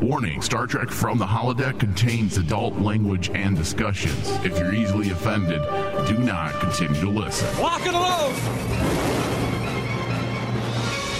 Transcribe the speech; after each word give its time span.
Warning 0.00 0.42
Star 0.42 0.66
Trek 0.66 0.90
from 0.90 1.16
the 1.16 1.24
holodeck 1.24 1.80
contains 1.80 2.36
adult 2.36 2.78
language 2.78 3.30
and 3.30 3.56
discussions. 3.56 4.28
If 4.44 4.58
you're 4.58 4.74
easily 4.74 5.10
offended, 5.10 5.62
do 6.06 6.18
not 6.18 6.52
continue 6.60 7.00
to 7.00 7.08
listen. 7.08 7.62
Lock 7.62 7.80
and 7.86 7.94
load! 7.94 8.34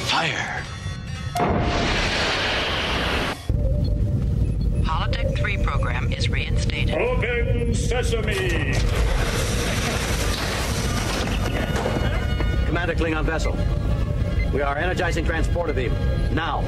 Fire! 0.06 0.62
Holodeck 4.84 5.38
3 5.38 5.56
program 5.62 6.12
is 6.12 6.28
reinstated. 6.28 6.96
Open 6.96 7.74
sesame! 7.74 8.74
Commander 12.66 12.94
Klingon 12.94 13.24
vessel. 13.24 13.56
We 14.52 14.60
are 14.60 14.76
energizing 14.76 15.24
transport 15.24 15.70
of 15.70 15.76
beam. 15.76 15.92
Now. 16.34 16.62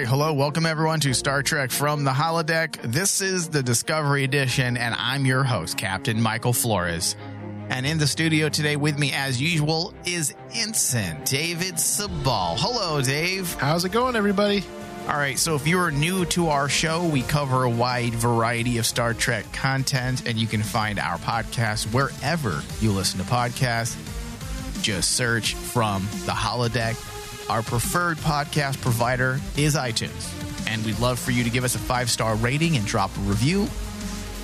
Right, 0.00 0.08
hello, 0.08 0.32
welcome 0.32 0.64
everyone 0.64 0.98
to 0.98 1.12
Star 1.12 1.42
Trek 1.42 1.70
from 1.70 2.04
the 2.04 2.10
holodeck. 2.10 2.80
This 2.80 3.20
is 3.20 3.50
the 3.50 3.62
Discovery 3.62 4.24
Edition, 4.24 4.78
and 4.78 4.94
I'm 4.96 5.26
your 5.26 5.44
host, 5.44 5.76
Captain 5.76 6.22
Michael 6.22 6.54
Flores. 6.54 7.16
And 7.68 7.84
in 7.84 7.98
the 7.98 8.06
studio 8.06 8.48
today 8.48 8.76
with 8.76 8.98
me, 8.98 9.12
as 9.12 9.38
usual, 9.42 9.92
is 10.06 10.34
Ensign 10.54 11.22
David 11.24 11.74
Sabal. 11.74 12.56
Hello, 12.58 13.02
Dave. 13.02 13.52
How's 13.60 13.84
it 13.84 13.92
going, 13.92 14.16
everybody? 14.16 14.64
All 15.06 15.18
right, 15.18 15.38
so 15.38 15.54
if 15.54 15.66
you're 15.66 15.90
new 15.90 16.24
to 16.26 16.48
our 16.48 16.70
show, 16.70 17.06
we 17.06 17.20
cover 17.20 17.64
a 17.64 17.70
wide 17.70 18.14
variety 18.14 18.78
of 18.78 18.86
Star 18.86 19.12
Trek 19.12 19.52
content, 19.52 20.26
and 20.26 20.38
you 20.38 20.46
can 20.46 20.62
find 20.62 20.98
our 20.98 21.18
podcast 21.18 21.92
wherever 21.92 22.62
you 22.80 22.90
listen 22.90 23.20
to 23.20 23.26
podcasts. 23.26 23.98
Just 24.82 25.10
search 25.10 25.52
from 25.52 26.04
the 26.24 26.32
holodeck. 26.32 27.09
Our 27.50 27.62
preferred 27.62 28.16
podcast 28.18 28.80
provider 28.80 29.40
is 29.56 29.74
iTunes, 29.74 30.68
and 30.68 30.86
we'd 30.86 31.00
love 31.00 31.18
for 31.18 31.32
you 31.32 31.42
to 31.42 31.50
give 31.50 31.64
us 31.64 31.74
a 31.74 31.80
five 31.80 32.08
star 32.08 32.36
rating 32.36 32.76
and 32.76 32.86
drop 32.86 33.10
a 33.16 33.20
review 33.22 33.66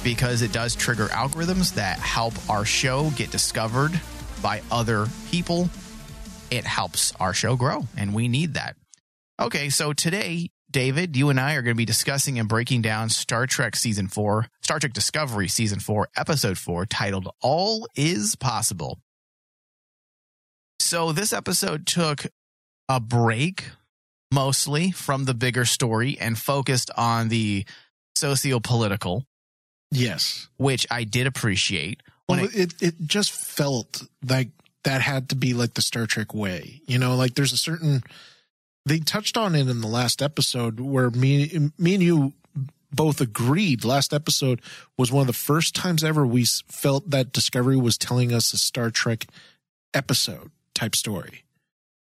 because 0.03 0.43
it 0.43 0.51
does 0.51 0.75
trigger 0.75 1.07
algorithms 1.07 1.75
that 1.75 2.01
help 2.01 2.35
our 2.51 2.65
show 2.65 3.11
get 3.11 3.31
discovered 3.31 4.01
by 4.43 4.61
other 4.73 5.07
people. 5.31 5.71
It 6.51 6.65
helps 6.65 7.13
our 7.21 7.33
show 7.33 7.55
grow, 7.55 7.87
and 7.97 8.13
we 8.13 8.27
need 8.27 8.55
that. 8.55 8.75
Okay, 9.41 9.69
so 9.69 9.93
today, 9.93 10.51
David, 10.69 11.17
you 11.17 11.31
and 11.31 11.39
I 11.39 11.55
are 11.55 11.63
going 11.63 11.77
to 11.77 11.79
be 11.79 11.85
discussing 11.85 12.41
and 12.41 12.49
breaking 12.49 12.83
down 12.83 13.09
Star 13.09 13.47
Trek 13.47 13.77
Season 13.77 14.09
4, 14.09 14.49
Star 14.63 14.81
Trek 14.81 14.93
Discovery 14.93 15.47
Season 15.47 15.79
4, 15.79 16.09
Episode 16.17 16.59
4, 16.59 16.87
titled 16.87 17.29
All 17.41 17.87
Is 17.95 18.35
Possible. 18.35 18.99
So, 20.81 21.13
this 21.13 21.33
episode 21.33 21.87
took 21.87 22.27
a 22.89 23.01
break 23.01 23.65
mostly 24.33 24.91
from 24.91 25.25
the 25.25 25.35
bigger 25.35 25.65
story 25.65 26.19
and 26.19 26.39
focused 26.39 26.91
on 26.97 27.29
the 27.29 27.65
socio 28.17 28.61
political, 28.61 29.25
Yes. 29.91 30.49
which 30.57 30.87
I 30.91 31.05
did 31.05 31.27
appreciate. 31.27 32.03
Well, 32.29 32.45
it- 32.45 32.55
it, 32.55 32.83
it 32.83 32.95
just 33.07 33.31
felt 33.31 34.03
like 34.29 34.49
that 34.85 35.01
had 35.01 35.29
to 35.31 35.37
be 35.37 35.55
like 35.55 35.75
the 35.75 35.83
Star 35.83 36.07
Trek 36.07 36.35
way. 36.35 36.81
You 36.87 36.99
know, 36.99 37.17
like 37.17 37.35
there's 37.35 37.53
a 37.53 37.57
certain 37.57 38.03
they 38.85 38.99
touched 39.01 39.37
on 39.37 39.55
it 39.57 39.69
in 39.69 39.81
the 39.81 39.89
last 39.89 40.23
episode 40.23 40.79
where 40.79 41.11
me 41.11 41.71
me 41.79 41.95
and 41.95 42.03
you 42.03 42.33
both 42.93 43.21
agreed 43.21 43.85
last 43.85 44.15
episode 44.15 44.61
was 44.97 45.11
one 45.11 45.23
of 45.23 45.27
the 45.27 45.33
first 45.33 45.75
times 45.75 46.05
ever 46.05 46.25
we 46.27 46.45
felt 46.69 47.11
that 47.11 47.33
Discovery 47.33 47.77
was 47.77 47.99
telling 47.99 48.33
us 48.33 48.53
a 48.53 48.59
Star 48.59 48.91
Trek 48.91 49.27
episode 49.93 50.51
type 50.75 50.95
story. 50.95 51.43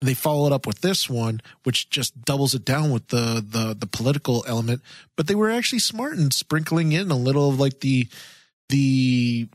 They 0.03 0.15
followed 0.15 0.53
up 0.53 0.67
with 0.67 0.83
this 0.83 1.09
one, 1.09 1.41
which 1.63 1.89
just 1.89 2.23
doubles 2.23 2.55
it 2.55 2.65
down 2.65 2.91
with 2.91 3.09
the 3.09 3.45
the 3.47 3.75
the 3.79 3.87
political 3.87 4.45
element. 4.47 4.83
But 5.17 5.27
they 5.27 5.35
were 5.35 5.51
actually 5.51 5.79
smart 5.79 6.19
in 6.19 6.31
sprinkling 6.31 6.93
in 6.93 7.11
a 7.11 7.17
little 7.17 7.49
of 7.49 7.59
like 7.59 7.81
the 7.81 8.09
the 8.69 9.49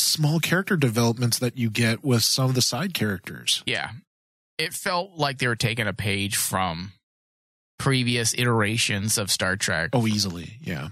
small 0.00 0.40
character 0.40 0.76
developments 0.76 1.38
that 1.38 1.56
you 1.56 1.70
get 1.70 2.04
with 2.04 2.22
some 2.22 2.48
of 2.48 2.54
the 2.54 2.62
side 2.62 2.94
characters. 2.94 3.62
Yeah. 3.66 3.90
It 4.58 4.74
felt 4.74 5.16
like 5.16 5.38
they 5.38 5.46
were 5.46 5.56
taking 5.56 5.86
a 5.86 5.92
page 5.92 6.36
from 6.36 6.92
previous 7.78 8.34
iterations 8.34 9.16
of 9.16 9.30
Star 9.30 9.56
Trek. 9.56 9.90
Oh, 9.92 10.06
easily, 10.06 10.58
yeah. 10.60 10.88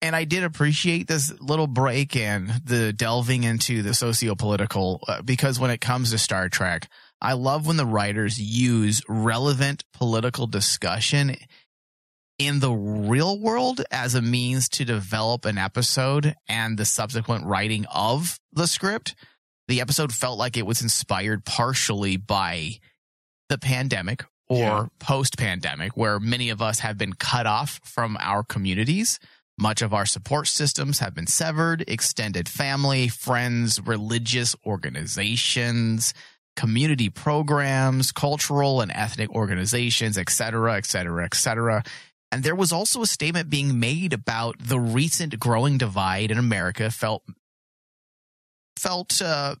And 0.00 0.14
I 0.14 0.24
did 0.24 0.44
appreciate 0.44 1.08
this 1.08 1.32
little 1.40 1.66
break 1.66 2.14
and 2.14 2.48
the 2.64 2.92
delving 2.92 3.42
into 3.42 3.82
the 3.82 3.94
socio-political 3.94 5.02
uh, 5.08 5.22
because 5.22 5.58
when 5.58 5.72
it 5.72 5.80
comes 5.80 6.12
to 6.12 6.18
Star 6.18 6.48
Trek, 6.48 6.88
I 7.20 7.32
love 7.32 7.66
when 7.66 7.76
the 7.76 7.86
writers 7.86 8.38
use 8.40 9.02
relevant 9.08 9.84
political 9.92 10.46
discussion 10.46 11.36
in 12.38 12.60
the 12.60 12.70
real 12.70 13.40
world 13.40 13.82
as 13.90 14.14
a 14.14 14.22
means 14.22 14.68
to 14.70 14.84
develop 14.84 15.44
an 15.44 15.58
episode 15.58 16.36
and 16.48 16.78
the 16.78 16.84
subsequent 16.84 17.44
writing 17.46 17.84
of 17.92 18.38
the 18.52 18.66
script. 18.68 19.16
The 19.66 19.80
episode 19.80 20.12
felt 20.12 20.38
like 20.38 20.56
it 20.56 20.66
was 20.66 20.80
inspired 20.80 21.44
partially 21.44 22.16
by 22.16 22.78
the 23.48 23.58
pandemic 23.58 24.24
or 24.48 24.58
Yeah. 24.58 24.86
post 25.00 25.36
pandemic, 25.36 25.96
where 25.96 26.20
many 26.20 26.48
of 26.48 26.62
us 26.62 26.78
have 26.78 26.96
been 26.96 27.12
cut 27.14 27.46
off 27.46 27.80
from 27.84 28.16
our 28.20 28.44
communities. 28.44 29.18
Much 29.58 29.82
of 29.82 29.92
our 29.92 30.06
support 30.06 30.46
systems 30.46 31.00
have 31.00 31.14
been 31.14 31.26
severed, 31.26 31.82
extended 31.88 32.48
family, 32.48 33.08
friends, 33.08 33.80
religious 33.80 34.54
organizations, 34.64 36.14
community 36.58 37.08
programs, 37.08 38.10
cultural 38.10 38.80
and 38.80 38.90
ethnic 38.90 39.30
organizations, 39.30 40.18
et 40.18 40.28
cetera, 40.28 40.74
et 40.74 40.84
cetera, 40.84 41.24
et 41.24 41.34
cetera. 41.36 41.84
And 42.32 42.42
there 42.42 42.56
was 42.56 42.72
also 42.72 43.00
a 43.00 43.06
statement 43.06 43.48
being 43.48 43.78
made 43.78 44.12
about 44.12 44.56
the 44.58 44.80
recent 44.80 45.38
growing 45.38 45.78
divide 45.78 46.32
in 46.32 46.36
America 46.36 46.90
felt 46.90 47.22
felt 48.76 49.22
uh, 49.22 49.54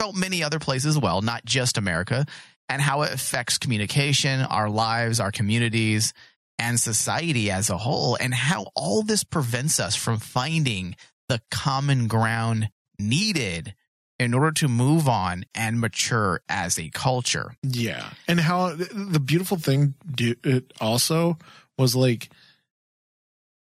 felt 0.00 0.16
many 0.16 0.42
other 0.42 0.58
places 0.58 0.96
as 0.96 0.98
well, 0.98 1.20
not 1.20 1.44
just 1.44 1.76
America, 1.76 2.24
and 2.70 2.80
how 2.80 3.02
it 3.02 3.12
affects 3.12 3.58
communication, 3.58 4.40
our 4.40 4.70
lives, 4.70 5.20
our 5.20 5.30
communities, 5.30 6.14
and 6.58 6.80
society 6.80 7.50
as 7.50 7.68
a 7.68 7.76
whole, 7.76 8.16
and 8.18 8.32
how 8.32 8.68
all 8.74 9.02
this 9.02 9.24
prevents 9.24 9.78
us 9.78 9.94
from 9.94 10.18
finding 10.18 10.96
the 11.28 11.42
common 11.50 12.06
ground 12.06 12.70
needed 12.98 13.74
in 14.18 14.34
order 14.34 14.52
to 14.52 14.68
move 14.68 15.08
on 15.08 15.44
and 15.54 15.80
mature 15.80 16.42
as 16.48 16.78
a 16.78 16.88
culture. 16.90 17.54
Yeah. 17.62 18.10
And 18.28 18.40
how 18.40 18.74
the 18.74 19.20
beautiful 19.20 19.56
thing 19.56 19.94
do, 20.08 20.34
it 20.44 20.72
also 20.80 21.38
was 21.78 21.96
like 21.96 22.28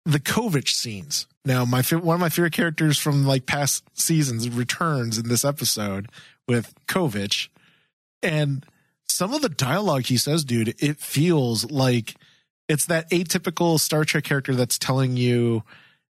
the 0.05 0.19
Kovich 0.19 0.69
scenes. 0.69 1.27
Now, 1.45 1.65
my 1.65 1.81
one 1.81 2.15
of 2.15 2.21
my 2.21 2.29
favorite 2.29 2.53
characters 2.53 2.97
from 2.97 3.25
like 3.25 3.45
past 3.45 3.83
seasons 3.93 4.49
returns 4.49 5.17
in 5.17 5.29
this 5.29 5.45
episode 5.45 6.09
with 6.47 6.73
Kovich, 6.87 7.47
and 8.21 8.65
some 9.07 9.33
of 9.33 9.41
the 9.41 9.49
dialogue 9.49 10.05
he 10.05 10.17
says, 10.17 10.43
dude, 10.43 10.75
it 10.79 10.99
feels 10.99 11.69
like 11.71 12.15
it's 12.67 12.85
that 12.85 13.09
atypical 13.09 13.79
Star 13.79 14.03
Trek 14.03 14.23
character 14.23 14.53
that's 14.53 14.77
telling 14.77 15.17
you, 15.17 15.63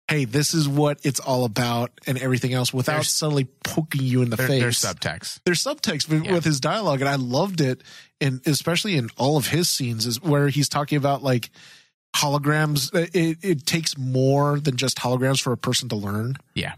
"Hey, 0.09 0.25
this 0.27 0.53
is 0.55 0.69
what 0.69 0.99
it's 1.03 1.21
all 1.21 1.45
about," 1.45 1.91
and 2.07 2.19
everything 2.19 2.53
else, 2.53 2.73
without 2.73 2.93
There's- 2.95 3.13
subtly 3.13 3.45
poking 3.65 4.03
you 4.03 4.23
in 4.23 4.31
the 4.31 4.37
There, 4.37 4.47
face 4.49 4.61
there's 4.61 4.79
subtext. 4.81 5.41
there's 5.45 5.63
subtext 5.63 6.09
with, 6.09 6.25
Yeah. 6.25 6.33
with 6.33 6.45
his 6.45 6.61
dialogue 6.61 7.01
and 7.01 7.09
i 7.09 7.15
loved 7.17 7.61
it 7.61 7.83
and 8.21 8.41
especially 8.47 8.97
in 8.97 9.09
all 9.17 9.37
of 9.37 9.49
his 9.49 9.69
scenes 9.69 10.07
is 10.07 10.21
where 10.23 10.49
he's 10.49 10.69
talking 10.69 10.97
about 10.99 11.23
like 11.23 11.51
holograms 12.17 12.95
it, 13.15 13.39
it 13.43 13.67
takes 13.67 13.99
more 13.99 14.61
than 14.61 14.77
just 14.77 14.99
holograms 14.99 15.41
for 15.41 15.53
a 15.53 15.57
person 15.57 15.89
to 15.89 15.97
learn 15.97 16.37
Yeah. 16.55 16.75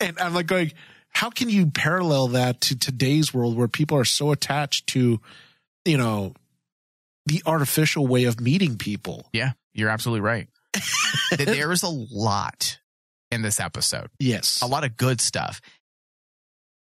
and 0.00 0.18
i'm 0.18 0.34
like 0.34 0.46
going 0.46 0.72
how 1.10 1.30
can 1.30 1.48
you 1.48 1.66
parallel 1.66 2.28
that 2.28 2.60
to 2.62 2.76
today's 2.78 3.32
world 3.32 3.56
where 3.56 3.68
people 3.68 3.96
are 3.98 4.04
so 4.04 4.32
attached 4.32 4.86
to 4.88 5.20
you 5.84 5.96
know 5.96 6.34
the 7.26 7.42
artificial 7.46 8.06
way 8.06 8.24
of 8.24 8.40
meeting 8.40 8.76
people 8.78 9.28
Yeah, 9.32 9.52
you're 9.74 9.90
absolutely 9.90 10.22
right. 10.22 10.48
That 11.30 11.46
there 11.46 11.72
is 11.72 11.82
a 11.82 11.88
lot 11.88 12.78
in 13.30 13.42
this 13.42 13.60
episode. 13.60 14.08
yes 14.18 14.60
a 14.62 14.66
lot 14.66 14.84
of 14.84 14.96
good 14.96 15.20
stuff. 15.20 15.60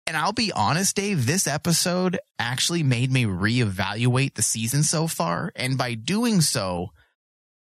And 0.06 0.15
I'll 0.15 0.31
be 0.31 0.53
honest, 0.53 0.95
Dave, 0.95 1.25
this 1.25 1.47
episode 1.47 2.18
actually 2.39 2.81
made 2.81 3.12
me 3.12 3.25
reevaluate 3.25 4.35
the 4.35 4.41
season 4.41 4.83
so 4.83 5.06
far. 5.07 5.51
And 5.53 5.77
by 5.77 5.95
doing 5.95 6.39
so, 6.39 6.91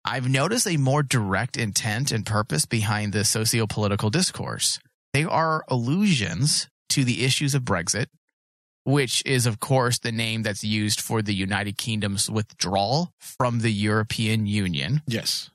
I've 0.02 0.28
noticed 0.30 0.66
a 0.66 0.78
more 0.78 1.02
direct 1.02 1.58
intent 1.58 2.10
and 2.10 2.24
purpose 2.24 2.64
behind 2.64 3.12
the 3.12 3.26
socio 3.26 3.66
political 3.66 4.08
discourse. 4.08 4.80
They 5.12 5.24
are 5.24 5.62
allusions 5.68 6.68
to 6.88 7.04
the 7.04 7.22
issues 7.22 7.54
of 7.54 7.64
Brexit, 7.64 8.06
which 8.84 9.22
is, 9.26 9.44
of 9.44 9.60
course, 9.60 9.98
the 9.98 10.10
name 10.10 10.42
that's 10.42 10.64
used 10.64 11.02
for 11.02 11.20
the 11.20 11.34
United 11.34 11.76
Kingdom's 11.76 12.30
withdrawal 12.30 13.12
from 13.20 13.60
the 13.60 13.70
European 13.72 14.46
Union. 14.46 15.02
yes 15.06 15.50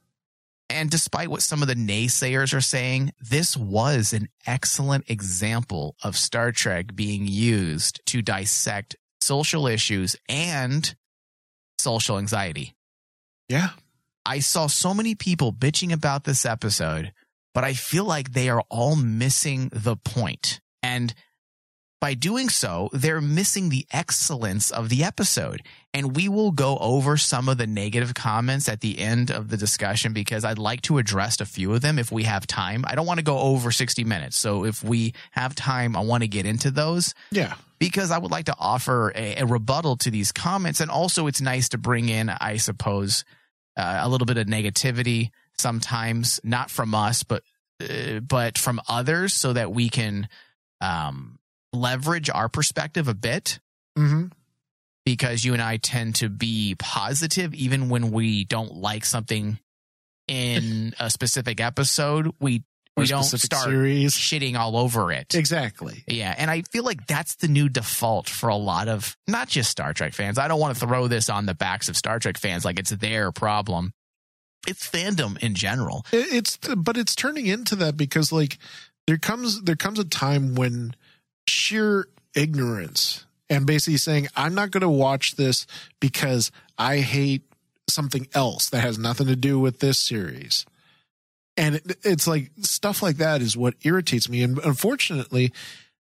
And 0.69 0.89
despite 0.89 1.29
what 1.29 1.41
some 1.41 1.61
of 1.61 1.67
the 1.67 1.75
naysayers 1.75 2.53
are 2.53 2.61
saying, 2.61 3.13
this 3.21 3.55
was 3.55 4.11
an 4.11 4.27
excellent 4.45 5.09
example 5.09 5.95
of 6.03 6.17
Star 6.17 6.51
Trek 6.51 6.93
being 6.93 7.25
used 7.25 8.01
to 8.07 8.21
dissect 8.21 8.95
social 9.21 9.67
issues 9.67 10.15
and 10.27 10.93
social 11.77 12.17
anxiety. 12.17 12.75
Yeah. 13.47 13.69
I 14.25 14.39
saw 14.39 14.67
so 14.67 14.93
many 14.93 15.15
people 15.15 15.53
bitching 15.53 15.93
about 15.93 16.25
this 16.25 16.45
episode, 16.45 17.13
but 17.53 17.63
I 17.63 17.73
feel 17.73 18.03
like 18.03 18.33
they 18.33 18.49
are 18.49 18.63
all 18.69 18.97
missing 18.97 19.69
the 19.71 19.95
point. 19.95 20.59
And 20.83 21.13
by 21.99 22.13
doing 22.13 22.47
so, 22.49 22.89
they're 22.93 23.21
missing 23.21 23.69
the 23.69 23.85
excellence 23.91 24.69
of 24.71 24.89
the 24.89 25.03
episode. 25.03 25.63
And 25.93 26.15
we 26.15 26.29
will 26.29 26.51
go 26.51 26.77
over 26.77 27.17
some 27.17 27.49
of 27.49 27.57
the 27.57 27.65
negative 27.65 28.13
comments 28.13 28.69
at 28.69 28.81
the 28.81 28.99
end 28.99 29.31
of 29.31 29.47
the 29.49 29.57
discussion 29.57 30.13
because 30.13 30.45
I'd 30.45 30.59
like 30.59 30.81
to 30.83 30.99
address 30.99 31.41
a 31.41 31.45
few 31.45 31.73
of 31.73 31.81
them 31.81 31.97
if 31.97 32.11
we 32.11 32.23
have 32.25 32.45
time. 32.45 32.85
I 32.87 32.93
don't 32.93 33.07
want 33.07 33.17
to 33.17 33.23
go 33.23 33.39
over 33.39 33.71
60 33.71 34.03
minutes. 34.03 34.37
So 34.37 34.63
if 34.63 34.83
we 34.83 35.13
have 35.31 35.55
time, 35.55 35.95
I 35.95 36.01
want 36.01 36.21
to 36.21 36.27
get 36.27 36.45
into 36.45 36.69
those 36.69 37.15
Yeah. 37.31 37.55
because 37.79 38.11
I 38.11 38.19
would 38.19 38.29
like 38.31 38.45
to 38.45 38.55
offer 38.59 39.11
a, 39.15 39.37
a 39.37 39.45
rebuttal 39.47 39.97
to 39.97 40.11
these 40.11 40.31
comments. 40.31 40.79
And 40.81 40.91
also, 40.91 41.25
it's 41.25 41.41
nice 41.41 41.69
to 41.69 41.79
bring 41.79 42.09
in, 42.09 42.29
I 42.29 42.57
suppose, 42.57 43.25
uh, 43.75 44.01
a 44.03 44.07
little 44.09 44.25
bit 44.27 44.37
of 44.37 44.45
negativity 44.45 45.31
sometimes, 45.57 46.39
not 46.43 46.69
from 46.69 46.93
us, 46.93 47.23
but 47.23 47.41
uh, 47.81 48.19
but 48.21 48.57
from 48.57 48.79
others, 48.87 49.33
so 49.33 49.53
that 49.53 49.71
we 49.71 49.89
can 49.89 50.27
um, 50.81 51.36
leverage 51.79 52.29
our 52.29 52.49
perspective 52.49 53.07
a 53.07 53.13
bit. 53.13 53.59
Mm-hmm. 53.97 54.27
Because 55.05 55.45
you 55.45 55.53
and 55.53 55.61
I 55.61 55.77
tend 55.77 56.15
to 56.15 56.27
be 56.27 56.75
positive, 56.77 57.53
even 57.53 57.87
when 57.87 58.11
we 58.11 58.43
don't 58.43 58.75
like 58.75 59.05
something 59.05 59.57
in 60.27 60.93
a 60.99 61.09
specific 61.09 61.61
episode. 61.61 62.33
We 62.41 62.63
we 62.97 63.05
don't 63.05 63.23
start 63.23 63.65
series. 63.65 64.15
shitting 64.15 64.57
all 64.57 64.75
over 64.75 65.11
it. 65.11 65.35
Exactly. 65.35 66.03
Yeah, 66.07 66.33
and 66.35 66.49
I 66.49 66.63
feel 66.63 66.83
like 66.83 67.05
that's 67.05 67.35
the 67.35 67.47
new 67.47 67.69
default 67.69 68.27
for 68.27 68.49
a 68.49 68.55
lot 68.55 68.87
of 68.87 69.15
not 69.27 69.47
just 69.47 69.69
Star 69.69 69.93
Trek 69.93 70.13
fans. 70.13 70.39
I 70.39 70.47
don't 70.47 70.59
want 70.59 70.77
to 70.77 70.85
throw 70.85 71.07
this 71.07 71.29
on 71.29 71.45
the 71.45 71.53
backs 71.53 71.89
of 71.89 71.95
Star 71.95 72.19
Trek 72.19 72.37
fans 72.37 72.65
like 72.65 72.79
it's 72.79 72.89
their 72.89 73.31
problem. 73.31 73.93
It's 74.67 74.89
fandom 74.89 75.37
in 75.37 75.53
general. 75.53 76.05
It's 76.11 76.57
but 76.57 76.97
it's 76.97 77.15
turning 77.15 77.45
into 77.45 77.75
that 77.77 77.95
because 77.95 78.31
like 78.31 78.57
there 79.05 79.17
comes 79.17 79.61
there 79.61 79.75
comes 79.75 79.99
a 79.99 80.03
time 80.03 80.55
when 80.55 80.95
sheer 81.47 82.07
ignorance 82.35 83.25
and 83.49 83.65
basically 83.65 83.97
saying 83.97 84.27
I'm 84.35 84.53
not 84.55 84.71
going 84.71 84.81
to 84.81 84.89
watch 84.89 85.35
this 85.35 85.65
because 85.99 86.51
I 86.77 86.97
hate 86.97 87.43
something 87.89 88.27
else 88.33 88.69
that 88.69 88.81
has 88.81 88.97
nothing 88.99 89.27
to 89.27 89.35
do 89.35 89.59
with 89.59 89.79
this 89.79 89.99
series. 89.99 90.65
And 91.55 91.75
it, 91.75 91.97
it's 92.03 92.27
like 92.27 92.51
stuff 92.61 93.01
like 93.01 93.17
that 93.17 93.41
is 93.41 93.55
what 93.57 93.75
irritates 93.83 94.29
me 94.29 94.43
and 94.43 94.59
unfortunately 94.59 95.51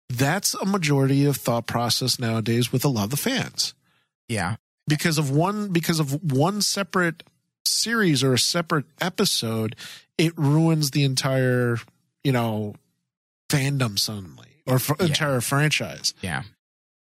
that's 0.10 0.56
a 0.56 0.66
majority 0.66 1.26
of 1.26 1.38
thought 1.38 1.68
process 1.68 2.20
nowadays 2.20 2.72
with 2.72 2.84
a 2.84 2.88
lot 2.90 3.04
of 3.06 3.10
the 3.12 3.18
fans 3.18 3.74
Yeah. 4.28 4.56
because 4.88 5.18
of 5.20 5.30
one 5.30 5.70
because 5.70 6.00
of 6.00 6.34
one 6.34 6.62
separate 6.62 7.22
series 7.64 8.24
or 8.24 8.34
a 8.34 8.40
separate 8.40 8.86
episode 9.00 9.76
it 10.18 10.34
ruins 10.36 10.92
the 10.92 11.04
entire 11.04 11.78
you 12.24 12.32
know 12.32 12.74
fandom 13.50 14.00
suddenly 14.00 14.49
or 14.70 14.76
f- 14.76 14.92
Yeah. 15.00 15.06
entire 15.08 15.42
franchise 15.42 16.14
Yeah. 16.22 16.44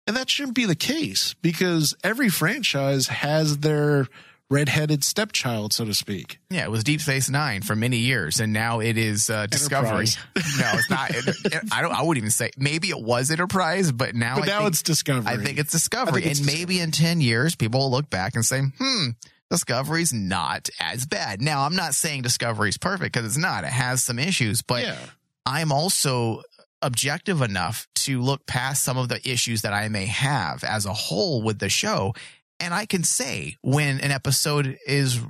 and 0.07 0.17
that 0.17 0.31
shouldn't 0.31 0.55
be 0.55 0.65
the 0.67 0.75
case 0.77 1.35
because 1.43 1.95
every 2.05 2.29
franchise 2.29 3.09
has 3.09 3.59
their 3.59 4.07
redheaded 4.49 5.03
stepchild 5.03 5.73
so 5.73 5.85
to 5.85 5.93
speak 5.93 6.39
Yeah, 6.51 6.65
it 6.65 6.71
was 6.71 6.85
Deep 6.85 7.01
Space 7.01 7.29
Nine 7.29 7.63
for 7.63 7.75
many 7.75 7.97
years, 7.97 8.39
and 8.39 8.53
now 8.53 8.79
it 8.79 8.97
is 8.97 9.29
uh, 9.29 9.47
Discovery. 9.47 10.07
No, 10.37 10.71
it's 10.75 10.89
not. 10.89 11.11
It- 11.11 11.27
it- 11.47 11.63
I 11.73 11.83
don't. 11.83 11.93
I 11.93 12.03
wouldn't 12.03 12.23
even 12.23 12.31
say. 12.31 12.53
Maybe 12.57 12.89
it 12.91 13.01
was 13.01 13.33
Enterprise, 13.33 13.91
but 13.91 14.15
now. 14.15 14.37
but 14.37 14.45
I 14.45 14.47
now 14.47 14.59
think, 14.61 14.69
it's 14.71 14.83
discovery 14.85 15.33
I 15.33 15.37
think 15.39 15.59
it's 15.59 15.73
Discovery, 15.73 16.23
think 16.23 16.31
it's 16.31 16.39
and 16.41 16.47
maybe 16.47 16.79
in 16.79 16.93
ten 16.93 17.21
years, 17.21 17.57
people 17.57 17.81
will 17.81 17.91
look 17.91 18.09
back 18.09 18.37
and 18.37 18.45
say, 18.45 18.63
"Hmm, 18.79 19.09
Discovery's 19.51 20.13
not 20.13 20.69
as 20.79 21.05
bad." 21.07 21.43
Now, 21.43 21.63
I'm 21.63 21.75
not 21.75 21.95
saying 21.95 22.23
Discovery's 22.23 22.79
perfect 22.79 23.13
because 23.13 23.27
it's 23.27 23.37
not. 23.37 23.65
It 23.65 23.71
has 23.73 24.03
some 24.05 24.21
issues, 24.21 24.63
but 24.63 24.85
yeah 24.85 24.97
I'm 25.45 25.73
also 25.73 26.43
objective 26.87 27.43
enough 27.43 27.89
to 27.95 28.21
look 28.23 28.47
past 28.47 28.85
some 28.85 28.97
of 28.97 29.09
the 29.09 29.21
issues 29.29 29.63
that 29.63 29.73
I 29.73 29.89
may 29.89 30.07
have 30.07 30.63
as 30.65 30.87
a 30.87 30.93
whole 30.93 31.43
with 31.43 31.59
the 31.59 31.69
show. 31.69 32.15
And 32.61 32.73
I 32.73 32.87
can 32.87 33.03
say 33.05 33.57
when 33.63 34.01
an 34.01 34.13
episode 34.13 34.79
is 34.87 35.21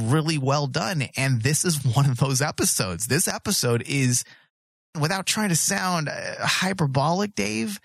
really 0.00 0.38
well 0.38 0.66
done. 0.66 1.04
And 1.16 1.42
this 1.42 1.64
is 1.64 1.84
one 1.84 2.06
of 2.06 2.16
those 2.18 2.40
episodes. 2.40 3.06
This 3.06 3.28
episode 3.28 3.82
is, 3.86 4.24
without 4.98 5.26
trying 5.26 5.50
to 5.50 5.56
sound 5.56 6.08
uh, 6.08 6.34
hyperbolic, 6.40 7.34
Dave, 7.34 7.78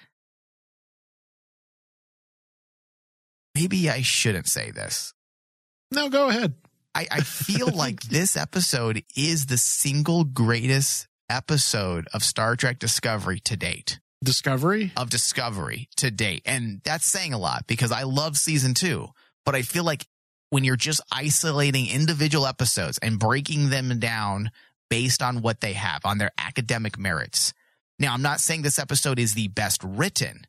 maybe 3.53 3.89
I 3.89 4.01
shouldn't 4.01 4.47
say 4.47 4.71
this. 4.71 5.13
no 5.91 6.09
go 6.09 6.29
ahead 6.29 6.53
I, 6.97 7.07
I 7.11 7.21
feel 7.21 7.67
like 7.67 8.01
this 8.09 8.35
episode 8.35 9.03
is 9.15 9.45
the 9.45 9.57
single 9.57 10.23
greatest 10.23 11.06
episode 11.29 12.07
of 12.13 12.23
Star 12.23 12.55
Trek 12.55 12.79
Discovery 12.79 13.39
to 13.41 13.57
date. 13.57 13.99
discovery 14.23 14.91
Of 14.95 15.09
Discovery 15.09 15.89
to 15.97 16.11
date. 16.11 16.43
And 16.45 16.81
that's 16.83 17.05
saying 17.05 17.33
a 17.33 17.37
lot 17.37 17.67
because 17.67 17.91
I 17.91 18.03
love 18.03 18.37
season 18.37 18.73
two. 18.73 19.09
But 19.45 19.55
I 19.55 19.61
feel 19.61 19.83
like 19.83 20.05
when 20.49 20.63
you're 20.63 20.75
just 20.75 21.01
isolating 21.11 21.87
individual 21.87 22.47
episodes 22.47 22.97
and 22.99 23.19
breaking 23.19 23.69
them 23.69 23.99
down 23.99 24.51
based 24.89 25.21
on 25.21 25.41
what 25.41 25.61
they 25.61 25.73
have, 25.73 26.05
on 26.05 26.17
their 26.17 26.31
academic 26.37 26.97
merits. 26.97 27.53
Now, 27.99 28.13
I'm 28.13 28.21
not 28.21 28.39
saying 28.39 28.61
this 28.61 28.79
episode 28.79 29.19
is 29.19 29.33
the 29.33 29.47
best 29.49 29.83
written, 29.83 30.45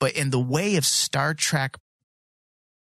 but 0.00 0.12
in 0.12 0.30
the 0.30 0.40
way 0.40 0.76
of 0.76 0.84
Star 0.84 1.34
Trek 1.34 1.76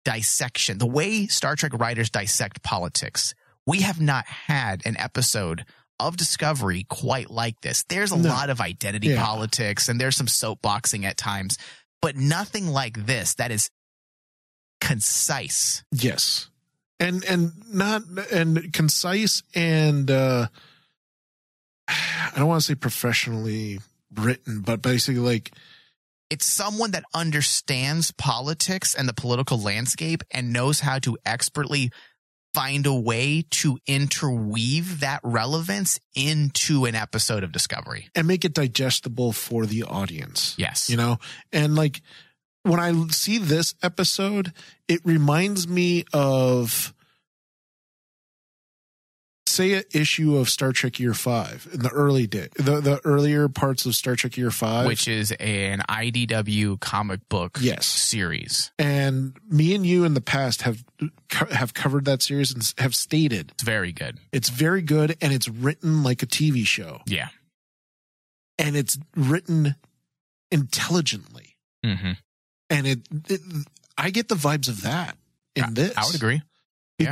dissection, 0.03 0.79
the 0.79 0.87
way 0.87 1.27
Star 1.27 1.55
Trek 1.55 1.73
writers 1.73 2.09
dissect 2.09 2.63
politics, 2.63 3.33
we 3.65 3.81
have 3.81 4.01
not 4.01 4.25
had 4.25 4.81
an 4.85 4.97
episode 4.97 5.65
of 6.07 6.17
Discovery 6.17 6.85
quite 6.89 7.29
like 7.29 7.59
this. 7.61 7.83
There's 7.89 8.11
a 8.11 8.17
No. 8.17 8.29
lot 8.29 8.49
of 8.49 8.59
identity 8.61 9.09
Yeah. 9.09 9.23
politics 9.25 9.87
and 9.89 9.99
there's 9.99 10.15
some 10.17 10.27
soapboxing 10.27 11.03
at 11.05 11.17
times, 11.17 11.57
but 12.01 12.15
nothing 12.15 12.67
like 12.67 13.05
this 13.05 13.35
that 13.35 13.51
is 13.51 13.69
concise. 14.79 15.83
Yes. 15.91 16.47
And 16.99 17.23
and 17.25 17.53
not 17.73 18.03
and 18.31 18.71
concise 18.73 19.43
and 19.55 20.09
uh 20.09 20.47
I 21.87 22.31
don't 22.35 22.47
want 22.47 22.61
to 22.61 22.67
say 22.67 22.75
professionally 22.75 23.79
written, 24.13 24.61
but 24.61 24.81
basically 24.81 25.21
like 25.21 25.51
It's 26.29 26.45
someone 26.45 26.91
that 26.91 27.03
understands 27.13 28.11
politics 28.11 28.95
and 28.95 29.07
the 29.09 29.13
political 29.13 29.59
landscape 29.59 30.23
and 30.31 30.53
knows 30.53 30.79
how 30.79 30.99
to 30.99 31.17
expertly 31.25 31.91
find 32.53 32.85
a 32.85 32.93
way 32.93 33.45
to 33.49 33.79
interweave 33.87 34.99
that 34.99 35.21
relevance 35.23 35.99
into 36.15 36.85
an 36.85 36.95
episode 36.95 37.43
of 37.43 37.51
Discovery. 37.51 38.09
and 38.15 38.27
make 38.27 38.43
it 38.43 38.53
digestible 38.53 39.31
for 39.31 39.65
the 39.65 39.83
audience. 39.83 40.55
Yes. 40.57 40.89
You 40.89 40.97
know? 40.97 41.17
And 41.51 41.75
like 41.75 42.01
when 42.63 42.79
I 42.79 43.07
see 43.07 43.37
this 43.37 43.73
episode, 43.81 44.53
it 44.87 45.01
reminds 45.03 45.67
me 45.67 46.05
of 46.13 46.93
say 49.51 49.73
a 49.73 49.83
issue 49.93 50.37
of 50.37 50.49
Star 50.49 50.71
Trek 50.71 50.99
Year 50.99 51.13
5 51.13 51.69
in 51.73 51.79
the 51.81 51.89
early 51.89 52.25
day 52.27 52.47
the 52.55 52.79
the 52.81 52.99
earlier 53.03 53.47
parts 53.49 53.85
of 53.85 53.93
Star 53.95 54.15
Trek 54.15 54.37
Year 54.37 54.51
5 54.51 54.85
which 54.87 55.07
is 55.07 55.31
an 55.33 55.79
IDW 55.89 56.79
comic 56.79 57.27
book 57.29 57.57
Yes. 57.61 57.85
series. 57.85 58.71
and 58.79 59.37
me 59.49 59.75
and 59.75 59.85
you 59.85 60.03
in 60.05 60.13
the 60.13 60.21
past 60.21 60.61
have 60.63 60.83
have 61.51 61.73
covered 61.73 62.05
that 62.05 62.21
series 62.21 62.51
and 62.53 62.73
have 62.77 62.95
stated 62.95 63.51
It's 63.53 63.63
very 63.63 63.91
good. 63.91 64.17
it's 64.31 64.49
very 64.49 64.81
good 64.81 65.17
and 65.21 65.33
it's 65.33 65.47
written 65.49 66.03
like 66.03 66.23
a 66.23 66.27
TV 66.27 66.65
show 66.65 67.01
Yeah. 67.05 67.29
and 68.57 68.75
it's 68.75 68.97
written 69.15 69.75
intelligently 70.51 71.55
hmm 71.83 72.11
and 72.69 72.87
it, 72.87 72.99
it 73.29 73.41
I 73.97 74.09
get 74.11 74.29
the 74.29 74.35
vibes 74.35 74.69
of 74.69 74.83
that 74.83 75.17
in 75.55 75.73
this 75.73 75.93
I 75.97 76.05
would 76.05 76.15
agree. 76.15 76.41
yeah. 76.97 77.09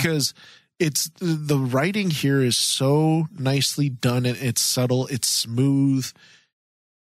It's 0.79 1.11
the 1.19 1.57
writing 1.57 2.09
here 2.09 2.41
is 2.41 2.57
so 2.57 3.27
nicely 3.37 3.89
done 3.89 4.25
and 4.25 4.37
it's 4.37 4.61
subtle 4.61 5.07
it's 5.07 5.27
smooth. 5.27 6.09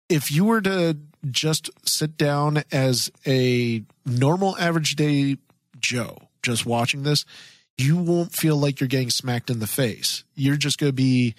If 0.08 0.30
you 0.30 0.44
were 0.44 0.60
to 0.62 0.96
just 1.28 1.70
sit 1.84 2.16
down 2.16 2.62
as 2.70 3.10
a 3.26 3.82
normal 4.04 4.56
average 4.58 4.94
day 4.94 5.36
joe 5.78 6.16
just 6.42 6.64
watching 6.64 7.02
this 7.02 7.24
you 7.78 7.96
won't 7.96 8.32
feel 8.32 8.56
like 8.56 8.80
you're 8.80 8.88
getting 8.88 9.10
smacked 9.10 9.50
in 9.50 9.58
the 9.58 9.66
face. 9.66 10.24
You're 10.34 10.56
just 10.56 10.78
going 10.78 10.88
to 10.88 10.94
be 10.94 11.34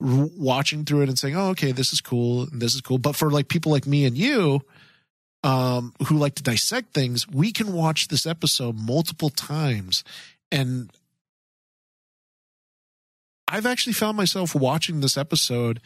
watching 0.00 0.84
through 0.84 1.02
it 1.02 1.08
and 1.08 1.18
saying 1.18 1.36
oh 1.36 1.50
okay 1.50 1.72
this 1.72 1.92
is 1.92 2.00
cool 2.00 2.42
and 2.42 2.60
this 2.60 2.74
is 2.74 2.80
cool. 2.80 2.98
But 2.98 3.16
for 3.16 3.30
like 3.30 3.48
people 3.48 3.72
like 3.72 3.86
me 3.86 4.04
and 4.04 4.16
you 4.16 4.62
um, 5.42 5.92
who 6.06 6.16
like 6.16 6.36
to 6.36 6.42
dissect 6.42 6.94
things, 6.94 7.28
we 7.28 7.52
can 7.52 7.72
watch 7.72 8.08
this 8.08 8.26
episode 8.26 8.78
multiple 8.78 9.30
times 9.30 10.04
and 10.50 10.90
I've 13.54 13.66
actually 13.66 13.92
found 13.92 14.16
myself 14.16 14.54
watching 14.54 15.00
this 15.00 15.16
episode 15.16 15.80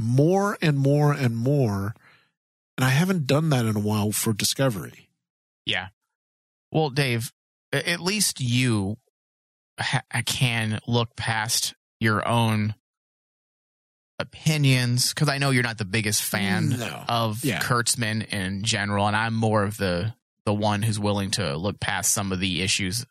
more 0.00 0.58
and 0.60 0.78
more 0.78 1.12
and 1.12 1.36
more. 1.36 1.94
And 2.76 2.84
I 2.84 2.90
haven't 2.90 3.26
done 3.26 3.48
that 3.50 3.64
in 3.64 3.76
a 3.76 3.80
while 3.80 4.12
for 4.12 4.32
Discovery. 4.34 5.08
Yeah. 5.64 5.88
Well, 6.70 6.90
Dave, 6.90 7.32
at 7.72 8.00
least 8.00 8.40
you 8.40 8.98
ha- 9.80 10.02
can 10.26 10.80
look 10.86 11.16
past 11.16 11.74
your 12.00 12.26
own 12.28 12.74
opinions 14.18 15.10
because 15.12 15.28
I 15.28 15.38
know 15.38 15.50
you're 15.50 15.62
not 15.62 15.78
the 15.78 15.84
biggest 15.84 16.22
fan 16.22 16.70
No. 16.70 17.04
of 17.08 17.44
Yeah. 17.44 17.60
Kurtzman 17.60 18.26
in 18.28 18.62
general, 18.64 19.06
and 19.06 19.16
I'm 19.16 19.34
more 19.34 19.64
of 19.64 19.76
the 19.76 20.14
the 20.44 20.54
one 20.54 20.82
who's 20.82 20.98
willing 20.98 21.32
to 21.32 21.56
look 21.56 21.80
past 21.80 22.12
some 22.12 22.30
of 22.30 22.38
the 22.38 22.62
issues 22.62 23.04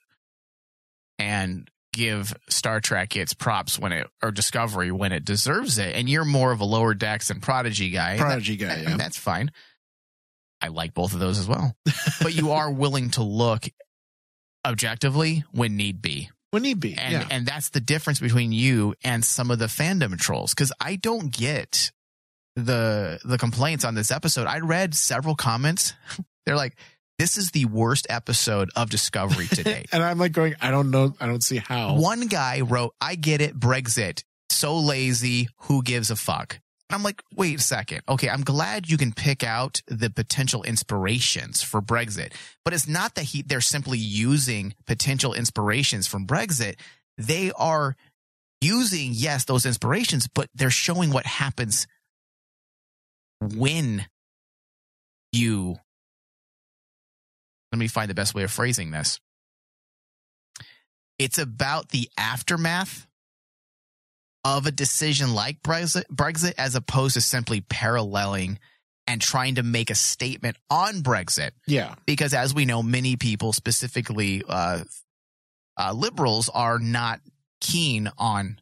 and 1.20 1.70
give 1.96 2.34
Star 2.50 2.82
Trek 2.82 3.16
its 3.16 3.34
props 3.34 3.80
when 3.80 3.92
it 3.92 4.08
or 4.22 4.32
Discovery 4.32 4.92
when 4.92 5.12
it 5.12 5.26
deserves 5.26 5.78
it. 5.78 5.96
And 5.96 6.10
you're 6.10 6.26
more 6.26 6.52
of 6.52 6.60
a 6.60 6.66
lower 6.66 6.94
decks 6.94 7.30
and 7.30 7.42
Prodigy 7.42 7.90
guy. 7.90 8.12
and 8.12 8.20
that- 8.20 8.26
Prodigy 8.26 8.58
guy, 8.58 8.82
yeah. 8.82 8.98
that's 8.98 9.18
fine. 9.18 9.52
I 10.62 10.68
like 10.68 10.94
both 10.94 11.14
of 11.14 11.20
those 11.20 11.40
as 11.40 11.48
well. 11.48 11.76
but 12.22 12.36
you 12.36 12.52
are 12.52 12.72
willing 12.72 13.12
to 13.12 13.24
look 13.24 13.66
objectively 14.66 15.44
when 15.52 15.78
need 15.78 16.02
be. 16.02 16.30
When 16.52 16.64
need 16.64 16.80
be. 16.80 16.96
And 16.96 17.14
yeah. 17.14 17.28
and 17.32 17.46
that's 17.46 17.70
the 17.70 17.82
difference 17.82 18.20
between 18.20 18.52
you 18.52 18.96
and 19.04 19.24
some 19.24 19.52
of 19.52 19.60
the 19.60 19.66
fandom 19.66 20.18
trolls 20.18 20.54
cuz 20.54 20.72
I 20.80 20.96
don't 20.96 21.32
get 21.32 21.92
the 22.56 23.20
the 23.24 23.38
complaints 23.38 23.84
on 23.86 23.96
this 23.96 24.12
episode. 24.12 24.48
I 24.48 24.60
read 24.60 24.96
several 24.96 25.36
comments. 25.36 25.94
They're 26.46 26.56
like 26.56 26.78
this 27.18 27.38
is 27.38 27.52
the 27.52 27.66
worst 27.66 28.08
episode 28.10 28.70
of 28.76 28.90
Discovery 28.90 29.48
today. 29.48 29.86
and 29.92 30.04
I'm 30.04 30.18
like 30.18 30.32
going, 30.32 30.56
I 30.62 30.72
don't 30.72 30.92
know. 30.92 31.14
I 31.20 31.28
don't 31.28 31.44
see 31.44 31.58
how. 31.58 31.96
One 31.96 32.28
guy 32.28 32.62
wrote, 32.62 32.94
I 33.00 33.16
get 33.16 33.42
it, 33.42 33.60
Brexit. 33.60 34.24
So 34.50 34.78
lazy. 34.78 35.50
Who 35.62 35.84
gives 35.84 36.10
a 36.10 36.16
fuck? 36.16 36.60
I'm 36.92 37.04
like, 37.04 37.24
wait 37.36 37.60
a 37.60 37.64
second. 37.64 38.02
Okay, 38.08 38.30
I'm 38.30 38.44
glad 38.44 38.90
you 38.90 38.98
can 38.98 39.12
pick 39.12 39.44
out 39.44 39.82
the 39.88 40.10
potential 40.10 40.64
inspirations 40.64 41.64
for 41.64 41.82
Brexit, 41.82 42.32
but 42.64 42.74
it's 42.74 42.88
not 42.88 43.16
that 43.16 43.24
he 43.24 43.42
they're 43.42 43.60
simply 43.60 43.98
using 43.98 44.76
potential 44.86 45.34
inspirations 45.34 46.06
from 46.06 46.28
Brexit. 46.28 46.76
They 47.18 47.52
are 47.54 47.96
using, 48.62 49.12
yes, 49.14 49.46
those 49.46 49.66
inspirations, 49.66 50.28
but 50.28 50.50
they're 50.54 50.70
showing 50.70 51.12
what 51.12 51.26
happens 51.26 51.88
when 53.42 54.06
you 55.32 55.78
let 57.76 57.80
me 57.80 57.88
find 57.90 58.10
the 58.10 58.16
best 58.16 58.34
way 58.34 58.44
of 58.44 58.52
phrasing 58.52 58.92
this. 58.92 59.20
It's 61.20 61.38
about 61.38 61.90
the 61.90 62.10
aftermath 62.18 63.06
of 64.46 64.66
a 64.66 64.72
decision 64.72 65.34
like 65.34 65.62
Brexit, 65.62 66.06
Brexit 66.08 66.54
as 66.58 66.76
opposed 66.76 67.16
to 67.16 67.22
simply 67.22 67.60
paralleling 67.60 68.60
and 69.08 69.22
trying 69.22 69.56
to 69.56 69.64
make 69.64 69.90
a 69.90 69.96
statement 69.96 70.56
on 70.70 71.02
Brexit. 71.02 71.52
yeah. 71.68 71.96
Because 72.06 72.34
as 72.34 72.54
we 72.54 72.64
know, 72.64 72.82
many 72.82 73.18
people, 73.18 73.52
specifically 73.52 74.42
uh, 74.48 74.86
uh, 75.78 75.92
liberals, 75.92 76.48
are 76.48 76.80
not 76.80 77.20
keen 77.60 78.10
on 78.18 78.60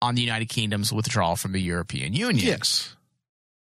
on 0.00 0.14
the 0.14 0.22
United 0.22 0.48
Kingdom's 0.48 0.92
withdrawal 0.92 1.34
from 1.34 1.50
the 1.50 1.60
European 1.60 2.12
Union. 2.12 2.46
Yes. 2.46 2.95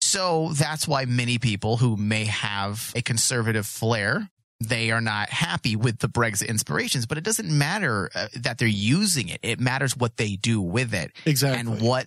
So 0.07 0.51
that's 0.55 0.87
why 0.87 1.05
many 1.05 1.39
people 1.39 1.77
who 1.77 1.97
may 1.97 2.25
have 2.27 2.93
a 2.95 3.03
conservative 3.03 3.67
flair, 3.67 4.29
they 4.61 4.91
are 4.91 5.01
not 5.01 5.29
happy 5.31 5.75
with 5.77 5.99
the 5.99 6.09
Brexit 6.09 6.49
inspirations, 6.49 7.07
but 7.07 7.19
it 7.19 7.25
doesn't 7.25 7.51
matter 7.51 8.11
uh, 8.15 8.29
that 8.37 8.59
they're 8.59 8.69
using 8.69 9.29
it. 9.29 9.41
It 9.43 9.61
matters 9.61 9.97
what 9.97 10.17
they 10.17 10.37
do 10.37 10.61
with 10.61 10.95
it 10.95 11.11
Exactly. 11.27 11.59
and 11.61 11.81
what 11.83 12.07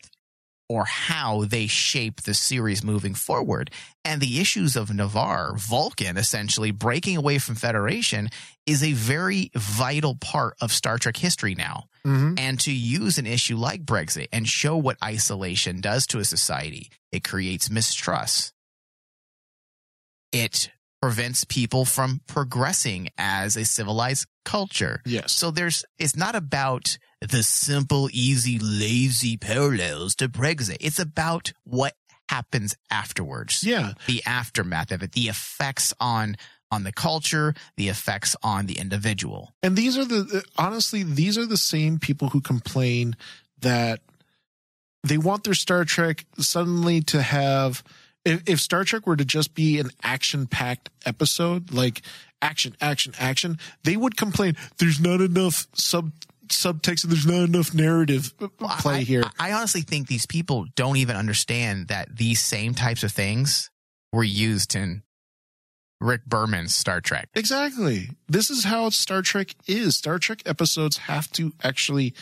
or 0.72 0.86
how 0.86 1.46
they 1.46 1.66
shape 1.66 2.22
the 2.22 2.34
series 2.36 2.84
moving 2.84 3.16
forward. 3.16 3.72
And 4.06 4.22
the 4.22 4.40
issues 4.40 4.76
of 4.76 4.94
Ni'Var, 4.94 5.56
Vulcan, 5.58 6.16
essentially 6.16 6.70
breaking 6.70 7.18
away 7.18 7.40
from 7.40 7.56
Federation 7.56 8.30
is 8.68 8.84
a 8.84 8.94
very 8.94 9.50
vital 9.56 10.14
part 10.16 10.56
of 10.62 10.72
Star 10.72 11.00
Trek 11.00 11.18
history 11.18 11.56
now 11.56 11.86
Mhm. 12.06 12.40
and 12.40 12.60
to 12.62 12.72
use 12.72 13.18
an 13.18 13.26
issue 13.26 13.58
like 13.58 13.84
Brexit 13.84 14.28
and 14.32 14.48
show 14.48 14.78
what 14.78 14.98
isolation 15.04 15.82
does 15.82 16.06
to 16.08 16.20
a 16.20 16.24
society. 16.26 16.92
It 17.12 17.24
creates 17.24 17.70
mistrust. 17.70 18.54
It 20.32 20.70
prevents 21.02 21.44
people 21.44 21.86
from 21.86 22.22
progressing 22.28 23.10
as 23.18 23.56
a 23.56 23.66
civilized 23.66 24.28
culture. 24.46 25.02
Yes. 25.06 25.32
So 25.32 25.52
there's 25.52 25.86
it's 25.98 26.16
not 26.16 26.36
about 26.36 26.98
the 27.22 27.44
simple, 27.44 28.10
easy, 28.12 28.60
lazy 28.60 29.38
parallels 29.38 30.16
to 30.16 30.30
Brexit. 30.30 30.78
It's 30.80 31.00
about 31.00 31.54
what 31.64 31.96
happens 32.30 32.76
afterwards. 32.92 33.64
yeah. 33.64 33.94
The 34.06 34.22
aftermath 34.26 34.92
of 34.92 35.02
it, 35.02 35.14
the 35.14 35.30
effects 35.30 35.94
on 36.00 36.36
on 36.72 36.84
the 36.84 36.92
culture, 36.92 37.56
the 37.78 37.90
effects 37.90 38.36
on 38.44 38.68
the 38.68 38.78
individual. 38.78 39.54
And 39.64 39.76
these 39.76 39.98
are 39.98 40.06
the 40.06 40.44
honestly, 40.58 41.04
these 41.04 41.38
are 41.38 41.46
the 41.46 41.58
same 41.58 41.98
people 41.98 42.30
who 42.30 42.42
complain 42.42 43.16
that 43.62 44.02
they 45.04 45.18
want 45.18 45.44
their 45.44 45.54
Star 45.54 45.86
Trek 45.86 46.26
suddenly 46.38 47.02
to 47.02 47.22
have 47.22 47.84
if, 48.26 48.50
if 48.50 48.60
Star 48.60 48.84
Trek 48.84 49.08
were 49.08 49.16
to 49.16 49.26
just 49.26 49.54
be 49.54 49.80
an 49.80 49.90
action 50.04 50.46
packed 50.46 50.90
episode, 51.06 51.72
like 51.72 52.02
action, 52.42 52.76
action, 52.82 53.14
action, 53.18 53.58
they 53.84 53.98
would 53.98 54.18
complain 54.18 54.56
there's 54.78 55.00
not 55.00 55.22
enough 55.22 55.68
sub 55.74 56.12
subtext 56.48 57.04
and 57.04 57.12
there's 57.12 57.28
not 57.28 57.44
enough 57.44 57.74
narrative 57.76 58.34
play 58.80 59.04
here. 59.04 59.24
I, 59.40 59.50
I 59.50 59.54
honestly 59.54 59.82
think 59.82 60.08
these 60.08 60.26
people 60.26 60.66
don't 60.76 60.98
even 60.98 61.16
understand 61.16 61.90
that 61.90 62.16
these 62.18 62.40
same 62.40 62.74
types 62.74 63.04
of 63.04 63.12
things 63.12 63.70
were 64.12 64.24
used 64.24 64.76
in 64.76 65.04
Rick 66.02 66.26
Berman's 66.26 66.74
Star 66.74 67.02
Trek. 67.02 67.30
Exactly. 67.36 68.10
This 68.28 68.50
is 68.50 68.64
how 68.64 68.90
Star 68.90 69.22
Trek 69.22 69.54
is. 69.68 69.96
Star 69.96 70.18
Trek 70.18 70.42
episodes 70.46 70.98
have 70.98 71.32
to 71.34 71.54
actually 71.64 72.16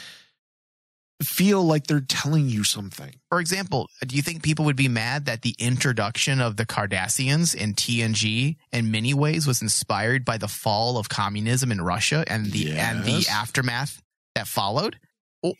feel 1.21 1.63
like 1.63 1.87
they're 1.87 1.99
telling 1.99 2.47
you 2.47 2.63
something. 2.63 3.13
For 3.29 3.39
example, 3.39 3.89
do 4.05 4.15
you 4.15 4.21
think 4.21 4.43
people 4.43 4.65
would 4.65 4.75
be 4.75 4.87
mad 4.87 5.25
that 5.25 5.41
the 5.41 5.55
introduction 5.57 6.39
of 6.39 6.57
the 6.57 6.65
Cardassians 6.65 7.55
in 7.55 7.73
TNG 7.73 8.57
in 8.71 8.91
many 8.91 9.13
ways 9.13 9.47
was 9.47 9.61
inspired 9.61 10.23
by 10.23 10.37
the 10.37 10.47
fall 10.47 10.97
of 10.97 11.09
communism 11.09 11.71
in 11.71 11.81
Russia 11.81 12.23
and 12.27 12.47
the 12.47 12.77
and 12.77 13.03
the 13.03 13.25
aftermath 13.29 14.01
that 14.35 14.47
followed? 14.47 14.99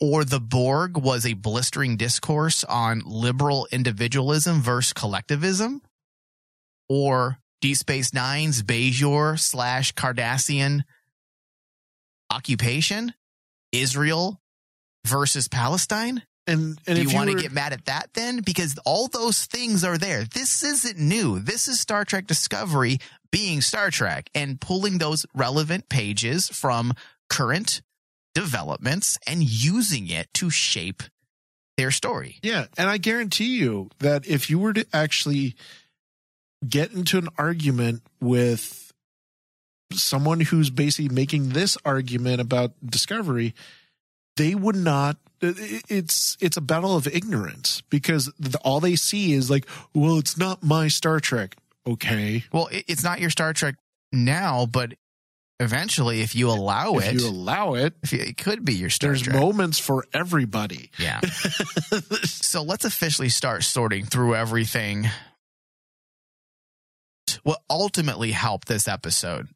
Or 0.02 0.26
the 0.26 0.40
Borg 0.40 0.98
was 0.98 1.26
a 1.26 1.34
blistering 1.34 1.98
discourse 1.98 2.64
on 2.64 3.04
liberal 3.06 3.68
individualism 3.72 4.62
versus 4.62 4.94
collectivism? 4.94 5.82
Or 6.90 7.40
Deep 7.62 7.78
Space 7.78 8.14
Nine's 8.14 8.62
Bajor 8.62 9.40
slash 9.40 9.94
Cardassian 9.94 10.84
occupation? 12.30 13.14
Israel 13.72 14.40
versus 15.08 15.48
Palestine? 15.48 16.24
And 16.46 16.80
and 16.88 16.96
Do 16.96 17.02
if 17.02 17.10
you 17.12 17.16
want 17.16 17.30
to 17.30 17.36
were- 17.36 17.42
get 17.42 17.52
mad 17.52 17.74
at 17.74 17.86
that 17.86 18.10
then? 18.14 18.42
Because 18.42 18.78
all 18.86 19.08
those 19.08 19.46
things 19.46 19.84
are 19.84 19.98
there. 19.98 20.24
This 20.24 20.64
isn't 20.64 20.98
new. 20.98 21.40
This 21.40 21.68
is 21.68 21.80
Star 21.80 22.06
Trek 22.06 22.26
Discovery 22.28 23.00
being 23.32 23.60
Star 23.62 23.92
Trek 23.92 24.30
and 24.34 24.60
pulling 24.62 24.98
those 24.98 25.26
relevant 25.34 25.90
pages 25.90 26.48
from 26.48 26.94
current 27.30 27.82
developments 28.34 29.18
and 29.28 29.44
using 29.44 30.08
it 30.10 30.34
to 30.36 30.50
shape 30.50 31.04
their 31.76 31.92
story. 31.92 32.38
Yeah, 32.42 32.66
and 32.78 32.90
I 32.90 32.98
guarantee 32.98 33.58
you 33.58 33.90
that 34.00 34.26
if 34.26 34.50
you 34.50 34.58
were 34.58 34.74
to 34.74 34.86
actually 34.94 35.56
get 36.68 36.92
into 36.94 37.18
an 37.18 37.28
argument 37.38 38.02
with 38.22 38.94
someone 39.94 40.40
who's 40.40 40.70
basically 40.70 41.10
making 41.14 41.50
this 41.50 41.78
argument 41.86 42.42
about 42.42 42.72
discovery, 42.86 43.54
they 44.38 44.56
would 44.56 44.76
not 44.76 45.18
it's 45.42 46.38
it's 46.40 46.58
a 46.58 46.62
battle 46.62 46.96
of 46.96 47.08
ignorance 47.08 47.82
because 47.90 48.32
the, 48.40 48.58
all 48.60 48.80
they 48.80 48.96
see 48.96 49.34
is 49.34 49.50
like, 49.50 49.68
well, 49.94 50.18
it's 50.18 50.38
not 50.38 50.64
my 50.64 50.88
Star 50.88 51.20
Trek. 51.20 51.56
Okay, 51.86 52.44
Well, 52.52 52.70
it's 52.72 53.04
not 53.04 53.22
your 53.22 53.30
Star 53.30 53.54
Trek 53.54 53.76
now, 54.12 54.66
but 54.66 54.96
eventually, 55.60 56.22
if 56.22 56.36
you 56.36 56.50
allow 56.50 56.98
if 56.98 57.14
it, 57.14 57.22
you 57.22 57.28
allow 57.30 57.76
it, 57.76 57.94
if 58.04 58.12
you, 58.12 58.20
it 58.20 58.38
could 58.38 58.66
be 58.66 58.76
your 58.76 58.90
Star 58.90 59.12
Trek. 59.12 59.24
there's 59.24 59.34
Trek. 59.34 59.42
moments 59.42 59.80
for 59.80 60.06
everybody. 60.14 60.92
Yeah. 60.98 61.22
so 62.24 62.64
let's 62.64 62.84
officially 62.84 63.30
start 63.30 63.64
sorting 63.64 64.06
through 64.06 64.36
everything. 64.36 65.08
What 67.44 67.62
ultimately 67.70 68.32
helped 68.32 68.68
this 68.68 68.88
episode 68.88 69.48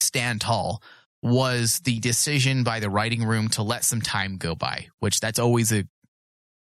stand 0.00 0.42
tall 0.42 0.82
was 1.26 1.80
the 1.80 1.98
decision 1.98 2.62
by 2.62 2.80
the 2.80 2.88
writing 2.88 3.24
room 3.24 3.48
to 3.48 3.62
let 3.62 3.84
some 3.84 4.00
time 4.00 4.36
go 4.36 4.54
by, 4.54 4.86
which 5.00 5.20
that's 5.20 5.38
always 5.38 5.72
a 5.72 5.84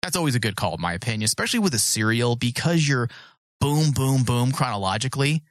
that's 0.03 0.17
always 0.17 0.35
a 0.35 0.41
good 0.41 0.57
call 0.57 0.75
in 0.75 0.81
my 0.81 0.95
opinion, 0.95 1.25
especially 1.25 1.61
with 1.61 1.75
a 1.75 1.79
serial 1.79 2.37
because 2.37 2.87
you're 2.87 3.09
boom 3.61 3.93
boom 3.93 4.23
boom 4.25 4.53
chronologically, 4.53 5.43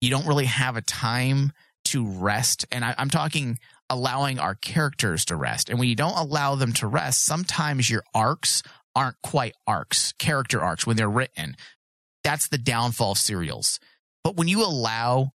you 0.00 0.10
don't 0.10 0.26
really 0.26 0.46
have 0.46 0.76
a 0.76 0.82
time 0.82 1.52
to 1.86 2.06
rest 2.06 2.66
and 2.70 2.84
I, 2.84 2.94
I'm 2.98 3.10
talking 3.10 3.58
allowing 3.90 4.38
our 4.38 4.54
characters 4.54 5.24
to 5.26 5.36
rest. 5.36 5.70
And 5.70 5.78
when 5.78 5.88
you 5.88 5.94
don't 5.94 6.16
allow 6.16 6.54
them 6.54 6.72
to 6.74 6.86
rest, 6.86 7.24
sometimes 7.24 7.88
your 7.88 8.04
arcs 8.14 8.62
aren't 8.94 9.20
quite 9.22 9.54
arcs, 9.66 10.12
character 10.18 10.60
arcs 10.60 10.86
when 10.86 10.96
they're 10.96 11.08
written. 11.08 11.56
That's 12.22 12.48
the 12.48 12.58
downfall 12.58 13.12
of 13.12 13.18
serials. 13.18 13.80
But 14.24 14.36
when 14.36 14.48
you 14.48 14.62
allow 14.62 15.32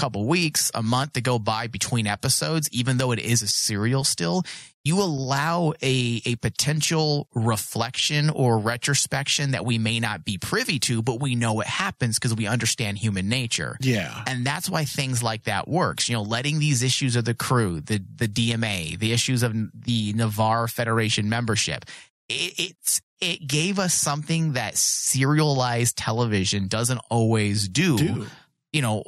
couple 0.00 0.24
weeks, 0.26 0.70
a 0.74 0.82
month 0.82 1.12
to 1.12 1.20
go 1.20 1.38
by 1.38 1.66
between 1.66 2.06
episodes, 2.06 2.70
even 2.72 2.96
though 2.96 3.12
it 3.12 3.18
is 3.18 3.42
a 3.42 3.46
serial 3.46 4.02
still, 4.02 4.44
you 4.82 4.98
allow 4.98 5.74
a, 5.82 6.22
a 6.24 6.36
potential 6.36 7.28
reflection 7.34 8.30
or 8.30 8.58
retrospection 8.58 9.50
that 9.50 9.66
we 9.66 9.76
may 9.76 10.00
not 10.00 10.24
be 10.24 10.38
privy 10.38 10.78
to, 10.78 11.02
but 11.02 11.20
we 11.20 11.34
know 11.34 11.60
it 11.60 11.66
happens 11.66 12.18
because 12.18 12.34
we 12.34 12.46
understand 12.46 12.96
human 12.96 13.28
nature. 13.28 13.76
Yeah. 13.82 14.24
And 14.26 14.46
that's 14.46 14.70
why 14.70 14.86
things 14.86 15.22
like 15.22 15.44
that 15.44 15.68
works. 15.68 16.08
You 16.08 16.14
know, 16.14 16.22
letting 16.22 16.60
these 16.60 16.82
issues 16.82 17.14
of 17.14 17.26
the 17.26 17.34
crew, 17.34 17.82
the 17.82 18.02
the 18.16 18.26
DMA, 18.26 18.98
the 18.98 19.12
issues 19.12 19.42
of 19.42 19.52
the 19.52 20.14
Ni'Var 20.14 20.66
Federation 20.66 21.28
membership, 21.28 21.84
it, 22.30 22.54
it's 22.58 23.02
it 23.20 23.46
gave 23.46 23.78
us 23.78 23.92
something 23.92 24.54
that 24.54 24.78
serialized 24.78 25.98
television 25.98 26.68
doesn't 26.68 27.00
always 27.10 27.68
do. 27.68 27.98
Do. 27.98 28.26
You 28.72 28.82
know, 28.82 29.02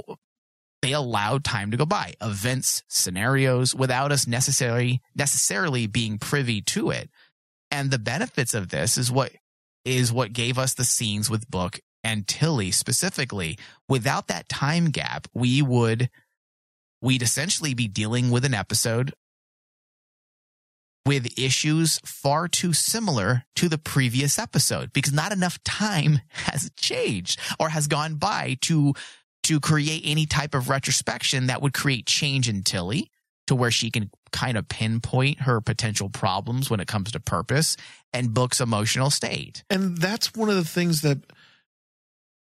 they 0.83 0.93
allowed 0.93 1.45
time 1.45 1.71
to 1.71 1.77
go 1.77 1.87
by, 1.87 2.15
events, 2.21 2.83
scenarios, 2.89 3.75
without 3.75 4.13
us 4.13 4.27
necessarily 4.27 5.01
necessarily 5.15 5.87
being 5.87 6.19
privy 6.19 6.61
to 6.61 6.91
it. 6.91 7.09
And 7.71 7.91
the 7.91 7.99
benefits 7.99 8.53
of 8.53 8.69
this 8.69 8.99
is 8.99 9.11
what 9.11 9.33
is 9.85 10.13
what 10.13 10.33
gave 10.33 10.59
us 10.59 10.75
the 10.75 10.85
scenes 10.85 11.31
with 11.31 11.51
Book 11.51 11.81
and 12.05 12.27
Tilly 12.27 12.71
specifically. 12.73 13.59
Without 13.89 14.27
that 14.27 14.49
time 14.49 14.91
gap, 14.91 15.29
we 15.33 15.63
would 15.63 16.11
we'd 17.01 17.23
essentially 17.23 17.75
be 17.75 17.89
dealing 17.89 18.31
with 18.31 18.45
an 18.45 18.55
episode 18.55 19.15
with 21.05 21.37
issues 21.39 21.99
far 22.05 22.47
too 22.47 22.73
similar 22.73 23.45
to 23.57 23.69
the 23.69 23.79
previous 23.79 24.39
episode 24.39 24.93
because 24.93 25.13
not 25.13 25.33
enough 25.33 25.63
time 25.65 26.21
has 26.29 26.71
changed 26.77 27.41
or 27.59 27.71
has 27.71 27.89
gone 27.89 28.17
by 28.17 28.57
to 28.61 28.95
to 29.45 29.61
create 29.61 30.03
any 30.05 30.27
type 30.27 30.55
of 30.55 30.69
retrospection 30.69 31.47
that 31.47 31.61
would 31.63 31.75
create 31.75 32.07
change 32.07 32.49
in 32.49 32.63
Tilly 32.63 33.11
to 33.47 33.55
where 33.55 33.71
she 33.71 33.91
can 33.91 34.11
kind 34.31 34.57
of 34.57 34.69
pinpoint 34.69 35.43
her 35.43 35.61
potential 35.61 36.09
problems 36.09 36.71
when 36.71 36.81
it 36.81 36.89
comes 36.89 37.13
to 37.13 37.21
purpose 37.21 37.77
and 38.13 38.33
Book's 38.33 38.61
emotional 38.61 39.11
state. 39.11 39.63
and 39.69 39.99
that's 39.99 40.35
one 40.35 40.49
of 40.49 40.55
the 40.55 40.65
things 40.65 41.03
that 41.03 41.19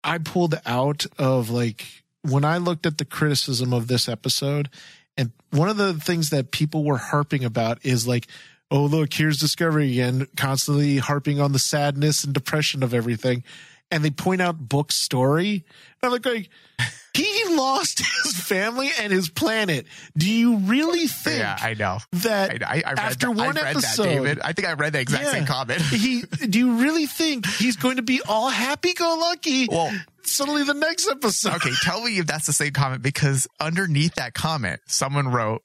I 0.02 0.18
pulled 0.18 0.60
out 0.66 1.06
of 1.18 1.50
like 1.50 1.86
when 2.22 2.44
I 2.44 2.58
looked 2.58 2.86
at 2.86 2.98
the 2.98 3.04
criticism 3.04 3.72
of 3.72 3.86
this 3.86 4.08
episode, 4.08 4.70
and 5.16 5.32
one 5.50 5.68
of 5.68 5.76
the 5.76 5.94
things 5.94 6.30
that 6.30 6.52
people 6.52 6.84
were 6.84 6.98
harping 6.98 7.44
about 7.44 7.84
is 7.84 8.06
like, 8.06 8.26
oh 8.70 8.84
look, 8.84 9.12
here's 9.12 9.38
Discovery 9.38 9.92
again, 9.92 10.26
constantly 10.36 10.98
harping 10.98 11.40
on 11.40 11.52
the 11.52 11.58
sadness 11.58 12.24
and 12.24 12.32
depression 12.32 12.82
of 12.82 12.94
everything, 12.94 13.44
and 13.90 14.04
they 14.04 14.10
point 14.10 14.42
out 14.42 14.58
Book's 14.58 14.96
story, 14.96 15.64
and 16.02 16.06
I'm 16.06 16.10
like, 16.12 16.26
like 16.26 16.50
he 17.14 17.56
lost 17.56 18.00
his 18.00 18.36
family 18.36 18.90
and 19.00 19.12
his 19.12 19.28
planet. 19.28 19.86
Do 20.16 20.28
you 20.28 20.56
really 20.56 21.06
think 21.06 21.44
know. 21.74 21.98
that 22.12 22.66
I, 22.66 22.76
I, 22.76 22.82
I 22.86 22.92
after 22.96 23.28
that, 23.28 23.36
one 23.36 23.58
I 23.58 23.62
read 23.62 23.76
episode, 23.76 24.04
that, 24.04 24.08
David. 24.08 24.40
I 24.40 24.52
think 24.52 24.68
I 24.68 24.72
read 24.72 24.92
the 24.94 25.00
exact 25.00 25.28
same 25.28 25.46
comment. 25.46 25.80
he 25.90 26.22
do 26.22 26.58
you 26.58 26.76
really 26.78 27.06
think 27.06 27.46
he's 27.46 27.76
going 27.76 27.96
to 27.96 28.02
be 28.02 28.20
all 28.28 28.48
happy 28.48 28.94
go 28.94 29.16
lucky 29.20 29.68
Well, 29.70 29.92
suddenly 30.22 30.64
the 30.64 30.74
next 30.74 31.08
episode 31.08 31.54
okay, 31.54 31.72
tell 31.82 32.02
me 32.02 32.18
if 32.18 32.26
that's 32.26 32.46
the 32.46 32.52
same 32.52 32.72
comment 32.72 33.02
because 33.02 33.46
underneath 33.60 34.14
that 34.16 34.34
comment, 34.34 34.80
someone 34.86 35.28
wrote, 35.28 35.62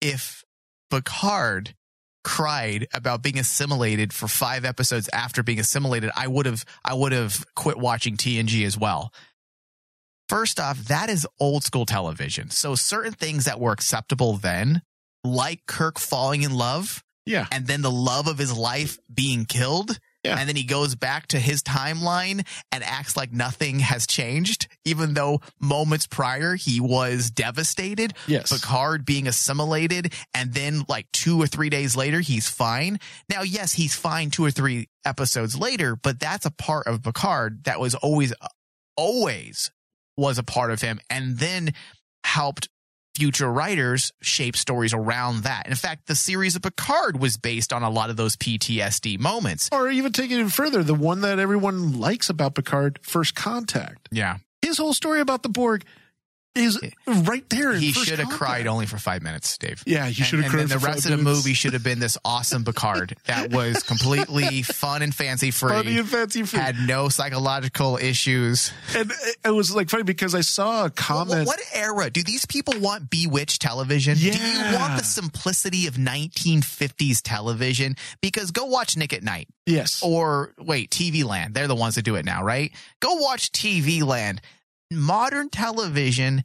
if 0.00 0.44
Picard 0.90 1.74
cried 2.24 2.88
about 2.92 3.22
being 3.22 3.38
assimilated 3.38 4.12
for 4.12 4.26
five 4.26 4.64
episodes 4.64 5.08
after 5.12 5.42
being 5.42 5.60
assimilated, 5.60 6.10
I 6.16 6.26
would 6.26 6.46
have, 6.46 6.64
I 6.84 6.94
would 6.94 7.12
have 7.12 7.44
quit 7.54 7.78
watching 7.78 8.16
TNG 8.16 8.66
as 8.66 8.76
well. 8.76 9.12
First 10.28 10.58
off, 10.58 10.78
that 10.86 11.10
is 11.10 11.26
old 11.38 11.64
school 11.64 11.86
television. 11.86 12.50
So 12.50 12.74
certain 12.74 13.12
things 13.12 13.44
that 13.44 13.60
were 13.60 13.72
acceptable 13.72 14.32
then, 14.34 14.82
like 15.22 15.66
Kirk 15.66 15.98
falling 15.98 16.42
in 16.42 16.54
love, 16.54 17.04
yeah 17.26 17.46
and 17.52 17.66
then 17.66 17.82
the 17.82 17.90
love 17.90 18.26
of 18.26 18.38
his 18.38 18.56
life 18.56 18.98
being 19.12 19.44
killed. 19.44 19.98
Yeah. 20.24 20.38
And 20.38 20.48
then 20.48 20.56
he 20.56 20.64
goes 20.64 20.94
back 20.94 21.26
to 21.28 21.38
his 21.38 21.62
timeline 21.62 22.46
and 22.72 22.82
acts 22.82 23.16
like 23.16 23.32
nothing 23.32 23.80
has 23.80 24.06
changed, 24.06 24.68
even 24.84 25.14
though 25.14 25.40
moments 25.60 26.06
prior 26.06 26.54
he 26.54 26.80
was 26.80 27.30
devastated. 27.30 28.14
yes 28.26 28.50
Picard 28.50 29.04
being 29.04 29.26
assimilated, 29.26 30.12
and 30.32 30.54
then 30.54 30.84
like 30.88 31.10
two 31.12 31.40
or 31.40 31.46
three 31.46 31.68
days 31.68 31.94
later, 31.94 32.20
he's 32.20 32.48
fine. 32.48 32.98
Now, 33.28 33.42
yes, 33.42 33.74
he's 33.74 33.94
fine 33.94 34.30
two 34.30 34.44
or 34.44 34.50
three 34.50 34.88
episodes 35.04 35.56
later, 35.56 35.96
but 35.96 36.18
that's 36.18 36.46
a 36.46 36.50
part 36.50 36.86
of 36.86 37.02
Picard 37.02 37.64
that 37.64 37.78
was 37.78 37.94
always, 37.94 38.32
always 38.96 39.70
was 40.16 40.38
a 40.38 40.42
part 40.42 40.70
of 40.70 40.80
him, 40.80 41.00
and 41.10 41.38
then 41.38 41.74
helped 42.24 42.68
future 43.14 43.50
writers 43.50 44.12
shape 44.22 44.56
stories 44.56 44.92
around 44.92 45.44
that. 45.44 45.66
In 45.68 45.74
fact, 45.76 46.06
the 46.06 46.14
series 46.14 46.56
of 46.56 46.62
Picard 46.62 47.20
was 47.20 47.36
based 47.36 47.72
on 47.72 47.82
a 47.82 47.90
lot 47.90 48.10
of 48.10 48.16
those 48.16 48.36
PTSD 48.36 49.18
moments. 49.18 49.68
or 49.72 49.88
even 49.88 50.12
taking 50.12 50.40
it 50.40 50.50
further 50.52 50.82
the 50.82 50.94
one 50.94 51.20
that 51.20 51.38
everyone 51.38 51.98
likes 52.00 52.28
about 52.28 52.54
picard 52.54 52.98
first 53.02 53.34
contact 53.34 54.08
Yeah. 54.10 54.38
his 54.62 54.78
whole 54.78 54.92
story 54.94 55.20
about 55.20 55.42
the 55.42 55.48
borg 55.48 55.84
is 56.54 56.78
right 57.06 57.48
there 57.50 57.72
He 57.74 57.92
should 57.92 58.18
have 58.20 58.30
cried 58.30 58.66
only 58.66 58.86
for 58.86 58.96
five 58.98 59.22
minutes, 59.22 59.58
Dave. 59.58 59.82
yeah 59.86 60.06
he 60.06 60.22
should 60.22 60.40
have 60.40 60.50
cried 60.50 60.60
and 60.62 60.70
then 60.70 60.78
the 60.80 60.86
rest 60.86 61.04
of 61.04 61.10
the 61.10 61.16
minutes. 61.16 61.38
movie 61.38 61.54
should 61.54 61.72
have 61.72 61.82
been 61.82 61.98
this 61.98 62.16
awesome 62.24 62.64
Picard 62.66 63.16
that 63.26 63.50
was 63.52 63.82
completely 63.82 64.62
fun 64.62 65.02
and 65.02 65.14
fancy 65.14 65.50
free. 65.50 65.70
funny 65.72 65.98
and 65.98 66.08
fancy 66.08 66.42
free. 66.44 66.60
had 66.60 66.76
no 66.86 67.08
psychological 67.08 67.96
issues. 67.96 68.72
and 68.96 69.10
it- 69.44 69.50
was 69.50 69.74
like 69.74 69.88
funny 69.90 70.02
because 70.04 70.34
i 70.34 70.40
saw 70.40 70.84
a 70.86 70.90
comment 70.90 71.46
what 71.46 71.60
era 71.74 72.10
do 72.10 72.22
these 72.22 72.44
people 72.46 72.74
want? 72.78 73.08
Bewitched 73.10 73.60
television? 73.62 74.16
Do 74.16 74.24
you 74.24 74.32
Yeah. 74.32 74.76
want 74.80 74.98
the 74.98 75.04
simplicity 75.04 75.86
of 75.86 75.94
1950s 75.94 77.20
television? 77.22 77.96
Because 78.20 78.50
go 78.50 78.64
watch 78.66 78.96
Nick 78.96 79.12
at 79.12 79.22
Nite 79.22 79.48
yes 79.66 80.00
or 80.02 80.52
wait, 80.58 80.90
TV 80.90 81.24
Land. 81.24 81.54
They're 81.54 81.68
the 81.68 81.74
ones 81.74 81.94
that 81.96 82.02
do 82.02 82.14
it 82.16 82.24
now, 82.24 82.42
right? 82.44 82.72
Go 83.00 83.14
watch 83.14 83.50
TV 83.52 84.02
Land. 84.02 84.40
Modern 84.90 85.48
television 85.48 86.44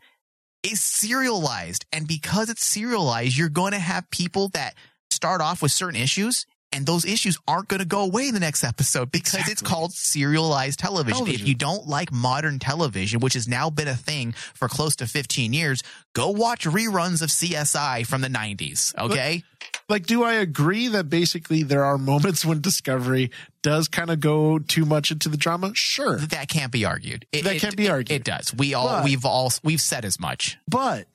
is 0.63 0.81
serialized. 0.81 1.85
And 1.91 2.07
because 2.07 2.49
it's 2.49 2.65
serialized, 2.65 3.37
you're 3.37 3.49
going 3.49 3.71
to 3.71 3.79
have 3.79 4.09
people 4.09 4.49
that 4.49 4.75
start 5.11 5.41
off 5.41 5.61
with 5.61 5.71
certain 5.71 5.99
issues. 5.99 6.45
And 6.71 6.85
those 6.85 7.03
issues 7.03 7.37
aren't 7.47 7.67
going 7.67 7.79
to 7.79 7.85
go 7.85 8.01
away 8.01 8.27
in 8.27 8.35
the 8.35 8.39
next 8.39 8.63
episode 8.63 9.11
because 9.11 9.47
it's 9.49 9.61
called 9.61 9.91
serialized 9.91 10.77
television. 10.77 11.13
Television. 11.17 11.41
If 11.41 11.47
you 11.47 11.55
don't 11.55 11.87
like 11.87 12.11
modern 12.11 12.59
television, 12.59 13.21
which 13.21 13.33
has 13.33 13.47
now 13.47 13.71
been 13.71 13.87
a 13.87 13.95
thing 13.95 14.33
for 14.53 14.67
close 14.67 14.95
to 14.97 15.07
15 15.07 15.51
years, 15.51 15.81
go 16.13 16.29
watch 16.29 16.65
reruns 16.65 17.23
of 17.23 17.29
CSI 17.29 18.05
from 18.05 18.21
the 18.21 18.27
90s. 18.27 18.95
Okay. 18.97 19.43
like 19.89 20.05
do 20.05 20.23
i 20.23 20.33
agree 20.35 20.87
that 20.89 21.09
basically 21.09 21.63
there 21.63 21.83
are 21.83 21.97
moments 21.97 22.45
when 22.45 22.61
discovery 22.61 23.29
does 23.63 23.87
kind 23.87 24.09
of 24.11 24.19
go 24.19 24.57
too 24.59 24.85
much 24.85 25.11
into 25.11 25.27
the 25.27 25.35
drama 25.37 25.71
sure 25.75 26.17
that 26.17 26.47
can't 26.47 26.71
be 26.71 26.85
argued. 26.85 27.25
It, 27.31 27.43
That 27.43 27.55
it- 27.55 27.61
can't 27.61 27.75
be 27.75 27.89
argued. 27.89 28.11
It 28.21 28.23
does. 28.23 28.53
We 28.53 28.73
all 28.75 28.87
But- 28.87 29.03
we've 29.05 29.25
all 29.25 29.51
we've 29.63 29.81
said 29.81 30.05
as 30.05 30.19
much. 30.19 30.57
But 30.67 31.07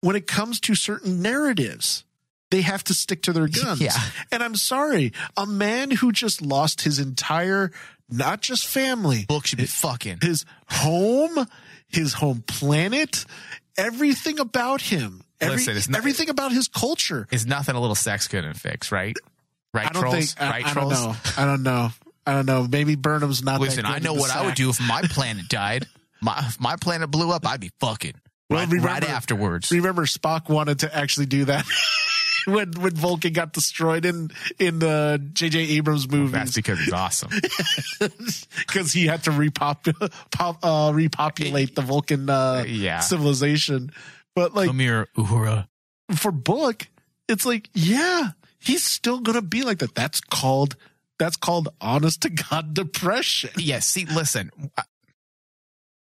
when 0.00 0.14
it 0.16 0.26
comes 0.28 0.60
to 0.60 0.74
certain 0.76 1.20
narratives, 1.20 2.04
they 2.50 2.62
have 2.62 2.84
to 2.84 2.94
stick 2.94 3.22
to 3.22 3.32
their 3.32 3.48
guns. 3.48 3.80
Yeah. 3.80 3.92
And 4.32 4.42
I'm 4.42 4.54
sorry, 4.56 5.12
a 5.36 5.46
man 5.46 5.90
who 5.90 6.12
just 6.12 6.40
lost 6.42 6.82
his 6.82 6.98
entire, 6.98 7.72
not 8.08 8.40
just 8.40 8.66
family, 8.66 9.24
Book 9.26 9.46
should 9.46 9.58
be 9.58 9.66
fucking. 9.66 10.18
his 10.22 10.44
home, 10.68 11.46
his 11.88 12.12
home 12.14 12.44
planet, 12.46 13.24
everything 13.76 14.38
about 14.38 14.80
him, 14.80 15.22
every, 15.40 15.56
Listen, 15.56 15.76
it's 15.76 15.88
not- 15.88 15.98
everything 15.98 16.28
about 16.28 16.52
his 16.52 16.68
culture. 16.68 17.26
Is 17.30 17.46
nothing 17.46 17.74
a 17.74 17.80
little 17.80 17.94
sex 17.96 18.28
couldn't 18.28 18.54
fix, 18.54 18.92
right? 18.92 19.16
Right, 19.74 19.86
I 19.86 19.92
don't 19.92 20.02
trolls. 20.02 20.32
think, 20.34 20.40
I, 20.40 20.50
right, 20.50 20.66
I 20.66 20.74
don't 20.74 20.88
know. 20.88 21.14
I 21.36 21.44
don't 21.44 21.62
know. 21.62 21.90
I 22.26 22.32
don't 22.32 22.46
know. 22.46 22.66
Maybe 22.70 22.94
Burnham's 22.96 23.42
not. 23.42 23.60
Listen, 23.60 23.84
I 23.86 23.98
know 23.98 24.14
what 24.14 24.34
I 24.34 24.44
would 24.46 24.54
do 24.54 24.70
if 24.70 24.80
my 24.80 25.02
planet 25.02 25.48
died. 25.48 25.86
My 26.22 26.44
if 26.46 26.58
my 26.60 26.76
planet 26.76 27.10
blew 27.10 27.30
up, 27.30 27.46
I'd 27.46 27.60
be 27.60 27.70
fucking 27.80 28.14
Well, 28.48 28.60
right, 28.60 28.68
remember- 28.68 28.88
right 28.88 29.04
afterwards. 29.08 29.70
Remember, 29.70 30.06
Spock 30.06 30.48
wanted 30.48 30.78
to 30.80 30.96
actually 30.96 31.26
do 31.26 31.44
that 31.44 31.64
when 32.54 32.72
when 32.72 32.94
Vulcan 32.94 33.32
got 33.32 33.52
destroyed 33.52 34.04
in 34.04 34.30
in 34.58 34.78
the 34.78 35.20
J.J. 35.32 35.58
Abrams 35.76 36.08
movies. 36.10 36.32
That's 36.32 36.54
because 36.54 36.78
he's 36.78 36.92
awesome. 36.92 37.30
because 38.58 38.92
he 38.92 39.06
had 39.06 39.24
to 39.24 39.30
repop- 39.30 40.12
pop, 40.30 40.58
uh, 40.64 40.92
repopulate 40.94 41.74
the 41.74 41.82
Vulcan 41.82 42.30
uh, 42.30 42.64
Yeah. 42.66 43.00
civilization. 43.00 43.90
But 44.34 44.54
like 44.54 44.68
Come 44.68 44.78
here, 44.80 45.08
Uhura. 45.16 45.66
for 46.14 46.30
Book, 46.32 46.86
it's 47.28 47.44
like 47.46 47.68
yeah, 47.74 48.30
he's 48.58 48.84
still 48.84 49.20
gonna 49.20 49.42
be 49.42 49.62
like 49.62 49.78
that. 49.78 49.94
That's 49.94 50.20
called 50.20 50.76
that's 51.18 51.36
called 51.36 51.68
honest 51.80 52.20
to 52.22 52.30
god 52.30 52.74
depression. 52.74 53.50
Yes. 53.58 53.86
See, 53.86 54.04
listen. 54.06 54.50
uh, 54.76 54.82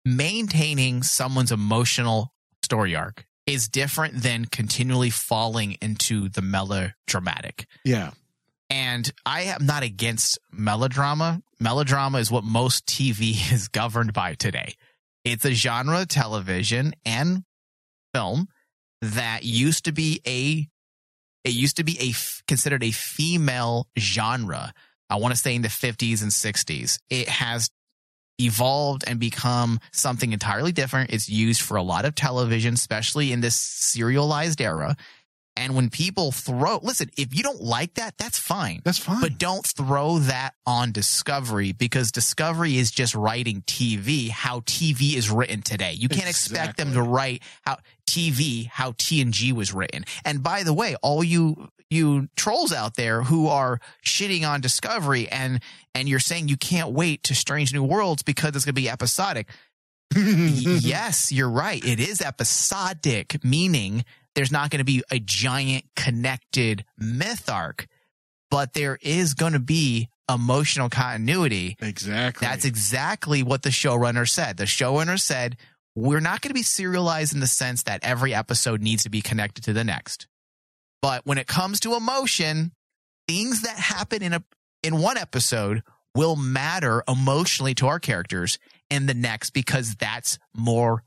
Maintaining 0.07 1.03
someone's 1.03 1.51
emotional 1.51 2.35
story 2.63 2.95
arc 2.95 3.25
is 3.47 3.69
different 3.69 4.23
than 4.23 4.47
continually 4.47 5.11
falling 5.11 5.77
into 5.81 6.29
the 6.29 6.43
melodramatic. 6.43 7.67
Yeah. 7.85 8.11
And 8.71 9.11
I 9.27 9.43
am 9.43 9.67
not 9.67 9.83
against 9.83 10.39
melodrama. 10.51 11.43
Melodrama 11.61 12.19
is 12.19 12.31
what 12.31 12.45
most 12.45 12.87
TV 12.87 13.33
is 13.53 13.69
governed 13.69 14.13
by 14.13 14.35
today. 14.35 14.75
It's 15.25 15.45
a 15.45 15.53
genre 15.53 16.03
of 16.03 16.09
television 16.09 16.95
and 17.05 17.45
film 18.13 18.49
that 19.01 19.45
used 19.45 19.87
to 19.87 19.93
be 19.93 20.21
a 20.27 20.69
it 21.45 21.53
used 21.53 21.77
to 21.77 21.85
be 21.85 21.99
a 22.01 22.15
considered 22.49 22.83
a 22.83 22.91
female 22.91 23.87
genre. 23.99 24.73
I 25.11 25.17
want 25.17 25.35
to 25.35 25.41
say 25.41 25.55
in 25.55 25.61
the 25.61 25.69
50s 25.69 26.23
and 26.23 26.31
60s. 26.31 26.99
It 27.11 27.29
has 27.29 27.71
evolved 28.39 29.05
and 29.07 29.19
become 29.21 29.81
something 29.93 30.33
entirely 30.33 30.73
different. 30.73 31.11
It's 31.11 31.29
used 31.29 31.63
for 31.63 31.77
a 31.77 31.83
lot 31.83 32.05
of 32.05 32.15
television, 32.15 32.75
especially 32.75 33.33
in 33.33 33.41
this 33.41 33.57
serialized 33.57 34.61
era. 34.61 34.97
And 35.57 35.77
when 35.77 35.89
people 35.89 36.33
throw, 36.33 36.81
listen, 36.83 37.11
if 37.17 37.35
you 37.35 37.43
don't 37.43 37.63
like 37.63 37.95
that, 37.95 38.19
that's 38.19 38.39
fine. 38.39 38.81
That's 38.85 38.99
fine. 38.99 39.21
But 39.21 39.39
don't 39.39 39.65
throw 39.65 40.19
that 40.19 40.55
on 40.67 40.91
Discovery 40.91 41.73
because 41.73 42.11
Discovery 42.11 42.77
is 42.77 42.91
just 42.91 43.15
writing 43.15 43.63
TV 43.63 44.31
how 44.31 44.61
TV 44.61 45.15
is 45.15 45.31
written 45.31 45.63
today. 45.63 45.93
You 45.93 46.09
can't 46.09 46.29
expect 46.29 46.77
them 46.77 46.93
to 46.95 47.03
write 47.03 47.43
how 47.63 47.79
TV 48.07 48.67
how 48.67 48.93
TNG 48.93 49.53
was 49.53 49.73
written. 49.73 50.05
And 50.25 50.43
by 50.43 50.65
the 50.65 50.75
way, 50.75 50.97
all 51.03 51.23
you 51.23 51.69
you 51.89 52.29
trolls 52.37 52.73
out 52.73 52.97
there 52.97 53.23
who 53.23 53.47
are 53.47 53.81
shitting 54.05 54.49
on 54.49 54.61
Discovery 54.61 55.29
and 55.29 55.61
and 55.95 56.09
you're 56.09 56.19
saying 56.19 56.49
you 56.49 56.57
can't 56.57 56.91
wait 56.91 57.23
to 57.25 57.35
Strange 57.35 57.73
New 57.73 57.85
Worlds 57.85 58.23
because 58.23 58.57
it's 58.57 58.65
going 58.65 58.75
to 58.75 58.81
be 58.81 58.89
episodic. 58.89 59.49
Yes, 60.17 61.33
you're 61.33 61.51
right. 61.51 61.85
It 61.85 61.99
is 61.99 62.21
episodic, 62.21 63.43
meaning 63.43 64.05
there's 64.35 64.53
not 64.53 64.71
going 64.71 64.79
to 64.79 64.85
be 64.85 65.03
a 65.11 65.19
giant 65.19 65.85
connected 65.97 66.85
myth 66.99 67.49
arc, 67.49 67.87
but 68.51 68.73
there 68.73 68.99
is 69.01 69.35
going 69.35 69.53
to 69.53 69.61
be 69.61 70.09
emotional 70.31 70.89
continuity. 70.89 71.77
exactly. 71.81 72.47
That's 72.47 72.65
exactly 72.65 73.43
what 73.43 73.63
the 73.63 73.71
showrunner 73.71 74.29
said. 74.29 74.57
The 74.57 74.65
showrunner 74.65 75.21
said, 75.21 75.57
we're 75.95 76.21
not 76.21 76.41
going 76.41 76.51
to 76.51 76.55
be 76.55 76.63
serialized 76.63 77.35
in 77.35 77.41
the 77.41 77.47
sense 77.47 77.85
that 77.85 78.01
every 78.03 78.35
episode 78.35 78.81
needs 78.83 79.05
to 79.05 79.11
be 79.11 79.21
connected 79.21 79.65
to 79.65 79.73
the 79.73 79.85
next. 79.85 80.27
But 81.03 81.27
when 81.27 81.39
it 81.39 81.47
comes 81.47 81.81
to 81.81 81.95
emotion, 81.95 82.73
things 83.29 83.63
that 83.63 83.77
happen 83.77 84.23
in 84.23 84.33
a 84.33 84.43
in 84.83 84.99
one 84.99 85.17
episode 85.17 85.83
will 86.15 86.37
matter 86.37 87.03
emotionally 87.09 87.75
to 87.75 87.87
our 87.87 87.99
characters 87.99 88.59
in 88.91 89.07
the 89.07 89.15
next 89.15 89.51
because 89.51 89.95
that's 89.95 90.39
more 90.55 91.03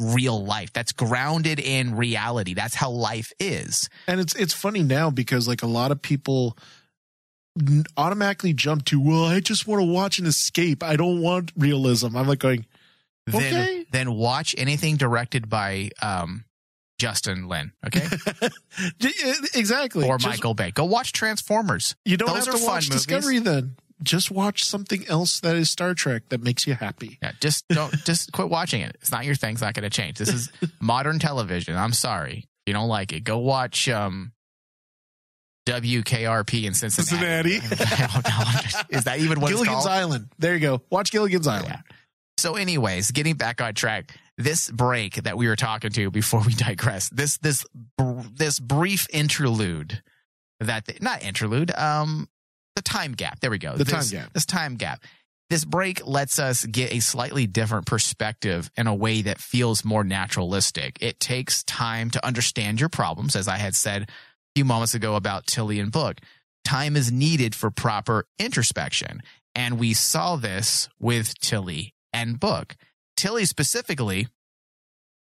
real 0.00 0.44
life. 0.44 0.72
That's 0.72 0.92
grounded 0.92 1.58
in 1.58 1.96
reality. 1.96 2.52
That's 2.54 2.74
how 2.74 2.90
life 2.90 3.32
is. 3.40 3.88
and 4.06 4.20
it's 4.20 4.34
it's 4.34 4.52
funny 4.54 4.82
now 4.82 5.10
because 5.10 5.48
like 5.48 5.62
a 5.62 5.66
lot 5.66 5.90
of 5.90 6.02
people 6.02 6.56
automatically 7.96 8.52
jump 8.52 8.84
to 8.84 9.00
well 9.00 9.24
i 9.24 9.40
just 9.40 9.66
want 9.66 9.80
to 9.80 9.86
watch 9.86 10.18
an 10.18 10.26
escape 10.26 10.82
i 10.82 10.94
don't 10.94 11.22
want 11.22 11.50
realism 11.56 12.14
i'm 12.14 12.28
like 12.28 12.38
going 12.38 12.66
Then 13.26 13.42
Okay. 13.54 13.86
then 13.90 14.12
watch 14.12 14.54
anything 14.58 14.96
directed 14.96 15.48
by 15.48 15.88
um 16.02 16.44
Justin 16.98 17.46
Lin, 17.48 17.72
okay? 17.86 18.06
exactly 19.54 20.08
or 20.08 20.16
Just- 20.16 20.26
Michael 20.36 20.54
Bay. 20.54 20.70
Go 20.70 20.84
watch 20.86 21.12
Transformers. 21.12 21.94
you 22.06 22.16
don't 22.16 22.28
Those 22.34 22.46
have 22.46 22.54
are 22.54 22.58
to 22.58 22.64
watch 22.64 22.88
movies. 22.88 23.04
discovery 23.04 23.38
then 23.38 23.76
just 24.02 24.30
watch 24.30 24.64
something 24.64 25.06
else 25.08 25.40
that 25.40 25.56
is 25.56 25.70
star 25.70 25.94
trek 25.94 26.24
that 26.28 26.42
makes 26.42 26.66
you 26.66 26.74
happy 26.74 27.18
Yeah, 27.22 27.32
just 27.40 27.66
don't 27.68 27.92
just 28.04 28.32
quit 28.32 28.48
watching 28.48 28.82
it. 28.82 28.96
It's 29.00 29.10
not 29.10 29.24
your 29.24 29.34
thing. 29.34 29.52
It's 29.52 29.62
not 29.62 29.74
going 29.74 29.88
to 29.88 29.90
change. 29.90 30.18
This 30.18 30.28
is 30.32 30.50
modern 30.80 31.18
television. 31.18 31.76
I'm 31.76 31.92
sorry. 31.92 32.38
If 32.38 32.68
you 32.68 32.72
don't 32.74 32.88
like 32.88 33.12
it, 33.12 33.20
go 33.24 33.38
watch 33.38 33.88
um 33.88 34.32
WKRP 35.66 36.64
in 36.64 36.74
Cincinnati. 36.74 37.56
I 37.62 38.08
don't 38.12 38.80
know. 38.92 38.98
Is 38.98 39.04
that 39.04 39.18
even 39.18 39.40
what 39.40 39.48
gilligan's 39.48 39.78
it's 39.78 39.86
called? 39.86 39.98
island 39.98 40.28
there 40.38 40.54
you 40.54 40.60
go 40.60 40.82
watch 40.90 41.10
gilligan's 41.10 41.46
island 41.46 41.68
Yeah. 41.68 41.80
So, 42.38 42.56
anyways, 42.56 43.12
getting 43.12 43.36
back 43.36 43.62
on 43.62 43.72
track, 43.74 44.14
this 44.36 44.70
break 44.70 45.14
that 45.22 45.38
we 45.38 45.48
were 45.48 45.56
talking 45.56 45.90
to 45.92 46.10
before 46.10 46.42
we 46.46 46.52
digress, 46.54 47.08
this 47.08 47.38
this 47.38 47.64
br- 47.96 48.20
this 48.34 48.60
brief 48.60 49.06
interlude 49.10 50.02
that 50.60 51.02
not 51.02 51.22
interlude, 51.22 51.70
um, 51.72 52.28
the 52.76 52.82
time 52.82 53.12
gap. 53.12 53.40
There 53.40 53.50
we 53.50 53.58
go. 53.58 53.76
The 53.76 53.84
this, 53.84 54.10
time 54.10 54.20
gap. 54.20 54.32
This 54.32 54.46
time 54.46 54.76
gap. 54.76 55.02
This 55.48 55.64
break 55.64 56.06
lets 56.06 56.38
us 56.38 56.64
get 56.64 56.92
a 56.92 57.00
slightly 57.00 57.46
different 57.46 57.86
perspective 57.86 58.70
in 58.76 58.86
a 58.86 58.94
way 58.94 59.22
that 59.22 59.38
feels 59.38 59.84
more 59.84 60.04
naturalistic. 60.04 60.98
It 61.00 61.20
takes 61.20 61.62
time 61.64 62.10
to 62.10 62.24
understand 62.24 62.80
your 62.80 62.88
problems, 62.88 63.36
as 63.36 63.46
I 63.46 63.56
had 63.56 63.74
said 63.74 64.02
a 64.02 64.06
few 64.56 64.64
moments 64.64 64.94
ago 64.94 65.14
about 65.14 65.46
Tilly 65.46 65.78
and 65.78 65.92
Book. 65.92 66.18
Time 66.64 66.96
is 66.96 67.12
needed 67.12 67.54
for 67.54 67.70
proper 67.70 68.26
introspection. 68.40 69.22
And 69.54 69.78
we 69.78 69.94
saw 69.94 70.36
this 70.36 70.88
with 70.98 71.38
Tilly 71.38 71.94
and 72.12 72.40
Book. 72.40 72.76
Tilly 73.16 73.44
specifically, 73.44 74.26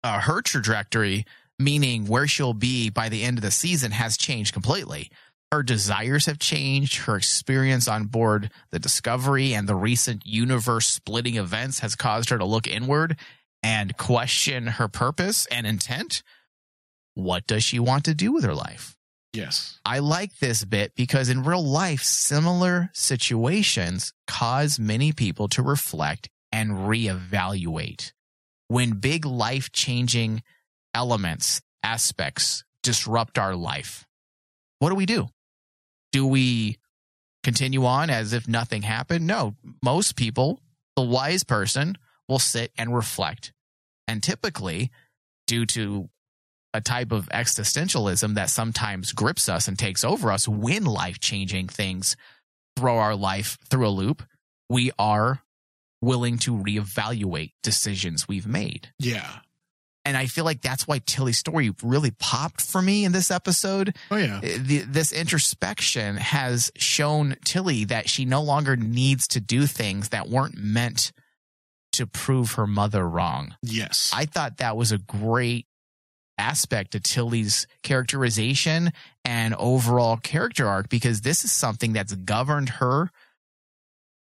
uh, 0.03 0.21
her 0.21 0.43
trajectory, 0.43 1.25
meaning 1.59 2.07
where 2.07 2.27
she'll 2.27 2.53
be 2.53 2.91
by 2.91 3.09
the 3.09 3.23
end 3.23 3.39
of 3.39 3.43
the 3.43 3.51
season, 3.53 3.93
has 3.93 4.17
changed 4.17 4.53
completely. 4.53 5.11
Her 5.53 5.63
desires 5.65 6.27
have 6.27 6.39
changed. 6.39 6.97
Her 6.97 7.17
experience 7.17 7.89
on 7.89 8.05
board 8.05 8.53
the 8.71 8.79
Discovery 8.79 9.53
and 9.53 9.69
the 9.69 9.75
recent 9.75 10.25
universe 10.25 10.87
splitting 10.87 11.37
events 11.37 11.81
has 11.81 11.97
caused 11.97 12.31
her 12.31 12.39
to 12.39 12.45
look 12.45 12.69
inward 12.69 13.19
and 13.63 13.97
question 13.97 14.67
her 14.67 14.87
purpose 14.87 15.47
and 15.47 15.67
intent. 15.67 16.23
What 17.15 17.47
does 17.47 17.65
she 17.65 17.81
want 17.81 18.05
to 18.05 18.15
do 18.15 18.33
with 18.33 18.45
her 18.45 18.55
life? 18.55 18.97
yes 19.33 19.79
I 19.87 20.01
like 20.01 20.39
this 20.39 20.65
bit 20.65 20.95
because 20.95 21.29
in 21.29 21.45
real 21.45 21.65
life, 21.65 22.03
similar 22.03 22.91
situations 22.93 24.13
cause 24.27 24.79
many 24.79 25.13
people 25.13 25.49
to 25.49 25.63
reflect 25.63 26.29
and 26.53 26.71
reevaluate. 26.71 28.13
When 28.69 28.93
big 28.93 29.25
life 29.25 29.73
changing 29.73 30.43
elements, 30.95 31.61
aspects 31.83 32.65
disrupt 32.83 33.39
our 33.39 33.55
life, 33.55 34.07
what 34.79 34.91
do 34.91 34.95
we 34.95 35.07
do? 35.07 35.29
Do 36.13 36.27
we 36.27 36.79
continue 37.43 37.85
on 37.85 38.11
as 38.11 38.33
if 38.33 38.49
nothing 38.49 38.83
happened? 38.83 39.27
No. 39.27 39.55
Most 39.83 40.17
people, 40.17 40.61
the 40.97 41.03
wise 41.03 41.45
person, 41.45 41.97
will 42.29 42.39
sit 42.39 42.73
and 42.77 42.95
reflect. 42.95 43.53
And 44.07 44.23
typically, 44.23 44.91
due 45.47 45.67
to 45.67 46.09
a 46.73 46.81
type 46.81 47.13
of 47.13 47.29
existentialism 47.31 48.35
that 48.35 48.51
sometimes 48.51 49.13
grips 49.13 49.49
us 49.49 49.67
and 49.69 49.79
takes 49.79 50.05
over 50.05 50.31
us 50.31 50.47
when 50.47 50.85
life 50.85 51.19
changing 51.19 51.69
things 51.69 52.17
throw 52.77 52.99
our 52.99 53.17
life 53.17 53.59
through 53.69 53.87
a 53.87 53.91
loop, 53.91 54.23
we 54.69 54.93
are 54.99 55.43
willing 56.01 56.39
to 56.39 56.57
reevaluate 56.57 57.53
decisions 57.63 58.29
we've 58.29 58.47
made. 58.47 58.89
yeah 58.99 59.41
And 60.05 60.17
I 60.17 60.27
feel 60.27 60.45
like 60.47 60.63
that's 60.63 60.89
why 60.89 61.01
Tilly's 61.05 61.39
story 61.39 61.73
really 61.83 62.11
popped 62.11 62.63
for 62.63 62.81
me 62.81 63.05
in 63.05 63.13
this 63.13 63.31
episode. 63.31 63.95
oh 64.11 64.17
yeah 64.17 64.39
uh, 64.39 64.59
The, 64.59 64.79
this 64.87 65.13
introspection 65.13 66.17
has 66.17 66.73
shown 66.77 67.37
Tilly 67.45 67.85
that 67.85 68.09
she 68.09 68.25
no 68.25 68.43
longer 68.43 68.77
needs 68.77 69.29
to 69.29 69.41
do 69.41 69.67
things 69.67 70.09
that 70.09 70.29
weren't 70.29 70.57
meant 70.57 71.13
to 71.93 72.07
prove 72.07 72.53
her 72.53 72.67
mother 72.67 73.07
wrong. 73.07 73.57
yes 73.63 74.11
I 74.15 74.25
thought 74.25 74.59
that 74.59 74.77
was 74.77 74.91
a 74.93 74.99
great 74.99 75.67
aspect 76.39 76.95
of 76.95 77.03
Tilly's 77.03 77.67
characterization 77.83 78.93
and 79.27 79.55
overall 79.57 80.17
character 80.17 80.67
arc 80.67 80.89
because 80.89 81.21
this 81.21 81.45
is 81.45 81.53
something 81.53 81.93
that's 81.93 82.15
governed 82.15 82.71
her 82.71 83.11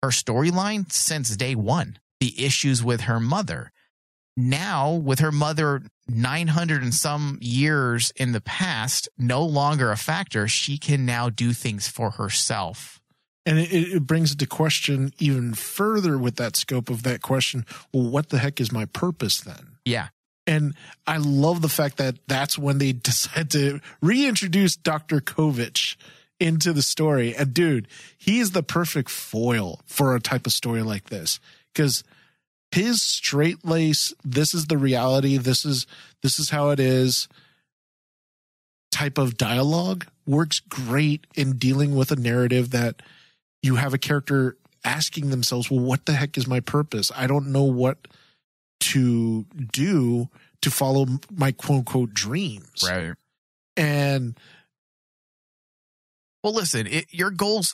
her 0.02 0.10
storyline 0.10 0.90
since 0.92 1.36
day 1.36 1.56
1 1.56 1.98
the 2.22 2.46
issues 2.46 2.82
with 2.84 3.02
her 3.02 3.20
mother 3.20 3.72
now 4.38 4.92
with 4.94 5.20
her 5.20 5.32
mother 5.32 5.82
900 6.08 6.84
and 6.84 6.94
some 6.94 7.38
years 7.42 8.12
in 8.16 8.32
the 8.32 8.42
past 8.42 9.10
no 9.18 9.44
longer 9.44 9.92
a 9.92 9.98
factor 9.98 10.48
she 10.48 10.78
can 10.78 11.06
now 11.06 11.30
do 11.30 11.54
things 11.54 11.88
for 11.88 12.12
herself 12.12 13.00
And 13.46 13.60
it, 13.60 13.72
it 13.72 14.08
brings 14.08 14.32
into 14.32 14.46
question 14.48 15.12
even 15.20 15.54
further 15.54 16.18
with 16.18 16.36
that 16.36 16.56
scope 16.56 16.90
of 16.90 17.04
that 17.04 17.22
question. 17.22 17.66
Well, 17.94 18.10
what 18.10 18.30
the 18.30 18.40
heck 18.40 18.60
is 18.60 18.72
my 18.72 18.86
purpose 18.86 19.42
then? 19.42 19.78
yeah 19.86 20.08
And 20.48 20.74
I 21.08 21.18
love 21.18 21.62
the 21.62 21.70
fact 21.70 21.98
that 21.98 22.16
that's 22.28 22.58
when 22.58 22.78
they 22.78 22.92
decide 23.10 23.50
to 23.52 23.80
reintroduce 24.02 24.76
Dr. 24.76 25.22
Kovich 25.22 25.96
into 26.40 26.74
the 26.74 26.82
story. 26.82 27.36
And 27.36 27.54
dude, 27.54 27.88
he 28.18 28.40
is 28.40 28.52
the 28.52 28.64
perfect 28.64 29.10
foil 29.10 29.80
for 29.86 30.16
a 30.16 30.20
type 30.20 30.46
of 30.46 30.54
story 30.54 30.82
like 30.82 31.06
this 31.06 31.40
because 31.74 32.04
his 32.72 33.02
straight 33.02 33.66
lace, 33.66 34.14
this 34.24 34.54
is 34.54 34.68
the 34.68 34.78
reality, 34.78 35.38
this 35.38 35.66
is 35.66 35.88
this 36.22 36.40
is 36.40 36.50
how 36.50 36.70
it 36.70 36.80
is 36.80 37.28
type 38.92 39.18
of 39.18 39.38
dialogue 39.38 40.06
works 40.26 40.62
great 40.62 41.28
in 41.36 41.58
dealing 41.58 41.96
with 41.96 42.12
a 42.12 42.16
narrative 42.16 42.72
that 42.72 43.02
you 43.62 43.76
have 43.76 43.94
a 43.94 43.98
character 43.98 44.58
asking 44.86 45.32
themselves, 45.32 45.70
well, 45.70 45.82
what 45.82 46.06
the 46.06 46.14
heck 46.14 46.38
is 46.38 46.48
my 46.48 46.60
purpose? 46.60 47.12
I 47.16 47.28
don't 47.28 47.48
know 47.48 47.64
what 47.64 48.08
to 48.80 49.46
do 49.72 50.30
to 50.62 50.72
follow 50.72 51.06
my 51.32 51.52
quote 51.52 51.80
unquote 51.80 52.14
dreams. 52.14 52.84
Right. 52.88 53.14
And 53.76 54.38
Well, 56.44 56.54
listen, 56.54 56.88
it, 56.88 57.08
your 57.12 57.32
goals, 57.32 57.74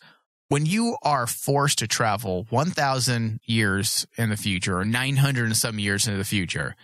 when 0.52 0.66
you 0.66 0.98
are 1.02 1.28
forced 1.28 1.80
to 1.80 1.88
travel 1.88 2.46
1,000 2.50 3.40
years 3.46 4.06
in 4.18 4.30
the 4.30 4.36
future 4.36 4.80
or 4.80 4.84
900 4.84 5.46
and 5.46 5.56
some 5.56 5.80
years 5.80 6.08
into 6.08 6.18
the 6.18 6.26
future, 6.26 6.76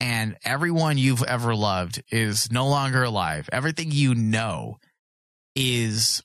and 0.00 0.36
everyone 0.44 0.98
you've 0.98 1.22
ever 1.22 1.54
loved 1.54 2.02
is 2.10 2.52
no 2.52 2.68
longer 2.68 3.02
alive, 3.02 3.48
everything 3.54 3.90
you 3.90 4.14
know 4.14 4.76
is 5.56 6.22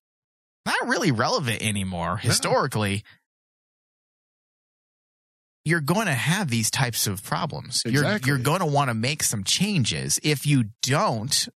not 0.65 0.75
really 0.85 1.13
relevant 1.13 1.61
anymore 1.61 2.17
historically. 2.17 3.05
You're 5.63 5.79
going 5.79 6.07
to 6.07 6.13
have 6.13 6.49
these 6.49 6.69
types 6.69 7.07
of 7.07 7.23
problems. 7.23 7.83
Exactly. 7.85 8.27
You're, 8.27 8.37
you're 8.37 8.43
going 8.43 8.59
to 8.59 8.65
want 8.65 8.89
to 8.89 8.93
make 8.93 9.23
some 9.23 9.45
changes. 9.45 10.19
If 10.23 10.45
you 10.45 10.65
don't, 10.81 11.47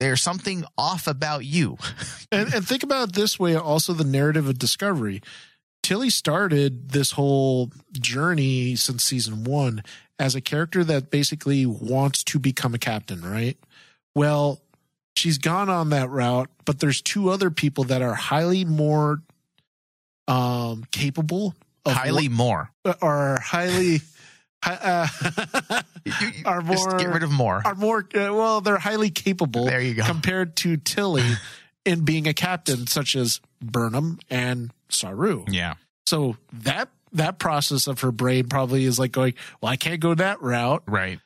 there's 0.00 0.22
something 0.22 0.64
off 0.76 1.06
about 1.06 1.44
you. 1.44 1.76
and, 2.32 2.52
and 2.54 2.66
think 2.66 2.82
about 2.82 3.08
it 3.10 3.14
this 3.14 3.38
way 3.38 3.56
also 3.56 3.92
the 3.92 4.04
narrative 4.04 4.48
of 4.48 4.58
discovery 4.58 5.20
tilly 5.82 6.10
started 6.10 6.90
this 6.90 7.12
whole 7.12 7.70
journey 7.92 8.76
since 8.76 9.02
season 9.04 9.44
one 9.44 9.82
as 10.18 10.34
a 10.34 10.40
character 10.40 10.82
that 10.84 11.10
basically 11.10 11.64
wants 11.64 12.22
to 12.24 12.38
become 12.38 12.74
a 12.74 12.78
captain 12.78 13.22
right 13.22 13.56
well 14.14 14.60
she's 15.16 15.38
gone 15.38 15.68
on 15.70 15.90
that 15.90 16.10
route 16.10 16.50
but 16.64 16.80
there's 16.80 17.00
two 17.00 17.30
other 17.30 17.50
people 17.50 17.84
that 17.84 18.02
are 18.02 18.14
highly 18.14 18.64
more 18.64 19.22
um 20.26 20.84
capable 20.90 21.54
of 21.86 21.92
Highly 21.92 22.28
more. 22.28 22.70
are 23.00 23.40
highly 23.40 23.98
hi- 23.98 24.04
uh, 24.64 25.06
are 26.44 26.60
more 26.60 26.76
Just 26.76 26.98
get 26.98 27.08
rid 27.08 27.22
of 27.22 27.30
more. 27.30 27.62
are 27.64 27.74
more 27.74 27.98
uh, 28.14 28.32
well 28.34 28.60
they're 28.60 28.78
highly 28.78 29.10
capable 29.10 29.66
There 29.66 29.80
you 29.80 29.94
go. 29.94 30.04
compared 30.04 30.56
to 30.56 30.76
tilly 30.76 31.24
in 31.84 32.04
being 32.04 32.26
a 32.26 32.34
captain 32.34 32.86
such 32.86 33.14
as 33.16 33.40
burnham 33.62 34.18
and 34.30 34.72
saru 34.88 35.44
Yeah. 35.48 35.74
so 36.06 36.36
that 36.52 36.88
that 37.12 37.38
process 37.38 37.86
of 37.86 38.00
her 38.00 38.12
brain 38.12 38.48
probably 38.48 38.84
is 38.84 38.98
like 38.98 39.12
going 39.12 39.34
well 39.60 39.72
i 39.72 39.76
can't 39.76 40.00
go 40.00 40.14
that 40.14 40.42
route 40.42 40.82
Right. 40.86 41.20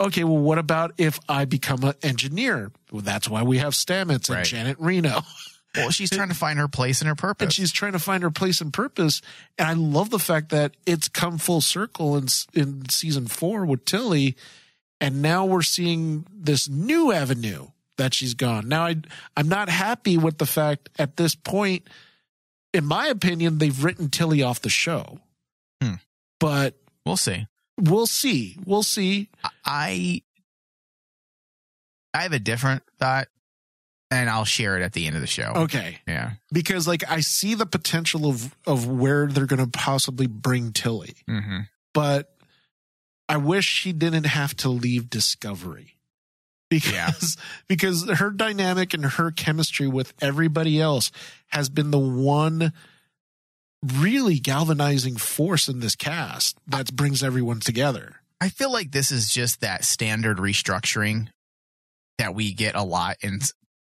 okay 0.00 0.24
well 0.24 0.38
what 0.38 0.58
about 0.58 0.92
if 0.98 1.20
i 1.28 1.44
become 1.44 1.84
an 1.84 1.94
engineer 2.02 2.72
well 2.90 3.02
that's 3.02 3.28
why 3.28 3.42
we 3.42 3.58
have 3.58 3.74
stamets 3.74 4.28
and 4.28 4.36
Right. 4.38 4.44
janet 4.46 4.76
reno 4.80 5.20
Well, 5.76 5.90
she's 5.90 6.10
trying 6.10 6.30
to 6.30 6.34
find 6.34 6.58
her 6.58 6.66
place 6.68 7.00
and 7.00 7.08
her 7.08 7.14
purpose. 7.14 7.44
and 7.44 7.52
she's 7.52 7.70
trying 7.72 7.92
to 7.92 7.98
find 8.00 8.22
her 8.22 8.30
place 8.30 8.60
and 8.60 8.72
purpose. 8.72 9.22
And 9.58 9.68
I 9.68 9.74
love 9.74 10.10
the 10.10 10.18
fact 10.18 10.48
that 10.50 10.72
it's 10.84 11.08
come 11.08 11.38
full 11.38 11.60
circle 11.60 12.16
in 12.16 12.26
in 12.54 12.88
season 12.88 13.28
four 13.28 13.64
with 13.64 13.84
Tilly, 13.84 14.36
and 15.00 15.22
now 15.22 15.44
we're 15.44 15.62
seeing 15.62 16.26
this 16.32 16.68
new 16.68 17.12
avenue 17.12 17.68
that 17.98 18.14
she's 18.14 18.34
gone. 18.34 18.68
Now 18.68 18.86
I 18.86 18.96
I'm 19.36 19.48
not 19.48 19.68
happy 19.68 20.16
with 20.16 20.38
the 20.38 20.46
fact 20.46 20.88
at 20.98 21.16
this 21.16 21.34
point, 21.36 21.86
in 22.74 22.84
my 22.84 23.06
opinion, 23.06 23.58
they've 23.58 23.84
written 23.84 24.08
Tilly 24.08 24.42
off 24.42 24.60
the 24.60 24.68
show. 24.68 25.20
Hmm. 25.80 25.94
But 26.40 26.74
we'll 27.06 27.16
see. 27.16 27.46
we'll 27.78 28.06
see. 28.06 28.56
We'll 28.64 28.82
see. 28.82 29.28
I 29.64 30.22
I 32.12 32.22
have 32.22 32.32
a 32.32 32.38
different 32.40 32.82
thought, 32.98 33.28
and 34.10 34.28
I'll 34.28 34.44
share 34.44 34.76
it 34.76 34.82
at 34.82 34.92
the 34.92 35.06
end 35.06 35.16
of 35.16 35.22
the 35.22 35.28
show. 35.28 35.52
Okay. 35.54 35.98
Yeah. 36.06 36.32
Because 36.52 36.88
like 36.88 37.04
I 37.08 37.20
see 37.20 37.54
the 37.54 37.66
potential 37.66 38.26
of 38.26 38.54
of 38.66 38.86
where 38.88 39.26
they're 39.26 39.46
gonna 39.46 39.68
possibly 39.68 40.26
bring 40.26 40.72
Tilly. 40.72 41.14
Mm-hmm. 41.28 41.60
but 41.94 42.34
I 43.28 43.36
wish 43.36 43.64
she 43.64 43.92
didn't 43.92 44.24
have 44.26 44.56
to 44.56 44.68
leave 44.68 45.08
Discovery 45.08 45.94
because 46.68 47.36
because 47.68 48.08
her 48.08 48.30
dynamic 48.30 48.92
and 48.92 49.04
her 49.04 49.30
chemistry 49.30 49.86
with 49.86 50.12
everybody 50.20 50.80
else 50.80 51.12
has 51.48 51.68
been 51.68 51.92
the 51.92 51.98
one 51.98 52.72
really 53.82 54.38
galvanizing 54.38 55.16
force 55.16 55.68
in 55.68 55.80
this 55.80 55.94
cast 55.94 56.58
that 56.66 56.94
brings 56.94 57.22
everyone 57.22 57.60
together. 57.60 58.16
I 58.40 58.48
feel 58.48 58.72
like 58.72 58.90
this 58.90 59.10
is 59.10 59.32
just 59.32 59.60
that 59.60 59.84
standard 59.84 60.38
restructuring 60.38 61.28
that 62.18 62.34
we 62.34 62.52
get 62.52 62.74
a 62.74 62.82
lot 62.82 63.16
in 63.22 63.40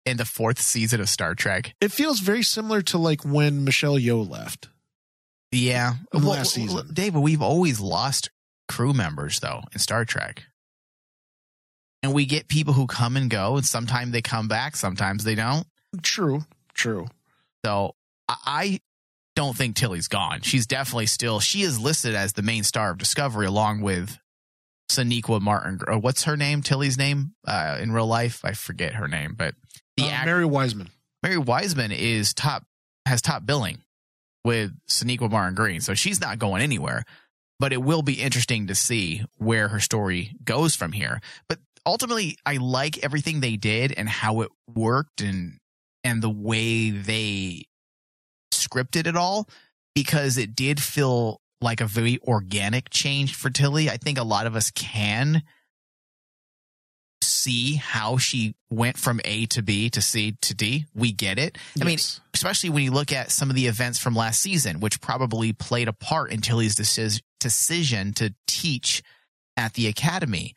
in 0.07 0.17
the 0.17 0.25
fourth 0.25 0.59
season 0.61 1.01
of 1.01 1.09
Star 1.09 1.35
Trek. 1.35 1.73
It 1.81 1.91
feels 1.91 2.19
very 2.19 2.43
similar 2.43 2.81
to 2.83 2.97
like 2.97 3.23
when 3.25 3.63
Michelle 3.63 3.95
Yeoh 3.97 4.27
left. 4.29 4.69
Yeah. 5.51 5.93
Last 6.13 6.53
season. 6.53 6.89
David, 6.93 7.19
we've 7.19 7.41
always 7.41 7.79
lost 7.79 8.29
crew 8.67 8.93
members 8.93 9.39
though 9.39 9.61
in 9.73 9.79
Star 9.79 10.05
Trek. 10.05 10.43
And 12.03 12.13
we 12.13 12.25
get 12.25 12.47
people 12.47 12.73
who 12.73 12.85
come 12.85 13.17
and 13.17 13.29
go, 13.29 13.57
and 13.57 13.65
sometimes 13.65 14.11
they 14.11 14.21
come 14.21 14.47
back, 14.47 14.75
sometimes 14.75 15.23
they 15.23 15.35
don't. 15.35 15.65
True, 16.03 16.45
true. 16.73 17.07
So 17.65 17.95
I- 18.27 18.37
I 18.45 18.79
don't 19.35 19.55
think 19.57 19.75
Tilly's 19.75 20.07
gone. 20.07 20.41
She's 20.41 20.67
definitely 20.67 21.05
still. 21.07 21.39
She 21.39 21.61
is 21.61 21.79
listed 21.79 22.13
as 22.15 22.33
the 22.33 22.41
main 22.41 22.63
star 22.63 22.91
of 22.91 22.97
Discovery, 22.97 23.45
along 23.45 23.81
with 23.81 24.17
Sonequa 24.89 25.41
Martin. 25.41 25.80
Or 25.88 25.97
what's 26.00 26.23
her 26.23 26.38
name? 26.38 26.62
Tilly's 26.62 26.97
name 26.97 27.34
uh, 27.47 27.78
in 27.82 27.91
real 27.91 28.08
life? 28.08 28.41
I 28.43 28.54
forget 28.54 28.95
her 28.95 29.08
name, 29.08 29.36
but 29.38 29.56
the 29.97 30.04
Uh, 30.06 30.10
act- 30.10 30.26
Mary 30.26 30.45
Wiseman. 30.45 30.89
Mary 31.23 31.38
Wiseman 31.38 31.91
is 31.91 32.34
top 32.34 32.63
has 33.06 33.21
top 33.21 33.45
billing 33.45 33.80
with 34.45 34.71
Sonequa 34.89 35.30
Martin 35.30 35.56
Green, 35.56 35.82
so 35.82 35.93
she's 35.93 36.21
not 36.21 36.39
going 36.39 36.62
anywhere. 36.62 37.04
But 37.60 37.73
it 37.73 37.82
will 37.82 38.04
be 38.04 38.13
interesting 38.21 38.67
to 38.67 38.76
see 38.76 39.23
where 39.38 39.69
her 39.69 39.80
story 39.80 40.36
goes 40.43 40.76
from 40.76 40.91
here. 40.91 41.19
But 41.50 41.58
ultimately, 41.88 42.38
I 42.45 42.58
like 42.58 43.04
everything 43.04 43.39
they 43.39 43.56
did 43.58 43.93
and 43.97 44.08
how 44.08 44.41
it 44.41 44.52
worked 44.73 45.21
and 45.21 45.58
and 46.04 46.21
the 46.21 46.30
way 46.30 46.91
they 46.91 47.65
scripted 48.54 49.08
it 49.08 49.15
all 49.15 49.50
because 49.95 50.38
it 50.38 50.56
did 50.56 50.82
feel 50.82 51.41
like 51.61 51.81
a 51.81 51.85
very 51.85 52.19
organic 52.27 52.89
change 52.89 53.35
for 53.35 53.49
Tilly. 53.49 53.89
I 53.89 53.97
think 53.97 54.17
a 54.17 54.23
lot 54.23 54.47
of 54.47 54.55
us 54.55 54.71
can 54.71 55.43
see 57.21 57.75
how 57.75 58.17
she 58.17 58.55
went 58.69 58.97
from 58.97 59.19
A 59.25 59.45
to 59.47 59.61
B 59.61 59.89
to 59.91 60.01
C 60.01 60.35
to 60.41 60.53
D. 60.53 60.85
We 60.93 61.11
get 61.11 61.39
it. 61.39 61.57
I 61.79 61.83
mean, 61.83 61.99
especially 62.33 62.69
when 62.69 62.83
you 62.83 62.91
look 62.91 63.11
at 63.11 63.31
some 63.31 63.49
of 63.49 63.55
the 63.55 63.67
events 63.67 63.99
from 63.99 64.15
last 64.15 64.41
season, 64.41 64.79
which 64.79 65.01
probably 65.01 65.53
played 65.53 65.87
a 65.87 65.93
part 65.93 66.31
in 66.31 66.41
Tilly's 66.41 66.75
decis- 66.75 67.21
decision 67.39 68.13
to 68.13 68.33
teach 68.47 69.01
at 69.55 69.73
the 69.73 69.87
academy. 69.87 70.53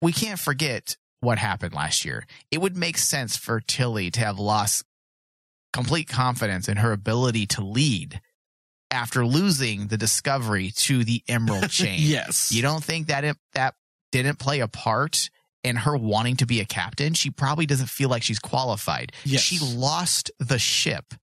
We 0.00 0.12
can't 0.12 0.38
forget 0.38 0.96
what 1.20 1.38
happened 1.38 1.74
last 1.74 2.04
year. 2.04 2.26
It 2.50 2.60
would 2.60 2.76
make 2.76 2.98
sense 2.98 3.36
for 3.36 3.60
Tilly 3.60 4.10
to 4.12 4.20
have 4.20 4.38
lost 4.38 4.84
complete 5.72 6.08
confidence 6.08 6.68
in 6.68 6.76
her 6.78 6.92
ability 6.92 7.46
to 7.46 7.62
lead 7.62 8.20
after 8.90 9.26
losing 9.26 9.88
the 9.88 9.96
discovery 9.96 10.70
to 10.76 11.04
the 11.04 11.22
Emerald 11.28 11.70
Chain. 11.70 11.98
Yes. 12.00 12.52
You 12.52 12.62
don't 12.62 12.82
think 12.82 13.08
that 13.08 13.24
it, 13.24 13.36
that 13.54 13.74
didn't 14.12 14.38
play 14.38 14.60
a 14.60 14.68
part 14.68 15.30
in 15.64 15.76
her 15.76 15.96
wanting 15.96 16.36
to 16.36 16.46
be 16.46 16.60
a 16.60 16.64
captain? 16.64 17.14
She 17.14 17.30
probably 17.30 17.66
doesn't 17.66 17.88
feel 17.88 18.08
like 18.08 18.22
she's 18.22 18.38
qualified. 18.38 19.12
Yes. 19.24 19.40
She 19.40 19.58
lost 19.58 20.30
the 20.38 20.58
ship 20.58 21.14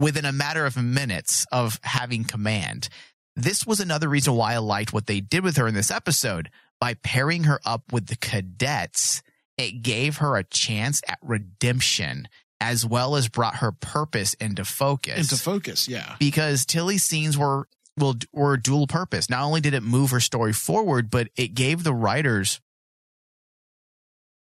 within 0.00 0.24
a 0.24 0.32
matter 0.32 0.66
of 0.66 0.76
minutes 0.76 1.46
of 1.52 1.78
having 1.82 2.24
command. 2.24 2.88
This 3.36 3.66
was 3.66 3.80
another 3.80 4.08
reason 4.08 4.34
why 4.34 4.54
I 4.54 4.58
liked 4.58 4.92
what 4.92 5.06
they 5.06 5.20
did 5.20 5.44
with 5.44 5.56
her 5.56 5.68
in 5.68 5.74
this 5.74 5.90
episode. 5.90 6.50
By 6.80 6.94
pairing 6.94 7.44
her 7.44 7.60
up 7.64 7.92
with 7.92 8.06
the 8.06 8.16
cadets, 8.16 9.22
it 9.56 9.82
gave 9.82 10.18
her 10.18 10.36
a 10.36 10.44
chance 10.44 11.02
at 11.08 11.18
redemption 11.22 12.28
as 12.60 12.84
well 12.84 13.16
as 13.16 13.28
brought 13.28 13.56
her 13.56 13.72
purpose 13.72 14.34
into 14.34 14.64
focus 14.64 15.18
Into 15.18 15.42
focus, 15.42 15.88
yeah. 15.88 16.16
because 16.18 16.66
Tilly's 16.66 17.04
scenes 17.04 17.38
were 17.38 17.68
will 17.96 18.16
were 18.32 18.56
dual 18.56 18.86
purpose. 18.86 19.28
Not 19.30 19.42
only 19.42 19.60
did 19.60 19.74
it 19.74 19.82
move 19.82 20.10
her 20.10 20.20
story 20.20 20.52
forward, 20.52 21.10
but 21.10 21.28
it 21.36 21.54
gave 21.54 21.84
the 21.84 21.94
writers 21.94 22.60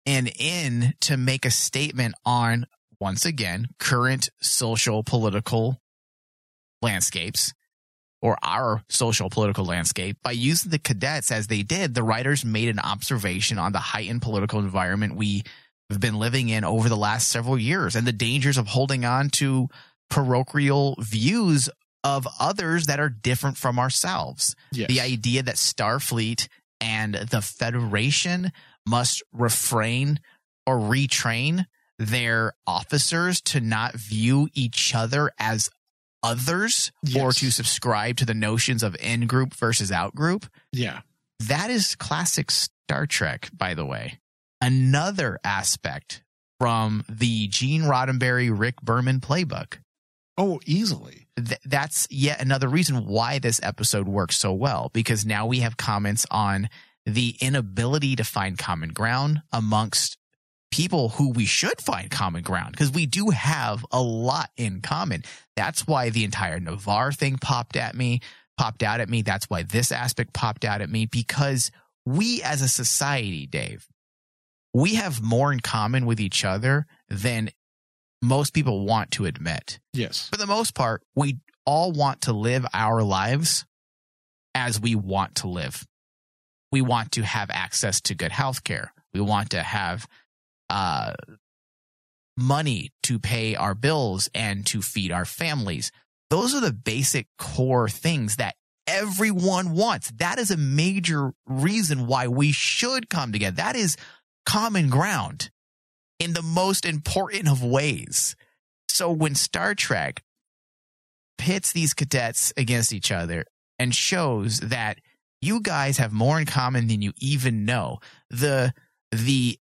an 0.06 0.28
in 0.28 0.94
to 1.00 1.16
make 1.16 1.44
a 1.44 1.50
statement 1.50 2.14
on 2.24 2.66
once 3.00 3.26
again 3.26 3.66
current 3.78 4.28
social 4.40 5.02
political 5.02 5.80
landscapes 6.80 7.52
or 8.22 8.38
our 8.42 8.82
social 8.88 9.28
political 9.28 9.64
landscape 9.64 10.16
by 10.22 10.30
using 10.30 10.70
the 10.70 10.78
cadets 10.78 11.30
as 11.30 11.48
they 11.48 11.62
did 11.62 11.94
the 11.94 12.02
writers 12.02 12.44
made 12.44 12.68
an 12.68 12.78
observation 12.78 13.58
on 13.58 13.72
the 13.72 13.78
heightened 13.78 14.22
political 14.22 14.60
environment 14.60 15.16
we 15.16 15.42
have 15.90 16.00
been 16.00 16.18
living 16.18 16.48
in 16.48 16.64
over 16.64 16.88
the 16.88 16.96
last 16.96 17.28
several 17.28 17.58
years 17.58 17.94
and 17.94 18.06
the 18.06 18.12
dangers 18.12 18.58
of 18.58 18.66
holding 18.66 19.04
on 19.04 19.30
to 19.30 19.68
parochial 20.10 20.96
views 21.00 21.68
of 22.04 22.26
others 22.38 22.86
that 22.86 23.00
are 23.00 23.08
different 23.08 23.56
from 23.56 23.78
ourselves. 23.78 24.54
Yes. 24.72 24.88
The 24.88 25.00
idea 25.00 25.42
that 25.42 25.56
Starfleet 25.56 26.48
and 26.80 27.14
the 27.14 27.40
Federation 27.40 28.52
must 28.86 29.22
refrain 29.32 30.20
or 30.66 30.78
retrain 30.78 31.66
their 31.98 32.52
officers 32.66 33.40
to 33.40 33.60
not 33.60 33.94
view 33.94 34.48
each 34.54 34.94
other 34.94 35.30
as 35.38 35.70
others 36.22 36.92
or 37.16 37.32
to 37.32 37.50
subscribe 37.50 38.16
to 38.16 38.24
the 38.24 38.34
notions 38.34 38.82
of 38.82 38.96
in 39.00 39.26
group 39.26 39.54
versus 39.54 39.90
out 39.92 40.14
group. 40.14 40.46
yeah. 40.72 41.00
That 41.38 41.70
is 41.70 41.94
classic 41.96 42.50
Star 42.50 43.06
Trek, 43.06 43.50
by 43.54 43.74
the 43.74 43.84
way. 43.84 44.20
Another 44.66 45.38
aspect 45.44 46.24
from 46.58 47.04
the 47.08 47.46
Gene 47.46 47.82
Roddenberry, 47.82 48.50
Rick 48.52 48.82
Berman 48.82 49.20
playbook. 49.20 49.74
Oh, 50.36 50.58
easily. 50.66 51.28
Th- 51.36 51.60
that's 51.64 52.08
yet 52.10 52.42
another 52.42 52.68
reason 52.68 53.06
why 53.06 53.38
this 53.38 53.60
episode 53.62 54.08
works 54.08 54.36
so 54.36 54.52
well 54.52 54.90
because 54.92 55.24
now 55.24 55.46
we 55.46 55.60
have 55.60 55.76
comments 55.76 56.26
on 56.32 56.68
the 57.04 57.36
inability 57.40 58.16
to 58.16 58.24
find 58.24 58.58
common 58.58 58.88
ground 58.88 59.40
amongst 59.52 60.18
people 60.72 61.10
who 61.10 61.30
we 61.30 61.46
should 61.46 61.80
find 61.80 62.10
common 62.10 62.42
ground 62.42 62.72
because 62.72 62.90
we 62.90 63.06
do 63.06 63.30
have 63.30 63.86
a 63.92 64.02
lot 64.02 64.50
in 64.56 64.80
common. 64.80 65.22
That's 65.54 65.86
why 65.86 66.10
the 66.10 66.24
entire 66.24 66.58
Ni'Var 66.58 67.12
thing 67.12 67.38
popped 67.38 67.76
at 67.76 67.94
me, 67.94 68.18
popped 68.58 68.82
out 68.82 68.98
at 68.98 69.08
me. 69.08 69.22
That's 69.22 69.48
why 69.48 69.62
this 69.62 69.92
aspect 69.92 70.32
popped 70.32 70.64
out 70.64 70.80
at 70.80 70.90
me 70.90 71.06
because 71.06 71.70
we 72.04 72.42
as 72.42 72.62
a 72.62 72.68
society, 72.68 73.46
Dave, 73.46 73.86
we 74.76 74.96
have 74.96 75.22
more 75.22 75.54
in 75.54 75.60
common 75.60 76.04
with 76.04 76.20
each 76.20 76.44
other 76.44 76.84
than 77.08 77.48
most 78.20 78.52
people 78.52 78.84
want 78.84 79.10
to 79.12 79.24
admit. 79.24 79.80
Yes. 79.94 80.28
For 80.28 80.36
the 80.36 80.46
most 80.46 80.74
part, 80.74 81.02
we 81.14 81.38
all 81.64 81.92
want 81.92 82.20
to 82.22 82.34
live 82.34 82.66
our 82.74 83.02
lives 83.02 83.64
as 84.54 84.78
we 84.78 84.94
want 84.94 85.36
to 85.36 85.48
live. 85.48 85.86
We 86.72 86.82
want 86.82 87.12
to 87.12 87.22
have 87.22 87.48
access 87.50 88.02
to 88.02 88.14
good 88.14 88.32
health 88.32 88.64
care. 88.64 88.92
We 89.14 89.20
want 89.22 89.50
to 89.50 89.62
have 89.62 90.06
uh, 90.68 91.14
money 92.36 92.90
to 93.04 93.18
pay 93.18 93.56
our 93.56 93.74
bills 93.74 94.28
and 94.34 94.66
to 94.66 94.82
feed 94.82 95.10
our 95.10 95.24
families. 95.24 95.90
Those 96.28 96.54
are 96.54 96.60
the 96.60 96.74
basic 96.74 97.28
core 97.38 97.88
things 97.88 98.36
that 98.36 98.56
everyone 98.86 99.72
wants. 99.72 100.12
That 100.18 100.38
is 100.38 100.50
a 100.50 100.56
major 100.58 101.32
reason 101.46 102.06
why 102.06 102.28
we 102.28 102.52
should 102.52 103.08
come 103.08 103.32
together. 103.32 103.56
That 103.56 103.76
is 103.76 103.96
common 104.46 104.88
ground 104.88 105.50
in 106.18 106.32
the 106.32 106.42
most 106.42 106.86
important 106.86 107.48
of 107.48 107.62
ways. 107.62 108.36
So 108.88 109.10
when 109.10 109.34
Star 109.34 109.74
Trek 109.74 110.22
pits 111.36 111.72
these 111.72 111.92
cadets 111.92 112.52
against 112.56 112.92
each 112.92 113.12
other 113.12 113.44
and 113.78 113.94
shows 113.94 114.60
that 114.60 114.98
you 115.40 115.60
guys 115.60 115.98
have 115.98 116.12
more 116.12 116.40
in 116.40 116.46
common 116.46 116.86
than 116.88 117.02
you 117.02 117.12
even 117.18 117.64
know. 117.64 117.98
The 118.30 118.72
the 119.10 119.58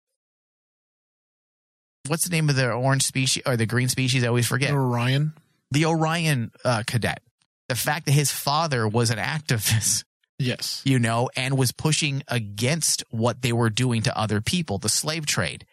what's 2.06 2.24
the 2.24 2.30
name 2.30 2.48
of 2.48 2.56
the 2.56 2.72
orange 2.72 3.02
species 3.02 3.42
or 3.46 3.56
the 3.56 3.66
green 3.66 3.88
species? 3.88 4.24
I 4.24 4.28
always 4.28 4.46
forget. 4.46 4.72
Orion. 4.72 5.32
The 5.70 5.86
Orion 5.86 6.52
uh, 6.64 6.84
cadet. 6.86 7.22
The 7.68 7.74
fact 7.74 8.06
that 8.06 8.12
his 8.12 8.30
father 8.30 8.86
was 8.86 9.10
an 9.10 9.18
activist, 9.18 10.04
Yes. 10.38 10.82
you 10.84 10.98
know, 10.98 11.30
and 11.36 11.56
was 11.56 11.72
pushing 11.72 12.22
against 12.28 13.04
what 13.10 13.42
they 13.42 13.52
were 13.52 13.70
doing 13.70 14.02
to 14.02 14.18
other 14.18 14.40
people, 14.40 14.78
the 14.78 14.88
slave 14.88 15.26
trade. 15.26 15.64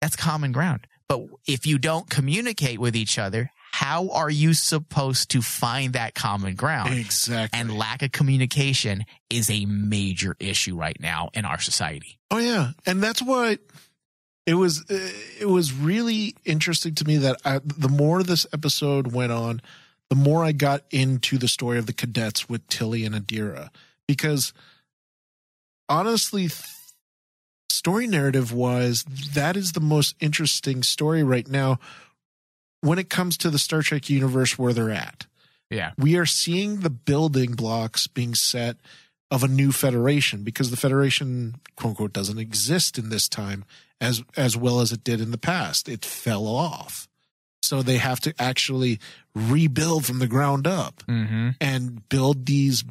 That's 0.00 0.16
common 0.16 0.52
ground. 0.52 0.86
But 1.08 1.26
if 1.46 1.66
you 1.66 1.78
don't 1.78 2.08
communicate 2.08 2.78
with 2.78 2.96
each 2.96 3.18
other, 3.18 3.50
how 3.72 4.08
are 4.10 4.30
you 4.30 4.54
supposed 4.54 5.30
to 5.30 5.42
find 5.42 5.92
that 5.94 6.14
common 6.14 6.54
ground? 6.54 6.94
Exactly. 6.94 7.58
And 7.58 7.76
lack 7.76 8.02
of 8.02 8.12
communication 8.12 9.04
is 9.30 9.50
a 9.50 9.66
major 9.66 10.36
issue 10.40 10.76
right 10.76 10.96
now 11.00 11.30
in 11.34 11.44
our 11.44 11.60
society. 11.60 12.18
Oh 12.30 12.38
yeah, 12.38 12.70
and 12.86 13.02
that's 13.02 13.20
what 13.22 13.58
it 14.46 14.54
was. 14.54 14.84
uh, 14.90 15.10
It 15.40 15.48
was 15.48 15.72
really 15.72 16.34
interesting 16.44 16.94
to 16.96 17.04
me 17.04 17.18
that 17.18 17.36
I, 17.44 17.60
the 17.64 17.88
more 17.88 18.22
this 18.22 18.46
episode 18.52 19.12
went 19.12 19.32
on, 19.32 19.60
the 20.14 20.20
more 20.20 20.44
I 20.44 20.52
got 20.52 20.84
into 20.92 21.38
the 21.38 21.48
story 21.48 21.76
of 21.76 21.86
the 21.86 21.92
cadets 21.92 22.48
with 22.48 22.68
Tilly 22.68 23.04
and 23.04 23.16
Adira, 23.16 23.70
because 24.06 24.52
honestly, 25.88 26.42
th- 26.42 26.62
story 27.68 28.06
narrative 28.06 28.52
wise, 28.52 29.02
that 29.32 29.56
is 29.56 29.72
the 29.72 29.80
most 29.80 30.14
interesting 30.20 30.84
story 30.84 31.24
right 31.24 31.48
now 31.48 31.80
when 32.80 33.00
it 33.00 33.10
comes 33.10 33.36
to 33.38 33.50
the 33.50 33.58
Star 33.58 33.82
Trek 33.82 34.08
universe 34.08 34.56
where 34.56 34.72
they're 34.72 34.92
at. 34.92 35.26
Yeah. 35.68 35.90
We 35.98 36.16
are 36.16 36.26
seeing 36.26 36.80
the 36.80 36.90
building 36.90 37.54
blocks 37.54 38.06
being 38.06 38.36
set 38.36 38.76
of 39.32 39.42
a 39.42 39.48
new 39.48 39.72
federation 39.72 40.44
because 40.44 40.70
the 40.70 40.76
federation 40.76 41.56
quote 41.74 41.90
unquote 41.90 42.12
doesn't 42.12 42.38
exist 42.38 42.98
in 42.98 43.08
this 43.08 43.28
time 43.28 43.64
as 44.00 44.22
as 44.36 44.56
well 44.56 44.78
as 44.78 44.92
it 44.92 45.02
did 45.02 45.20
in 45.20 45.32
the 45.32 45.38
past 45.38 45.88
it 45.88 46.04
fell 46.04 46.46
off 46.46 47.08
so 47.64 47.82
they 47.82 47.96
have 47.96 48.20
to 48.20 48.34
actually 48.38 49.00
rebuild 49.34 50.06
from 50.06 50.18
the 50.20 50.26
ground 50.28 50.66
up 50.66 51.02
Mm-hmm. 51.08 51.50
and 51.60 52.08
build 52.08 52.46
these 52.46 52.84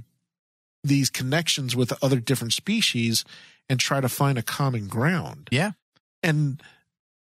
these 0.83 1.09
connections 1.09 1.75
with 1.75 1.93
other 2.03 2.19
different 2.19 2.51
species 2.53 3.23
and 3.69 3.79
try 3.79 4.01
to 4.01 4.09
find 4.09 4.37
a 4.37 4.43
common 4.43 4.87
ground 4.87 5.47
Yeah. 5.51 5.71
and 6.21 6.61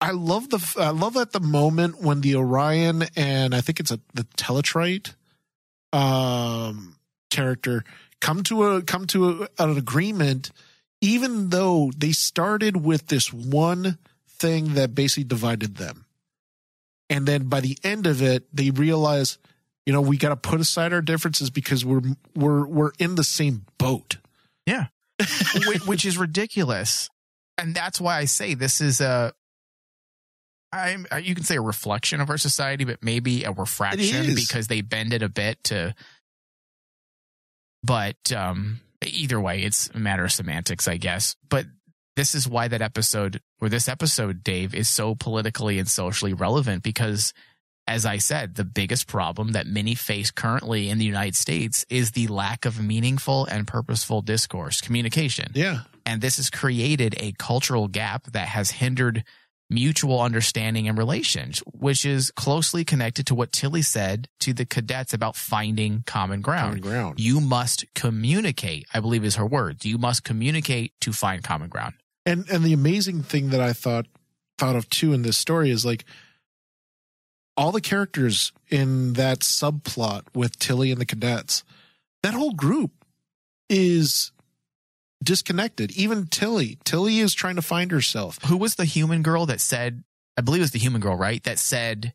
I 0.02 0.12
love 0.12 0.50
the 0.50 0.76
I 0.80 0.90
love 0.90 1.16
at 1.18 1.32
the 1.32 1.40
moment 1.40 2.02
when 2.02 2.22
the 2.22 2.36
Orion 2.36 3.04
and 3.16 3.54
I 3.56 3.62
think 3.62 3.80
it's 3.80 3.92
a 3.92 4.00
the 4.14 4.24
Tellarite 4.38 5.14
um 5.94 6.96
character 7.30 7.84
come 8.22 8.44
to 8.44 8.64
a 8.64 8.82
come 8.82 9.06
to 9.08 9.44
a, 9.60 9.64
an 9.64 9.78
agreement 9.78 10.52
even 11.02 11.50
though 11.50 11.92
they 11.96 12.12
started 12.12 12.78
with 12.84 13.08
this 13.08 13.32
one 13.32 13.98
thing 14.28 14.74
that 14.74 14.96
basically 14.96 15.24
divided 15.26 15.76
them. 15.76 16.05
And 17.10 17.28
then 17.28 17.50
by 17.50 17.62
the 17.62 17.78
end 17.84 18.08
of 18.08 18.22
it 18.22 18.46
they 18.54 18.72
realize 18.72 19.38
you 19.86 19.94
know 19.94 20.02
we 20.02 20.18
got 20.18 20.30
to 20.30 20.36
put 20.36 20.60
aside 20.60 20.94
our 20.94 21.02
differences 21.02 21.50
because 21.50 21.86
we're 21.86 22.02
we're 22.36 22.66
we're 22.66 22.92
in 23.00 23.16
the 23.16 23.24
same 23.24 23.66
boat. 23.78 24.18
which, 25.68 25.86
which 25.86 26.06
is 26.06 26.18
ridiculous. 26.18 27.10
And 27.58 27.74
that's 27.74 28.02
why 28.02 28.18
I 28.18 28.26
say 28.26 28.54
this 28.54 28.82
is 28.82 29.02
a, 29.02 29.34
I'm, 30.72 31.06
uh, 31.12 31.18
you 31.18 31.36
can 31.36 31.46
say 31.46 31.56
a 31.56 31.62
reflection 31.62 32.20
of 32.20 32.30
our 32.30 32.38
society, 32.38 32.84
but 32.84 33.02
maybe 33.02 33.44
a 33.44 33.52
refraction 33.52 34.36
because 34.36 34.68
they 34.68 34.82
bend 34.82 35.14
it 35.14 35.24
a 35.24 35.30
bit 35.30 35.64
to, 35.66 35.96
but, 37.84 38.18
um, 38.36 38.82
either 39.06 39.40
way, 39.40 39.62
it's 39.62 39.90
a 39.94 40.00
matter 40.00 40.26
of 40.26 40.32
semantics, 40.32 40.88
I 40.88 40.98
guess. 40.98 41.36
But 41.48 41.66
this 42.16 42.36
is 42.36 42.48
why 42.48 42.68
that 42.68 42.82
episode 42.82 43.42
or 43.62 43.70
this 43.70 43.88
episode, 43.88 44.44
Dave, 44.44 44.74
is 44.74 44.88
so 44.88 45.16
politically 45.16 45.80
and 45.80 45.88
socially 45.88 46.34
relevant 46.34 46.84
because 46.84 47.34
as 47.88 48.06
I 48.06 48.18
said, 48.18 48.56
the 48.56 48.64
biggest 48.64 49.08
problem 49.08 49.52
that 49.52 49.68
many 49.68 49.94
face 49.94 50.32
currently 50.32 50.90
in 50.90 50.98
the 50.98 51.06
United 51.06 51.36
States 51.36 51.86
is 51.90 52.12
the 52.12 52.28
lack 52.28 52.66
of 52.66 52.82
meaningful 52.82 53.46
and 53.46 53.68
purposeful 53.68 54.22
discourse, 54.24 54.82
communication. 54.82 55.52
Yeah. 55.54 55.82
And 56.06 56.22
this 56.22 56.38
has 56.38 56.50
created 56.50 57.16
a 57.20 57.34
cultural 57.34 57.88
gap 57.88 58.26
that 58.32 58.48
has 58.48 58.72
hindered 58.72 59.24
mutual 59.70 60.22
understanding 60.22 60.88
and 60.88 60.98
relations, 60.98 61.60
which 61.74 62.06
is 62.06 62.32
closely 62.32 62.86
connected 62.86 63.28
to 63.28 63.36
what 63.36 63.52
Tilly 63.52 63.82
said 63.82 64.28
to 64.40 64.54
the 64.54 64.66
cadets 64.66 65.14
about 65.14 65.36
finding 65.36 66.04
common 66.06 66.42
ground. 66.42 66.82
Common 66.82 66.82
ground. 66.82 67.20
You 67.20 67.40
must 67.40 67.86
communicate, 67.96 68.86
I 68.94 69.00
believe 69.00 69.24
is 69.24 69.36
her 69.36 69.46
words. 69.46 69.86
You 69.86 69.98
must 69.98 70.24
communicate 70.24 70.94
to 71.02 71.12
find 71.12 71.44
common 71.44 71.70
ground. 71.70 71.96
And 72.26 72.50
and 72.50 72.64
the 72.64 72.74
amazing 72.74 73.24
thing 73.24 73.50
that 73.50 73.62
I 73.62 73.74
thought 73.74 74.08
thought 74.58 74.76
of 74.76 74.90
too 74.90 75.14
in 75.14 75.22
this 75.22 75.38
story 75.38 75.70
is 75.70 75.86
like 75.86 76.06
all 77.58 77.72
the 77.72 77.82
characters 77.82 78.52
in 78.70 79.14
that 79.14 79.40
subplot 79.40 80.24
with 80.34 80.60
Tilly 80.60 80.92
and 80.92 81.00
the 81.00 81.06
cadets, 81.06 81.64
that 82.24 82.34
whole 82.34 82.54
group 82.54 82.92
is 83.70 84.32
disconnected. 85.24 85.92
Even 85.92 86.28
Tilly. 86.28 86.78
Tilly 86.84 87.20
is 87.20 87.34
trying 87.34 87.56
to 87.56 87.62
find 87.62 87.92
herself. 87.92 88.40
Who 88.46 88.58
was 88.58 88.76
the 88.76 88.86
human 88.86 89.22
girl 89.22 89.46
that 89.46 89.62
said, 89.62 90.04
I 90.38 90.42
believe 90.42 90.62
it 90.62 90.64
was 90.64 90.72
the 90.72 90.80
human 90.80 91.02
girl, 91.02 91.16
right? 91.16 91.44
That 91.44 91.60
said 91.60 92.14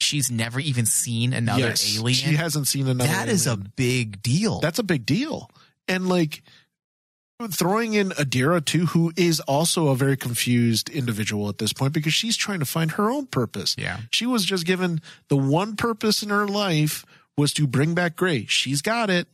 she's 0.00 0.30
never 0.30 0.60
even 0.60 0.86
seen 0.86 1.32
another 1.32 1.68
yes, 1.68 1.96
alien. 1.98 2.14
She 2.14 2.34
hasn't 2.34 2.68
seen 2.68 2.88
another. 2.88 3.10
That 3.10 3.28
is 3.28 3.46
a 3.46 3.56
big 3.56 4.22
deal. 4.22 4.60
that's 4.60 4.78
a 4.78 4.84
big 4.84 5.06
deal. 5.06 5.50
And 5.86 6.08
like 6.08 6.42
throwing 7.50 7.94
in 7.94 8.10
Adira 8.10 8.64
too, 8.64 8.86
who 8.86 9.12
is 9.16 9.40
also 9.40 9.88
a 9.88 9.96
very 9.96 10.16
confused 10.16 10.88
individual 10.88 11.48
at 11.48 11.58
this 11.58 11.72
point 11.72 11.92
because 11.92 12.14
she's 12.14 12.36
trying 12.36 12.60
to 12.60 12.64
find 12.64 12.92
her 12.92 13.10
own 13.10 13.26
purpose. 13.26 13.74
yeah. 13.78 13.98
She 14.10 14.26
was 14.26 14.44
just 14.44 14.64
given 14.66 15.00
the 15.28 15.36
one 15.36 15.76
purpose 15.76 16.22
in 16.22 16.28
her 16.30 16.46
life 16.46 17.04
was 17.36 17.52
to 17.54 17.66
bring 17.66 17.94
back 17.94 18.16
Gray. 18.16 18.46
She's 18.46 18.82
got 18.82 19.10
it. 19.10 19.26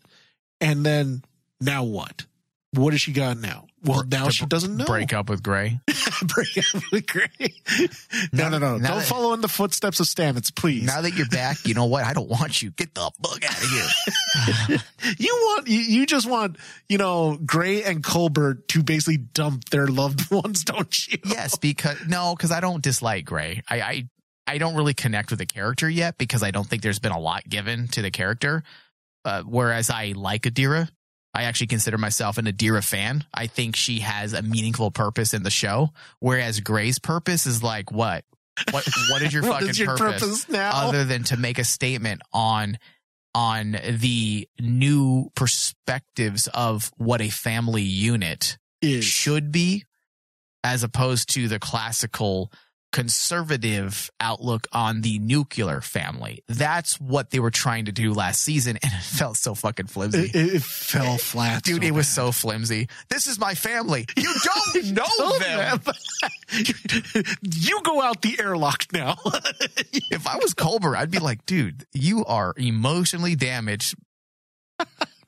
And 0.60 0.84
then 0.84 1.22
now 1.60 1.84
what? 1.84 2.26
What 2.72 2.92
has 2.92 3.00
she 3.00 3.12
got 3.12 3.38
now? 3.38 3.66
Well, 3.82 4.04
now 4.10 4.28
she 4.28 4.44
doesn't 4.44 4.76
know. 4.76 4.84
Break 4.84 5.12
up 5.14 5.30
with 5.30 5.42
Gray. 5.42 5.80
break 6.22 6.58
up 6.58 6.82
with 6.92 7.06
Gray. 7.06 7.28
no, 8.32 8.48
no, 8.50 8.58
no. 8.58 8.72
Don't 8.72 8.82
that- 8.82 9.04
follow 9.04 9.32
in 9.32 9.40
the 9.40 9.48
footsteps 9.48 10.00
of 10.00 10.06
Stamets, 10.06 10.54
please. 10.54 10.84
Now 10.84 11.00
that 11.00 11.14
you're 11.14 11.28
back, 11.28 11.66
you 11.66 11.74
know 11.74 11.86
what? 11.86 12.04
I 12.04 12.12
don't 12.12 12.28
want 12.28 12.60
you. 12.60 12.70
Get 12.72 12.94
the 12.94 13.10
fuck 13.22 13.44
out 13.44 13.62
of 13.62 14.68
here. 14.68 14.78
you 15.18 15.32
want 15.32 15.68
you, 15.68 15.78
you 15.78 16.06
just 16.06 16.28
want 16.28 16.56
you 16.88 16.98
know 16.98 17.38
Gray 17.44 17.82
and 17.82 18.02
Culber 18.02 18.66
to 18.68 18.82
basically 18.82 19.16
dump 19.16 19.70
their 19.70 19.86
loved 19.86 20.30
ones, 20.30 20.64
don't 20.64 21.08
you? 21.08 21.18
yes, 21.24 21.56
because 21.56 21.96
no, 22.06 22.34
because 22.36 22.50
I 22.50 22.60
don't 22.60 22.82
dislike 22.82 23.24
Gray. 23.24 23.62
I, 23.68 23.80
I 23.80 24.08
I 24.46 24.58
don't 24.58 24.74
really 24.74 24.94
connect 24.94 25.30
with 25.30 25.38
the 25.38 25.46
character 25.46 25.88
yet 25.88 26.18
because 26.18 26.42
I 26.42 26.50
don't 26.50 26.66
think 26.66 26.82
there's 26.82 26.98
been 26.98 27.12
a 27.12 27.20
lot 27.20 27.48
given 27.48 27.88
to 27.88 28.02
the 28.02 28.10
character. 28.10 28.62
Uh, 29.24 29.42
whereas 29.42 29.90
I 29.90 30.12
like 30.16 30.42
Adira, 30.42 30.88
I 31.32 31.44
actually 31.44 31.68
consider 31.68 31.96
myself 31.98 32.38
an 32.38 32.46
Adira 32.46 32.84
fan. 32.84 33.24
I 33.32 33.46
think 33.46 33.76
she 33.76 34.00
has 34.00 34.32
a 34.32 34.42
meaningful 34.42 34.90
purpose 34.90 35.32
in 35.32 35.42
the 35.42 35.50
show, 35.50 35.90
whereas 36.18 36.60
Gray's 36.60 36.98
purpose 36.98 37.46
is 37.46 37.62
like 37.62 37.92
what? 37.92 38.24
What 38.72 38.86
what 39.10 39.22
is 39.22 39.32
your 39.32 39.42
fucking 39.44 39.68
is 39.68 39.78
your 39.78 39.96
purpose, 39.96 40.22
purpose 40.22 40.48
now? 40.48 40.70
other 40.74 41.04
than 41.04 41.24
to 41.24 41.36
make 41.36 41.58
a 41.58 41.64
statement 41.64 42.22
on 42.32 42.78
on 43.34 43.76
the 43.88 44.48
new 44.60 45.30
perspectives 45.36 46.48
of 46.48 46.90
what 46.96 47.20
a 47.20 47.30
family 47.30 47.82
unit 47.82 48.58
Is 48.82 49.04
should 49.04 49.52
be 49.52 49.84
as 50.64 50.82
opposed 50.82 51.32
to 51.34 51.46
the 51.46 51.60
classical 51.60 52.52
conservative 52.92 54.10
outlook 54.20 54.66
on 54.72 55.00
the 55.02 55.18
nuclear 55.18 55.80
family. 55.80 56.42
That's 56.48 57.00
what 57.00 57.30
they 57.30 57.38
were 57.38 57.50
trying 57.50 57.84
to 57.86 57.92
do 57.92 58.12
last 58.12 58.42
season 58.42 58.78
and 58.82 58.92
it 58.92 59.02
felt 59.02 59.36
so 59.36 59.54
fucking 59.54 59.86
flimsy. 59.86 60.30
it, 60.32 60.54
it 60.54 60.62
fell 60.62 61.16
flat, 61.18 61.62
Dude, 61.62 61.82
so 61.82 61.86
it 61.88 61.92
was 61.92 62.06
bad. 62.06 62.12
so 62.14 62.32
flimsy. 62.32 62.88
This 63.08 63.26
is 63.26 63.38
my 63.38 63.54
family. 63.54 64.06
You 64.16 64.34
don't 64.74 64.84
know 64.92 65.38
them. 65.38 65.80
them. 65.84 67.24
you 67.42 67.80
go 67.82 68.02
out 68.02 68.22
the 68.22 68.36
airlock 68.40 68.86
now. 68.92 69.16
If 70.10 70.26
I 70.26 70.36
was 70.36 70.54
Culber, 70.54 70.96
I'd 70.96 71.10
be 71.10 71.18
like, 71.18 71.46
dude, 71.46 71.86
you 71.92 72.24
are 72.24 72.54
emotionally 72.56 73.36
damaged. 73.36 73.94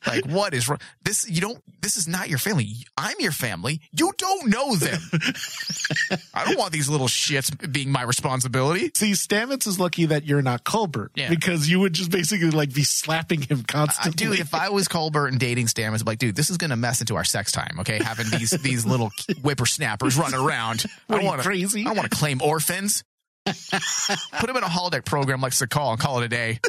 Like, 0.07 0.27
what 0.27 0.55
is 0.55 0.69
wrong? 0.69 0.79
This, 1.05 1.29
you 1.31 1.41
don't, 1.41 1.63
this 1.81 1.97
is 1.97 2.07
not 2.09 2.29
your 2.29 2.39
family. 2.39 2.75
I'm 2.97 3.15
your 3.21 3.33
family. 3.33 3.81
You 3.93 4.13
don't 4.19 4.49
know 4.49 4.75
them. 4.77 5.01
I 6.35 6.45
don't 6.45 6.59
want 6.59 6.73
these 6.73 6.89
little 6.89 7.07
shits 7.09 7.73
being 7.73 7.91
my 7.91 8.03
responsibility. 8.03 8.91
See, 8.95 9.13
Stamets 9.13 9.67
is 9.67 9.79
lucky 9.79 10.07
that 10.07 10.25
you're 10.25 10.43
not 10.43 10.65
Culber 10.65 11.09
Yeah. 11.15 11.29
because 11.29 11.69
you 11.69 11.81
would 11.81 11.93
just 11.93 12.11
basically 12.11 12.51
like 12.51 12.73
be 12.75 12.83
slapping 12.85 13.43
him 13.43 13.61
Uh, 13.61 13.63
constantly. 13.67 14.27
dude, 14.37 14.41
if 14.41 14.55
I 14.55 14.69
was 14.71 14.89
Culber 14.89 15.29
and 15.29 15.39
dating 15.39 15.67
Stamets, 15.67 16.01
I'm 16.01 16.07
like, 16.07 16.19
dude, 16.19 16.35
this 16.37 16.51
is 16.51 16.57
gonna 16.59 16.77
mess 16.77 17.01
into 17.01 17.17
our 17.17 17.25
sex 17.25 17.53
time. 17.53 17.77
Okay, 17.81 17.99
having 18.03 18.27
these 18.31 18.51
these 18.63 18.85
little 18.87 19.11
whippersnappers 19.43 20.17
running 20.17 20.41
around. 20.41 20.85
What 21.07 21.21
I 21.21 21.25
want 21.25 21.43
to 21.43 21.47
crazy? 21.47 21.85
I 21.87 21.93
want 21.93 22.11
to 22.11 22.17
claim 22.17 22.41
orphans. 22.43 23.05
Put 23.45 24.47
them 24.47 24.57
in 24.57 24.63
a 24.63 24.67
holodeck 24.69 25.05
program 25.05 25.41
like 25.41 25.53
Sakal 25.53 25.91
and 25.93 26.01
call 26.01 26.21
it 26.23 26.25
a 26.25 26.29
day. 26.29 26.61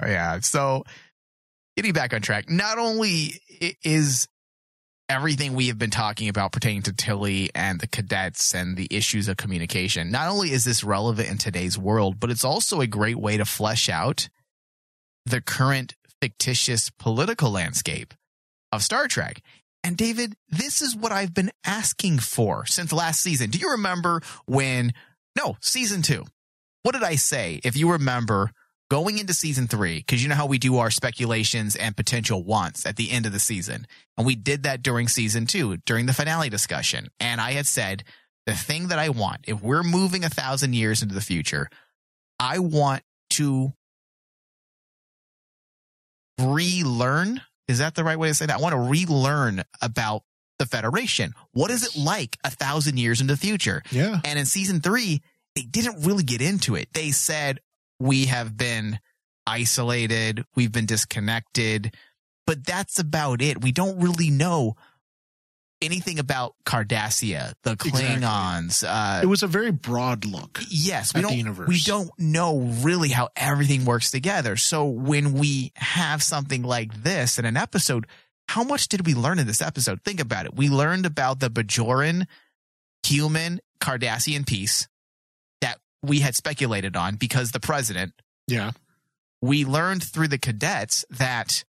Yeah. 0.00 0.40
So 0.40 0.84
getting 1.76 1.92
back 1.92 2.14
on 2.14 2.20
track, 2.20 2.48
not 2.48 2.78
only 2.78 3.40
is 3.82 4.28
everything 5.08 5.54
we 5.54 5.68
have 5.68 5.78
been 5.78 5.90
talking 5.90 6.28
about 6.28 6.52
pertaining 6.52 6.82
to 6.82 6.92
Tilly 6.92 7.50
and 7.54 7.80
the 7.80 7.86
cadets 7.86 8.54
and 8.54 8.76
the 8.76 8.88
issues 8.90 9.28
of 9.28 9.36
communication, 9.36 10.10
not 10.10 10.28
only 10.28 10.50
is 10.50 10.64
this 10.64 10.82
relevant 10.82 11.30
in 11.30 11.38
today's 11.38 11.78
world, 11.78 12.18
but 12.18 12.30
it's 12.30 12.44
also 12.44 12.80
a 12.80 12.86
great 12.86 13.16
way 13.16 13.36
to 13.36 13.44
flesh 13.44 13.88
out 13.88 14.28
the 15.26 15.40
current 15.40 15.94
fictitious 16.20 16.90
political 16.90 17.50
landscape 17.50 18.14
of 18.72 18.82
Star 18.82 19.08
Trek. 19.08 19.42
And 19.82 19.96
David, 19.96 20.34
this 20.48 20.80
is 20.80 20.96
what 20.96 21.12
I've 21.12 21.34
been 21.34 21.50
asking 21.66 22.18
for 22.20 22.64
since 22.64 22.92
last 22.92 23.20
season. 23.20 23.50
Do 23.50 23.58
you 23.58 23.72
remember 23.72 24.22
when, 24.46 24.94
no, 25.36 25.56
season 25.60 26.00
two? 26.00 26.24
What 26.82 26.92
did 26.92 27.02
I 27.02 27.16
say? 27.16 27.60
If 27.62 27.76
you 27.76 27.92
remember 27.92 28.50
going 28.90 29.18
into 29.18 29.34
season 29.34 29.66
three, 29.66 29.98
because 29.98 30.22
you 30.22 30.28
know 30.28 30.34
how 30.34 30.46
we 30.46 30.58
do 30.58 30.76
our 30.78 30.90
speculations 30.90 31.76
and 31.76 31.96
potential 31.96 32.42
wants 32.42 32.86
at 32.86 32.96
the 32.96 33.10
end 33.10 33.26
of 33.26 33.32
the 33.32 33.38
season. 33.38 33.86
And 34.16 34.26
we 34.26 34.34
did 34.34 34.64
that 34.64 34.82
during 34.82 35.08
season 35.08 35.46
two, 35.46 35.78
during 35.78 36.06
the 36.06 36.12
finale 36.12 36.48
discussion. 36.48 37.08
And 37.18 37.40
I 37.40 37.52
had 37.52 37.66
said, 37.66 38.04
the 38.46 38.54
thing 38.54 38.88
that 38.88 38.98
I 38.98 39.08
want, 39.08 39.40
if 39.46 39.62
we're 39.62 39.82
moving 39.82 40.24
a 40.24 40.28
thousand 40.28 40.74
years 40.74 41.02
into 41.02 41.14
the 41.14 41.20
future, 41.20 41.70
I 42.38 42.58
want 42.58 43.02
to 43.30 43.72
relearn. 46.38 47.40
Is 47.68 47.78
that 47.78 47.94
the 47.94 48.04
right 48.04 48.18
way 48.18 48.28
to 48.28 48.34
say 48.34 48.46
that? 48.46 48.58
I 48.58 48.60
want 48.60 48.74
to 48.74 48.80
relearn 48.80 49.62
about 49.80 50.22
the 50.58 50.66
Federation. 50.66 51.32
What 51.52 51.70
is 51.70 51.84
it 51.84 52.00
like 52.00 52.36
a 52.44 52.50
thousand 52.50 52.98
years 52.98 53.20
into 53.20 53.32
the 53.32 53.40
future? 53.40 53.82
yeah. 53.90 54.20
And 54.24 54.38
in 54.38 54.46
season 54.46 54.80
three, 54.80 55.22
they 55.56 55.62
didn't 55.62 56.04
really 56.04 56.24
get 56.24 56.42
into 56.42 56.74
it. 56.74 56.88
They 56.92 57.12
said, 57.12 57.60
we 58.04 58.26
have 58.26 58.56
been 58.56 58.98
isolated, 59.46 60.44
we've 60.54 60.72
been 60.72 60.86
disconnected, 60.86 61.94
but 62.46 62.64
that's 62.66 62.98
about 62.98 63.40
it. 63.40 63.62
We 63.62 63.72
don't 63.72 63.98
really 64.00 64.30
know 64.30 64.74
anything 65.82 66.18
about 66.18 66.54
Cardassia, 66.64 67.52
the 67.62 67.72
Exactly. 67.72 67.90
Klingons. 68.02 68.84
Uh, 68.86 69.20
It 69.22 69.26
was 69.26 69.42
a 69.42 69.46
very 69.46 69.70
broad 69.70 70.24
look. 70.24 70.60
yes, 70.70 71.12
we 71.14 71.18
at 71.18 71.22
don't, 71.24 71.36
universe. 71.36 71.68
we 71.68 71.80
don't 71.80 72.10
know 72.18 72.58
really 72.82 73.10
how 73.10 73.28
everything 73.36 73.84
works 73.84 74.10
together. 74.10 74.56
So 74.56 74.86
when 74.86 75.34
we 75.34 75.72
have 75.76 76.22
something 76.22 76.62
like 76.62 77.02
this 77.02 77.38
in 77.38 77.44
an 77.44 77.56
episode, 77.56 78.06
how 78.48 78.62
much 78.64 78.88
did 78.88 79.06
we 79.06 79.14
learn 79.14 79.38
in 79.38 79.46
this 79.46 79.60
episode? 79.62 80.02
Think 80.04 80.20
about 80.20 80.46
it. 80.46 80.54
We 80.54 80.68
learned 80.68 81.06
about 81.06 81.40
the 81.40 81.50
Bajoran 81.50 82.26
human 83.04 83.60
Cardassian 83.80 84.46
peace 84.46 84.86
that 84.86 84.93
we 86.04 86.20
had 86.20 86.34
speculated 86.34 86.96
on 86.96 87.16
because 87.16 87.50
the 87.52 87.60
president 87.60 88.12
Yeah. 88.46 88.72
we 89.42 89.64
learned 89.64 90.02
through 90.02 90.28
the 90.28 90.38
cadets 90.38 91.04
that 91.10 91.64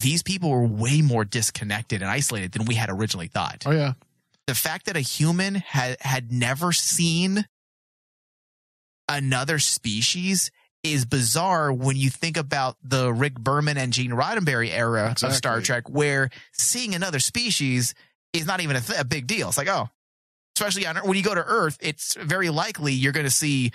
these 0.00 0.22
people 0.22 0.50
were 0.50 0.64
way 0.66 1.02
more 1.02 1.24
disconnected 1.24 2.02
and 2.02 2.10
isolated 2.10 2.52
than 2.52 2.64
we 2.66 2.74
had 2.74 2.88
originally 2.90 3.26
thought. 3.28 3.64
Oh 3.66 3.72
yeah. 3.72 3.94
The 4.46 4.54
fact 4.54 4.86
that 4.86 4.96
a 4.96 5.00
human 5.00 5.56
had 5.56 5.96
had 6.00 6.32
never 6.32 6.72
seen 6.72 7.46
another 9.08 9.58
species 9.58 10.50
is 10.84 11.04
bizarre 11.04 11.72
when 11.72 11.96
you 11.96 12.08
think 12.10 12.36
about 12.36 12.76
the 12.82 13.12
Rick 13.12 13.34
Berman 13.34 13.76
and 13.76 13.92
Gene 13.92 14.12
Roddenberry 14.12 14.70
era 14.70 15.14
of 15.22 15.34
Star 15.34 15.60
Trek, 15.60 15.88
where 15.90 16.30
seeing 16.52 16.94
another 16.94 17.18
species 17.18 17.94
is 18.32 18.46
not 18.46 18.60
even 18.60 18.76
a, 18.76 18.80
th- 18.80 19.00
a 19.00 19.04
big 19.04 19.26
deal. 19.26 19.48
It's 19.48 19.58
like, 19.58 19.68
oh, 19.68 19.88
especially 20.60 20.86
on 20.86 20.96
when 21.06 21.16
you 21.16 21.22
go 21.22 21.34
to 21.34 21.44
Earth, 21.44 21.78
it's 21.80 22.14
very 22.14 22.50
likely 22.50 22.92
you're 22.92 23.12
going 23.12 23.26
to 23.26 23.30
see 23.30 23.70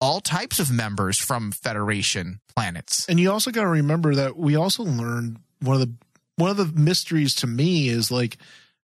all 0.00 0.20
types 0.20 0.58
of 0.58 0.70
members 0.70 1.18
from 1.18 1.52
Federation 1.52 2.40
planets. 2.54 3.06
And 3.08 3.18
you 3.18 3.30
also 3.30 3.50
got 3.50 3.62
to 3.62 3.68
remember 3.68 4.14
that 4.14 4.36
we 4.36 4.56
also 4.56 4.82
learned 4.82 5.38
one 5.60 5.80
of 5.80 5.80
the 5.80 5.92
one 6.36 6.50
of 6.50 6.56
the 6.56 6.80
mysteries 6.80 7.34
to 7.36 7.46
me 7.46 7.88
is 7.88 8.10
like 8.10 8.38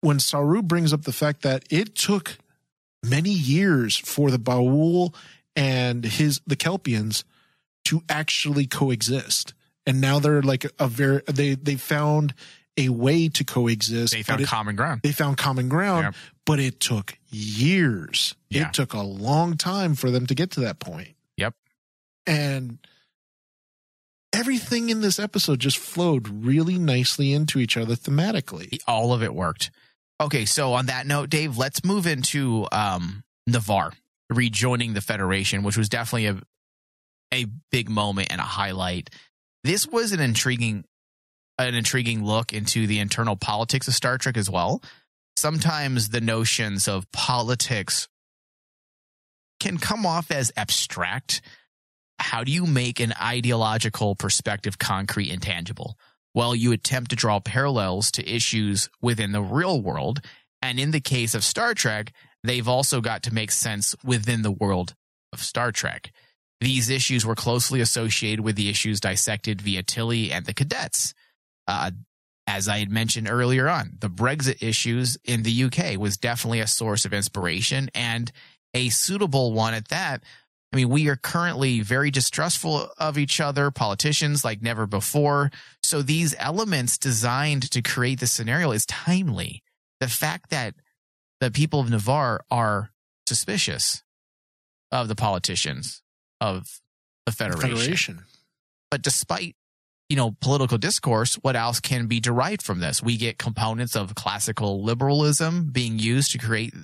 when 0.03 0.19
Saru 0.19 0.63
brings 0.63 0.93
up 0.93 1.03
the 1.03 1.13
fact 1.13 1.43
that 1.43 1.65
it 1.71 1.95
took 1.95 2.37
many 3.03 3.31
years 3.31 3.97
for 3.97 4.31
the 4.31 4.39
Ba'ul 4.39 5.15
and 5.57 6.05
his 6.05 6.41
the 6.47 6.57
Kelpians 6.57 7.25
to 7.87 8.03
actually 8.09 8.67
coexist. 8.67 9.55
And 9.87 10.01
now 10.01 10.19
they're 10.19 10.43
like 10.43 10.67
a 10.79 10.87
very 10.87 11.23
they 11.27 11.55
they 11.55 11.77
found 11.77 12.35
a 12.77 12.89
way 12.89 13.29
to 13.29 13.45
coexist. 13.45 14.13
They 14.13 14.23
found 14.23 14.41
it- 14.41 14.47
common 14.49 14.77
ground. 14.77 15.01
they 15.03 15.13
found 15.13 15.37
common 15.39 15.69
ground, 15.69 16.05
Yep. 16.05 16.15
but 16.47 16.61
it 16.61 16.81
took 16.81 17.19
years. 17.31 18.35
Yeah. 18.49 18.69
It 18.69 18.75
took 18.75 18.93
a 18.95 19.03
long 19.03 19.57
time 19.57 19.95
for 19.95 20.11
them 20.11 20.27
to 20.27 20.35
get 20.35 20.53
to 20.53 20.61
that 20.61 20.79
point. 20.81 21.15
Yep. 21.37 21.55
And 22.27 22.79
everything 24.33 24.91
in 24.91 25.01
this 25.01 25.19
episode 25.19 25.61
just 25.61 25.79
flowed 25.79 26.29
really 26.29 26.79
nicely 26.79 27.33
into 27.33 27.59
each 27.59 27.77
other 27.77 27.95
thematically. 27.97 28.79
all 28.87 29.13
of 29.13 29.23
it 29.23 29.35
worked. 29.35 29.71
Okay, 30.21 30.45
so 30.45 30.75
on 30.75 30.87
that 30.87 31.07
note, 31.07 31.31
Dave, 31.31 31.57
let's 31.57 31.85
move 31.85 32.07
into 32.07 32.67
um 32.73 33.25
Ni'Var 33.47 33.93
rejoining 34.29 34.93
the 34.95 35.01
Federation, 35.01 35.63
which 35.63 35.77
was 35.77 35.89
definitely 35.89 36.27
a 36.27 36.41
a 37.33 37.47
big 37.71 37.89
moment 37.89 38.29
and 38.31 38.41
a 38.41 38.45
highlight. 38.45 39.11
This 39.65 39.87
was 39.87 40.13
an 40.13 40.21
intriguing 40.21 40.85
an 41.69 41.75
intriguing 41.75 42.25
look 42.25 42.53
into 42.53 42.87
the 42.87 42.99
internal 42.99 43.37
politics 43.37 43.89
of 43.89 43.95
Star 43.95 44.19
Trek 44.19 44.37
as 44.37 44.51
well. 44.51 44.83
Sometimes 45.37 46.11
the 46.11 46.21
notions 46.21 46.87
of 46.87 47.11
politics 47.13 48.09
can 49.59 49.79
come 49.79 50.05
off 50.05 50.31
as 50.31 50.53
abstract. 50.57 51.41
How 52.19 52.45
do 52.45 52.53
you 52.53 52.67
make 52.67 53.01
an 53.01 53.15
ideological 53.21 54.15
perspective 54.15 54.79
concrete 54.79 55.31
and 55.31 55.41
tangible? 55.41 55.97
Well, 56.35 56.55
you 56.55 56.73
attempt 56.73 57.11
to 57.11 57.17
draw 57.17 57.41
parallels 57.41 58.11
to 58.13 58.29
issues 58.29 58.89
within 59.01 59.33
the 59.33 59.43
real 59.43 59.81
world. 59.81 60.21
And 60.63 60.79
in 60.79 60.91
the 60.91 61.01
case 61.01 61.35
of 61.35 61.45
Star 61.45 61.75
Trek, 61.75 62.13
they've 62.45 62.69
also 62.69 63.01
got 63.01 63.23
to 63.25 63.35
make 63.35 63.51
sense 63.51 63.95
within 64.05 64.43
the 64.43 64.51
world 64.51 64.95
of 65.33 65.43
Star 65.43 65.73
Trek. 65.73 66.13
These 66.61 66.91
issues 66.91 67.25
were 67.25 67.35
closely 67.35 67.81
associated 67.81 68.45
with 68.45 68.57
the 68.57 68.69
issues 68.69 69.01
dissected 69.01 69.63
via 69.63 69.83
Tilly 69.83 70.31
and 70.31 70.45
the 70.45 70.53
cadets. 70.53 71.15
Uh, 71.67 71.91
as 72.47 72.69
I 72.69 72.79
had 72.79 72.91
mentioned 72.91 73.29
earlier 73.31 73.69
on, 73.69 73.97
the 74.01 74.11
Brexit 74.11 74.63
issues 74.63 75.17
in 75.25 75.43
the 75.43 75.65
UK 75.65 75.99
was 75.99 76.17
definitely 76.17 76.61
a 76.61 76.67
source 76.67 77.05
of 77.05 77.13
inspiration 77.13 77.91
and 77.95 78.33
a 78.75 78.89
suitable 78.89 79.53
one 79.53 79.75
at 79.75 79.89
that. 79.89 80.25
I 80.73 80.77
mean, 80.77 80.89
we 80.89 81.09
are 81.09 81.17
currently 81.17 81.81
very 81.81 82.11
distrustful 82.11 82.91
of 82.99 83.19
each 83.19 83.41
other, 83.41 83.71
politicians 83.71 84.45
like 84.45 84.63
never 84.63 84.87
before. 84.87 85.51
So 85.83 86.03
these 86.03 86.35
elements 86.39 86.99
designed 86.99 87.71
to 87.71 87.83
create 87.83 88.21
the 88.21 88.27
scenario 88.27 88.71
is 88.71 88.87
timely. 88.87 89.63
The 89.99 90.09
fact 90.09 90.51
that 90.51 90.75
the 91.41 91.51
people 91.51 91.81
of 91.81 91.91
Ni'Var 91.91 92.45
are 92.51 92.91
suspicious 93.27 94.03
of 94.93 95.09
the 95.09 95.17
politicians 95.17 96.03
of 96.41 96.81
the 97.27 97.33
Federation. 97.33 97.77
Federation. 97.77 98.25
But 98.91 99.03
despite 99.03 99.57
you 100.11 100.17
know 100.17 100.37
political 100.41 100.77
discourse, 100.77 101.37
what 101.37 101.57
else 101.57 101.81
can 101.81 102.07
be 102.09 102.21
derived 102.21 102.63
from 102.63 102.81
this? 102.81 103.03
We 103.03 103.17
get 103.17 103.39
components 103.39 103.95
of 103.95 104.17
classical 104.17 104.83
liberalism 104.83 105.71
being 105.73 105.99
used 105.99 106.33
to 106.33 106.39
create 106.39 106.75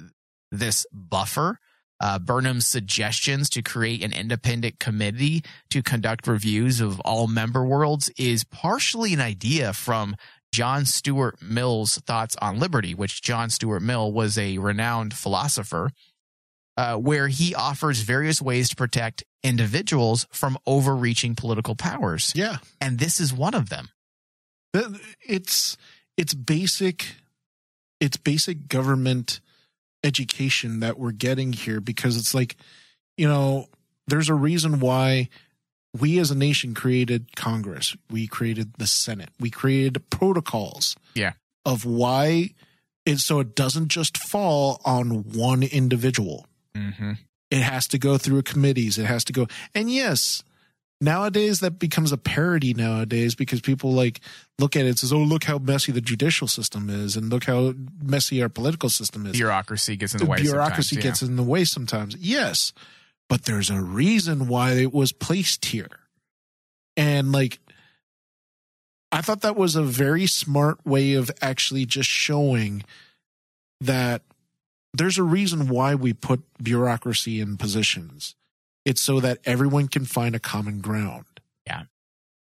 this 0.53 0.87
buffer. 0.93 1.59
Uh, 1.99 2.19
Burnham's 2.19 2.67
suggestions 2.67 3.51
to 3.51 3.63
create 3.63 4.05
an 4.05 4.13
independent 4.13 4.79
committee 4.79 5.43
to 5.71 5.83
conduct 5.83 6.29
reviews 6.29 6.81
of 6.81 7.01
all 7.01 7.27
member 7.27 7.65
worlds 7.65 8.11
is 8.17 8.45
partially 8.45 9.13
an 9.13 9.21
idea 9.21 9.73
from 9.73 10.15
John 10.53 10.85
Stuart 10.85 11.43
Mill's 11.43 11.99
thoughts 11.99 12.37
on 12.41 12.61
liberty, 12.61 12.95
which 12.95 13.23
John 13.23 13.51
Stuart 13.51 13.81
Mill 13.81 14.13
was 14.13 14.39
a 14.39 14.59
renowned 14.59 15.15
philosopher, 15.15 15.91
uh, 16.77 16.97
where 16.97 17.29
he 17.29 17.55
offers 17.55 18.01
various 18.01 18.41
ways 18.43 18.69
to 18.69 18.77
protect 18.77 19.25
individuals 19.43 20.27
from 20.31 20.59
overreaching 20.67 21.35
political 21.35 21.75
powers. 21.75 22.33
Yeah. 22.35 22.59
And 22.81 22.99
this 22.99 23.21
is 23.21 23.33
one 23.33 23.55
of 23.55 23.69
them. 23.69 23.89
It's 25.27 25.77
it's 26.17 26.35
basic 26.35 27.07
it's 28.01 28.17
basic 28.17 28.69
government 28.69 29.41
education 30.05 30.81
that 30.81 30.99
we're 30.99 31.13
getting 31.13 31.53
here 31.53 31.81
because 31.81 32.17
it's 32.17 32.35
like, 32.35 32.57
you 33.17 33.27
know, 33.27 33.69
there's 34.07 34.29
a 34.29 34.35
reason 34.35 34.81
why 34.81 35.29
we 35.99 36.19
as 36.19 36.31
a 36.31 36.37
nation 36.37 36.75
created 36.75 37.35
Congress. 37.37 37.97
We 38.11 38.27
created 38.27 38.75
the 38.79 38.87
Senate. 38.87 39.31
We 39.41 39.51
created 39.51 40.11
protocols. 40.11 40.95
Yeah. 41.15 41.33
Of 41.65 41.85
why 41.85 42.51
it 43.07 43.19
so 43.19 43.41
it 43.41 43.55
doesn't 43.55 43.89
just 43.89 44.19
fall 44.19 44.81
on 44.85 45.33
one 45.33 45.63
individual. 45.63 46.47
Mm-hmm. 46.77 47.13
It 47.51 47.63
has 47.63 47.87
to 47.89 47.99
go 47.99 48.19
through 48.19 48.43
committees. 48.43 48.99
It 48.99 49.07
has 49.07 49.25
to 49.25 49.33
go. 49.33 49.47
And 49.75 49.91
yes, 49.91 50.43
nowadays 51.01 51.61
that 51.61 51.79
becomes 51.79 52.13
a 52.13 52.19
parody 52.19 52.75
nowadays 52.75 53.35
because 53.35 53.61
people 53.61 53.93
like 53.93 54.21
look 54.59 54.77
at 54.77 54.85
it 54.85 54.89
and 54.89 54.99
says, 54.99 55.13
"Oh, 55.13 55.19
look 55.19 55.45
how 55.45 55.59
messy 55.59 55.93
the 55.93 56.01
judicial 56.01 56.49
system 56.49 56.91
is, 56.91 57.17
and 57.17 57.31
look 57.31 57.45
how 57.45 57.75
messy 58.03 58.43
our 58.43 58.49
political 58.49 58.89
system 58.89 59.27
is." 59.27 59.33
Bureaucracy 59.33 59.97
gets 59.97 60.15
in 60.15 60.19
the, 60.19 60.25
the 60.25 60.31
way. 60.31 60.43
bureaucracy 60.43 60.97
gets 60.97 61.23
in 61.23 61.37
the 61.37 61.43
way 61.43 61.65
sometimes. 61.65 62.17
Yes, 62.17 62.73
but 63.29 63.45
there's 63.45 63.71
a 63.71 63.81
reason 63.81 64.49
why 64.49 64.73
it 64.73 64.93
was 64.93 65.13
placed 65.13 65.67
here, 65.67 66.01
and 66.97 67.33
like. 67.33 67.59
I 69.13 69.23
thought 69.23 69.43
that 69.43 69.57
was 69.57 69.77
a 69.77 69.85
very 69.85 70.27
smart 70.27 70.85
way 70.85 71.15
of 71.15 71.31
actually 71.41 71.87
just 71.87 72.11
showing 72.11 72.83
that 73.81 74.23
there's 74.99 75.19
a 75.19 75.23
reason 75.23 75.69
why 75.69 75.95
we 75.95 76.13
put 76.13 76.43
bureaucracy 76.63 77.41
in 77.41 77.57
positions. 77.57 78.35
It's 78.85 79.01
so 79.01 79.21
that 79.21 79.39
everyone 79.45 79.89
can 79.89 80.05
find 80.05 80.35
a 80.35 80.39
common 80.39 80.81
ground. 80.81 81.25
Yeah. 81.67 81.83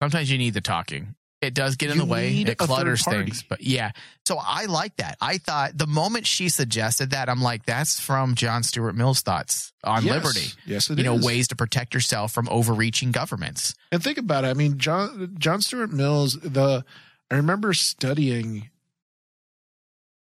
Sometimes 0.03 0.31
you 0.31 0.39
need 0.39 0.55
the 0.55 0.61
talking. 0.61 1.15
It 1.41 1.55
does 1.55 1.75
get 1.75 1.91
in 1.91 1.97
You 1.97 2.03
the 2.03 2.09
way. 2.09 2.33
It 2.33 2.57
clutters 2.57 3.05
things. 3.05 3.43
But 3.43 3.63
yeah. 3.63 3.91
So 4.27 4.39
I 4.41 4.67
like 4.67 4.97
that. 4.99 5.19
I 5.21 5.39
thought 5.39 5.77
the 5.77 5.89
moment 5.89 6.25
she 6.27 6.49
suggested 6.49 7.11
that, 7.11 7.29
I'm 7.29 7.43
like, 7.43 7.67
that's 7.67 7.99
from 7.99 8.37
John 8.37 8.63
Stuart 8.63 8.95
Mill's 8.95 9.23
thoughts 9.23 9.73
on 9.83 10.05
Yes. 10.05 10.15
liberty. 10.15 10.47
Yes, 10.67 10.89
it 10.89 10.99
you 10.99 11.05
know, 11.05 11.17
ways 11.17 11.49
to 11.49 11.57
protect 11.57 11.95
yourself 11.95 12.33
from 12.33 12.49
overreaching 12.49 13.11
governments. 13.11 13.75
And 13.91 14.01
think 14.03 14.19
about 14.19 14.45
it. 14.45 14.49
I 14.49 14.55
mean, 14.55 14.79
John 14.79 15.35
John 15.39 15.61
Stuart 15.61 15.93
Mills. 15.93 16.39
The 16.39 16.85
I 17.29 17.35
remember 17.35 17.73
studying 17.73 18.71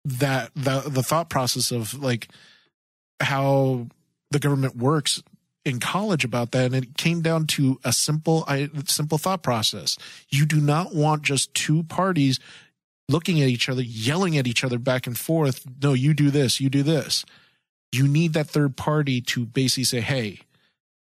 that 0.05 0.51
the 0.55 0.81
the 0.87 1.03
thought 1.03 1.29
process 1.29 1.71
of 1.71 1.93
like 2.01 2.27
how 3.19 3.87
the 4.31 4.39
government 4.39 4.75
works 4.77 5.21
in 5.63 5.79
college 5.79 6.23
about 6.25 6.51
that, 6.51 6.65
and 6.65 6.75
it 6.75 6.97
came 6.97 7.21
down 7.21 7.45
to 7.45 7.79
a 7.83 7.93
simple 7.93 8.43
I, 8.47 8.69
simple 8.85 9.17
thought 9.17 9.43
process. 9.43 9.97
You 10.29 10.45
do 10.45 10.59
not 10.59 10.95
want 10.95 11.21
just 11.21 11.53
two 11.53 11.83
parties 11.83 12.39
looking 13.09 13.41
at 13.41 13.47
each 13.49 13.69
other, 13.69 13.81
yelling 13.83 14.37
at 14.37 14.47
each 14.47 14.63
other 14.63 14.79
back 14.79 15.05
and 15.05 15.17
forth. 15.17 15.65
No, 15.83 15.93
you 15.93 16.13
do 16.13 16.31
this, 16.31 16.59
you 16.59 16.69
do 16.69 16.81
this. 16.81 17.25
You 17.91 18.07
need 18.07 18.33
that 18.33 18.47
third 18.47 18.75
party 18.77 19.21
to 19.21 19.45
basically 19.45 19.83
say, 19.83 20.01
"Hey, 20.01 20.39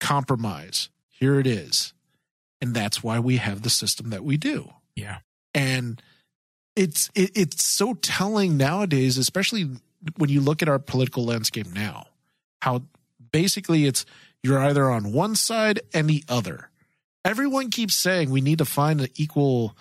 compromise. 0.01 0.89
Here 1.09 1.41
it 1.41 1.47
is." 1.47 1.93
and 2.63 2.73
that's 2.75 3.03
why 3.03 3.19
we 3.19 3.37
have 3.37 3.61
the 3.61 3.69
system 3.69 4.09
that 4.09 4.25
we 4.25 4.39
do 4.39 4.73
Yeah. 4.97 5.19
and 5.53 6.01
it's 6.77 7.11
it, 7.15 7.31
it's 7.35 7.65
so 7.65 7.95
telling 7.95 8.57
nowadays 8.57 9.19
especially 9.19 9.69
when 10.19 10.31
you 10.31 10.41
look 10.41 10.63
at 10.63 10.69
our 10.69 10.79
political 10.79 11.25
landscape 11.25 11.67
now 11.75 12.07
how 12.63 12.83
basically 13.33 13.87
it's 13.87 14.05
you're 14.43 14.59
either 14.59 14.91
on 14.91 15.13
one 15.13 15.35
side 15.35 15.81
and 15.95 16.09
the 16.09 16.23
other 16.29 16.69
everyone 17.25 17.71
keeps 17.71 17.95
saying 17.97 18.31
we 18.31 18.41
need 18.41 18.59
to 18.59 18.65
find 18.65 19.01
an 19.01 19.09
equal 19.17 19.77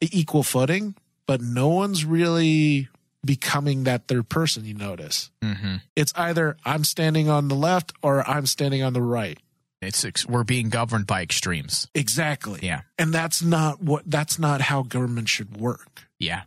equal 0.00 0.42
footing 0.42 0.94
but 1.26 1.40
no 1.40 1.68
one's 1.68 2.04
really 2.04 2.88
becoming 3.24 3.84
that 3.84 4.06
third 4.06 4.28
person 4.28 4.64
you 4.64 4.74
notice 4.74 5.30
Mm-hmm. 5.42 5.76
it's 5.96 6.12
either 6.16 6.56
i'm 6.64 6.84
standing 6.84 7.28
on 7.28 7.48
the 7.48 7.54
left 7.56 7.92
or 8.02 8.28
i'm 8.28 8.46
standing 8.46 8.82
on 8.82 8.92
the 8.92 9.02
right 9.02 9.38
It's 9.82 10.04
ex- 10.04 10.26
we're 10.26 10.44
being 10.44 10.68
governed 10.70 11.06
by 11.06 11.22
extremes. 11.22 11.86
Exactly. 11.94 12.60
Yeah. 12.62 12.80
And 12.98 13.12
that's 13.12 13.42
not 13.42 13.82
what 13.82 14.02
that's 14.06 14.38
not 14.38 14.60
how 14.62 14.82
government 14.82 15.28
should 15.28 15.56
work. 15.60 16.05
Yeah. 16.18 16.42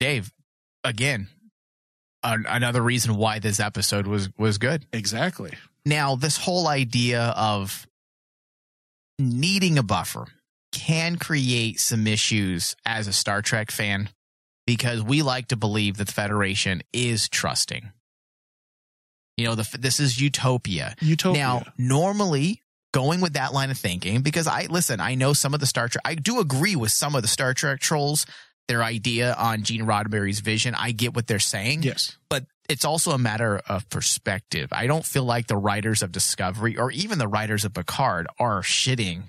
Dave, 0.00 0.32
again, 0.82 1.28
an- 2.22 2.46
another 2.48 2.82
reason 2.82 3.16
why 3.16 3.38
this 3.38 3.60
episode 3.60 4.06
was 4.06 4.28
was 4.38 4.58
good. 4.58 4.84
Exactly. 4.92 5.52
Now, 5.86 6.16
this 6.16 6.38
whole 6.38 6.66
idea 6.66 7.34
of 7.36 7.86
needing 9.18 9.78
a 9.78 9.82
buffer 9.82 10.26
can 10.72 11.16
create 11.16 11.78
some 11.78 12.06
issues 12.06 12.74
as 12.84 13.06
a 13.06 13.12
Star 13.12 13.42
Trek 13.42 13.70
fan 13.70 14.08
because 14.66 15.02
we 15.02 15.22
like 15.22 15.48
to 15.48 15.56
believe 15.56 15.98
that 15.98 16.06
the 16.08 16.12
Federation 16.12 16.82
is 16.92 17.28
trusting. 17.28 17.92
You 19.36 19.46
know, 19.46 19.54
the, 19.54 19.78
this 19.78 20.00
is 20.00 20.20
utopia. 20.20 20.94
Utopia. 21.00 21.40
Now, 21.40 21.62
normally 21.76 22.62
going 22.94 23.20
with 23.20 23.32
that 23.32 23.52
line 23.52 23.70
of 23.72 23.76
thinking, 23.76 24.22
because 24.22 24.46
I 24.46 24.66
listen, 24.70 25.00
I 25.00 25.16
know 25.16 25.32
some 25.32 25.52
of 25.52 25.58
the 25.60 25.66
Star 25.66 25.88
Trek, 25.88 26.02
I 26.04 26.14
do 26.14 26.38
agree 26.38 26.76
with 26.76 26.92
some 26.92 27.16
of 27.16 27.22
the 27.22 27.28
Star 27.28 27.52
Trek 27.52 27.80
trolls, 27.80 28.24
their 28.68 28.82
idea 28.84 29.34
on 29.34 29.64
Gene 29.64 29.82
Roddenberry's 29.84 30.38
vision. 30.40 30.74
I 30.76 30.92
get 30.92 31.14
what 31.14 31.26
they're 31.26 31.38
saying 31.40 31.82
yes. 31.82 32.16
but 32.30 32.44
it's 32.68 32.84
also 32.84 33.10
a 33.10 33.18
matter 33.18 33.60
of 33.68 33.90
perspective. 33.90 34.68
I 34.72 34.86
don't 34.86 35.04
feel 35.04 35.24
like 35.24 35.48
the 35.48 35.56
writers 35.56 36.02
of 36.02 36.12
Discovery 36.12 36.78
or 36.78 36.90
even 36.92 37.18
the 37.18 37.28
writers 37.28 37.64
of 37.64 37.74
Picard 37.74 38.26
are 38.38 38.62
shitting 38.62 39.24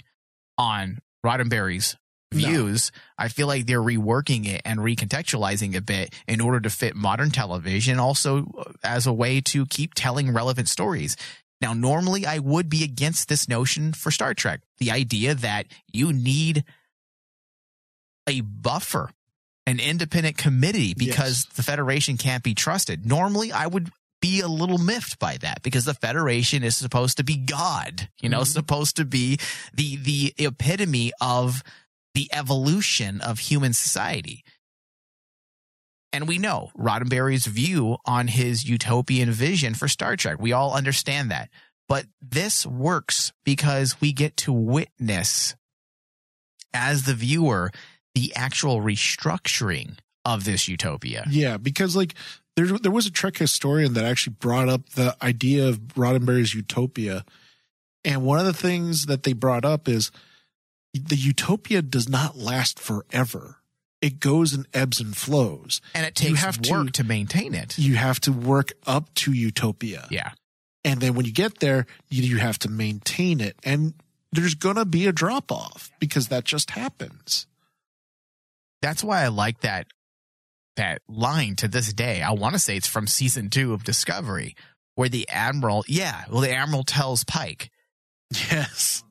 on 0.57 0.99
Roddenberry's 1.25 1.97
No. 2.31 2.47
views. 2.47 2.91
I 3.17 3.27
feel 3.29 3.47
like 3.47 3.65
they're 3.65 3.81
reworking 3.81 4.47
it 4.47 4.61
and 4.63 4.79
recontextualizing 4.79 5.75
a 5.75 5.81
bit 5.81 6.13
in 6.27 6.39
order 6.39 6.61
to 6.61 6.69
fit 6.69 6.95
modern 6.95 7.31
television, 7.31 7.99
also 7.99 8.45
as 8.83 9.05
a 9.07 9.11
way 9.13 9.41
to 9.41 9.65
keep 9.65 9.95
telling 9.95 10.31
relevant 10.31 10.69
stories. 10.69 11.17
Now, 11.61 11.73
normally 11.73 12.25
I 12.25 12.39
would 12.39 12.69
be 12.69 12.83
against 12.83 13.27
this 13.29 13.47
notion 13.47 13.93
for 13.93 14.11
Star 14.11 14.33
Trek. 14.33 14.61
The 14.79 14.91
idea 14.91 15.33
that 15.35 15.67
you 15.91 16.11
need 16.13 16.63
a 18.27 18.41
buffer, 18.41 19.11
an 19.65 19.79
independent 19.79 20.37
committee 20.37 20.93
because 20.95 21.45
the 21.55 21.63
Federation 21.63 22.17
can't 22.17 22.43
be 22.43 22.53
trusted. 22.53 23.05
Normally 23.05 23.51
I 23.51 23.67
would 23.67 23.89
be 24.21 24.41
a 24.41 24.47
little 24.47 24.77
miffed 24.77 25.19
by 25.19 25.37
that 25.37 25.61
because 25.61 25.85
the 25.85 25.93
Federation 25.93 26.63
is 26.63 26.75
supposed 26.75 27.17
to 27.17 27.23
be 27.23 27.35
God, 27.37 28.09
you 28.21 28.29
know, 28.29 28.41
Mhm. 28.41 28.47
supposed 28.47 28.95
to 28.97 29.05
be 29.05 29.37
the 29.73 29.97
the 29.97 30.33
epitome 30.37 31.11
of 31.21 31.63
the 32.15 32.29
evolution 32.33 33.21
of 33.21 33.39
human 33.39 33.73
society. 33.73 34.43
And 36.15 36.29
we 36.29 36.37
know 36.37 36.71
Roddenberry's 36.77 37.45
view 37.45 37.97
on 38.05 38.29
his 38.29 38.63
utopian 38.63 39.31
vision 39.31 39.73
for 39.73 39.89
Star 39.89 40.15
Trek. 40.15 40.37
We 40.39 40.53
all 40.53 40.73
understand 40.73 41.29
that. 41.29 41.49
But 41.89 42.05
this 42.21 42.65
works 42.65 43.33
because 43.43 43.99
we 43.99 44.13
get 44.13 44.37
to 44.37 44.53
witness 44.53 45.57
as 46.73 47.03
the 47.03 47.13
viewer 47.13 47.69
the 48.13 48.31
actual 48.33 48.79
restructuring 48.79 49.97
of 50.23 50.45
this 50.45 50.69
utopia. 50.69 51.25
Yeah, 51.29 51.57
because 51.57 51.97
like 51.97 52.13
there 52.55 52.65
there 52.65 52.93
was 52.93 53.05
a 53.05 53.11
Trek 53.11 53.35
historian 53.35 53.91
that 53.95 54.05
actually 54.05 54.37
brought 54.39 54.69
up 54.69 54.91
the 54.91 55.17
idea 55.21 55.67
of 55.67 55.79
Roddenberry's 55.95 56.55
utopia. 56.55 57.25
And 58.05 58.23
one 58.23 58.39
of 58.39 58.45
the 58.45 58.53
things 58.53 59.07
that 59.07 59.23
they 59.23 59.33
brought 59.33 59.65
up 59.65 59.89
is 59.89 60.11
the 60.93 61.17
utopia 61.17 61.81
does 61.81 62.07
not 62.07 62.37
last 62.37 62.79
forever. 62.79 63.57
It 64.05 64.19
goes 64.19 64.53
and 64.53 64.67
ebbs 64.73 64.99
and 64.99 65.17
flows. 65.17 65.81
And 65.95 66.05
it 66.05 66.13
takes 66.13 66.29
You 66.29 66.35
have 66.35 66.61
to- 66.61 66.71
work 66.71 66.91
to 66.93 67.03
maintain 67.03 67.55
it. 67.55 67.77
You 67.79 67.95
have 67.95 68.19
to 68.21 68.31
work 68.31 68.73
up 68.85 69.11
to 69.15 69.33
utopia. 69.33 70.07
Yeah. 70.11 70.31
And 70.83 71.01
then 71.01 71.15
when 71.15 71.25
you 71.25 71.31
get 71.31 71.59
there, 71.59 71.87
you, 72.09 72.21
you 72.21 72.37
have 72.37 72.59
to 72.59 72.69
maintain 72.69 73.41
it. 73.41 73.55
And 73.63 73.95
there's 74.31 74.53
going 74.53 74.75
to 74.75 74.85
be 74.85 75.07
a 75.07 75.11
drop 75.11 75.51
off 75.51 75.89
because 75.99 76.27
that 76.27 76.43
just 76.43 76.71
happens. 76.71 77.47
That's 78.81 79.03
why 79.03 79.23
I 79.23 79.29
like 79.29 79.61
that 79.61 79.87
that 80.75 81.01
line 81.07 81.55
to 81.55 81.67
this 81.69 81.93
day. 81.93 82.21
I 82.21 82.31
want 82.31 82.53
to 82.53 82.59
say 82.59 82.75
it's 82.75 82.87
from 82.87 83.07
season 83.07 83.49
2 83.49 83.73
of 83.73 83.83
Discovery 83.85 84.55
where 84.95 85.07
the 85.09 85.27
admiral, 85.29 85.83
yeah, 85.87 86.25
well 86.29 86.41
the 86.41 86.53
admiral 86.53 86.83
tells 86.83 87.23
Pike, 87.23 87.71
Yes. 88.51 89.03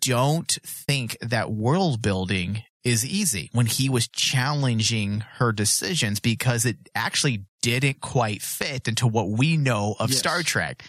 don't 0.00 0.50
think 0.64 1.16
that 1.22 1.50
world 1.52 2.02
building 2.02 2.64
is 2.86 3.04
easy 3.04 3.50
when 3.52 3.66
he 3.66 3.88
was 3.88 4.06
challenging 4.08 5.20
her 5.38 5.50
decisions 5.52 6.20
because 6.20 6.64
it 6.64 6.76
actually 6.94 7.44
didn't 7.60 8.00
quite 8.00 8.42
fit 8.42 8.86
into 8.86 9.06
what 9.08 9.28
we 9.28 9.56
know 9.56 9.96
of 9.98 10.10
Yes. 10.10 10.18
Star 10.20 10.42
Trek. 10.42 10.82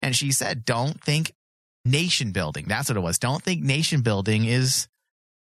And 0.00 0.16
she 0.16 0.32
said, 0.32 0.64
don't 0.64 0.98
think 1.02 1.32
nation 1.84 2.32
building. 2.32 2.64
That's 2.68 2.88
what 2.88 2.96
it 2.96 3.00
was. 3.00 3.18
Don't 3.18 3.42
think 3.42 3.62
nation 3.62 4.00
building 4.00 4.44
is 4.46 4.88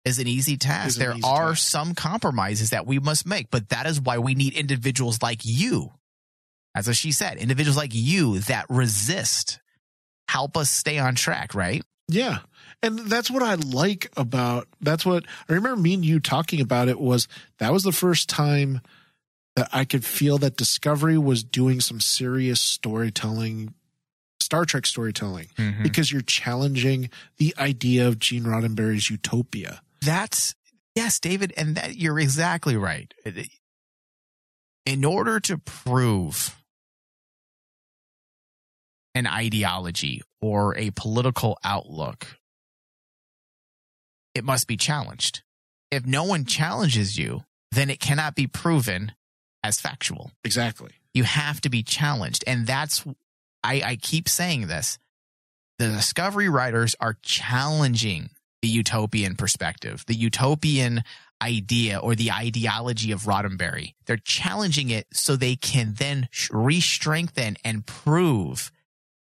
is 0.04 0.18
an 0.20 0.26
easy 0.28 0.56
task. 0.56 0.98
An 0.98 1.00
There 1.06 1.12
easy 1.14 1.22
are 1.24 1.50
task. 1.50 1.66
some 1.68 1.94
compromises 1.94 2.70
that 2.70 2.86
we 2.86 2.98
must 3.00 3.26
make, 3.26 3.50
but 3.50 3.70
that 3.70 3.86
is 3.86 4.00
why 4.00 4.18
we 4.18 4.34
need 4.34 4.52
individuals 4.52 5.20
like 5.22 5.40
you. 5.44 5.92
That's 6.74 6.86
what 6.86 6.94
she 6.96 7.10
said, 7.10 7.38
individuals 7.38 7.76
like 7.76 7.90
you 7.94 8.38
that 8.40 8.66
resist 8.68 9.58
help 10.28 10.56
us 10.56 10.68
stay 10.68 10.98
on 10.98 11.14
track, 11.14 11.54
right? 11.54 11.82
Yeah. 12.08 12.38
And 12.82 12.98
that's 12.98 13.30
what 13.30 13.42
I 13.42 13.54
like 13.54 14.12
about 14.16 14.68
that's 14.80 15.04
what 15.04 15.24
I 15.48 15.54
remember 15.54 15.80
me 15.80 15.94
and 15.94 16.04
you 16.04 16.20
talking 16.20 16.60
about 16.60 16.88
it 16.88 17.00
was 17.00 17.26
that 17.58 17.72
was 17.72 17.82
the 17.82 17.92
first 17.92 18.28
time 18.28 18.80
that 19.56 19.68
I 19.72 19.84
could 19.84 20.04
feel 20.04 20.38
that 20.38 20.56
Discovery 20.56 21.18
was 21.18 21.42
doing 21.42 21.80
some 21.80 22.00
serious 22.00 22.60
storytelling 22.60 23.74
Star 24.40 24.64
Trek 24.64 24.86
storytelling 24.86 25.48
mm-hmm. 25.58 25.82
because 25.82 26.12
you're 26.12 26.22
challenging 26.22 27.10
the 27.38 27.54
idea 27.58 28.06
of 28.06 28.18
Gene 28.18 28.44
Roddenberry's 28.44 29.10
utopia. 29.10 29.82
That's 30.02 30.54
yes, 30.94 31.18
David, 31.18 31.52
and 31.56 31.74
that 31.76 31.96
you're 31.96 32.20
exactly 32.20 32.76
right. 32.76 33.12
In 34.84 35.04
order 35.04 35.40
to 35.40 35.58
prove 35.58 36.62
an 39.16 39.26
ideology 39.26 40.22
or 40.40 40.76
a 40.76 40.90
political 40.92 41.58
outlook, 41.64 42.36
it 44.36 44.44
must 44.44 44.66
be 44.66 44.76
challenged. 44.76 45.42
If 45.90 46.04
no 46.04 46.24
one 46.24 46.44
challenges 46.44 47.16
you, 47.16 47.44
then 47.72 47.88
it 47.88 48.00
cannot 48.00 48.34
be 48.34 48.46
proven 48.46 49.12
as 49.62 49.80
factual. 49.80 50.30
Exactly. 50.44 50.90
You 51.14 51.24
have 51.24 51.60
to 51.62 51.70
be 51.70 51.82
challenged. 51.82 52.44
And 52.46 52.66
that's, 52.66 53.04
I, 53.64 53.82
I 53.82 53.96
keep 53.96 54.28
saying 54.28 54.66
this. 54.66 54.98
The 55.78 55.88
Discovery 55.88 56.48
writers 56.48 56.94
are 57.00 57.16
challenging 57.22 58.30
the 58.60 58.68
utopian 58.68 59.36
perspective, 59.36 60.04
the 60.06 60.14
utopian 60.14 61.02
idea 61.42 61.98
or 61.98 62.14
the 62.14 62.32
ideology 62.32 63.12
of 63.12 63.22
Roddenberry. 63.22 63.94
They're 64.06 64.16
challenging 64.16 64.90
it 64.90 65.06
so 65.12 65.36
they 65.36 65.56
can 65.56 65.94
then 65.98 66.28
re 66.50 66.80
strengthen 66.80 67.56
and 67.64 67.86
prove 67.86 68.70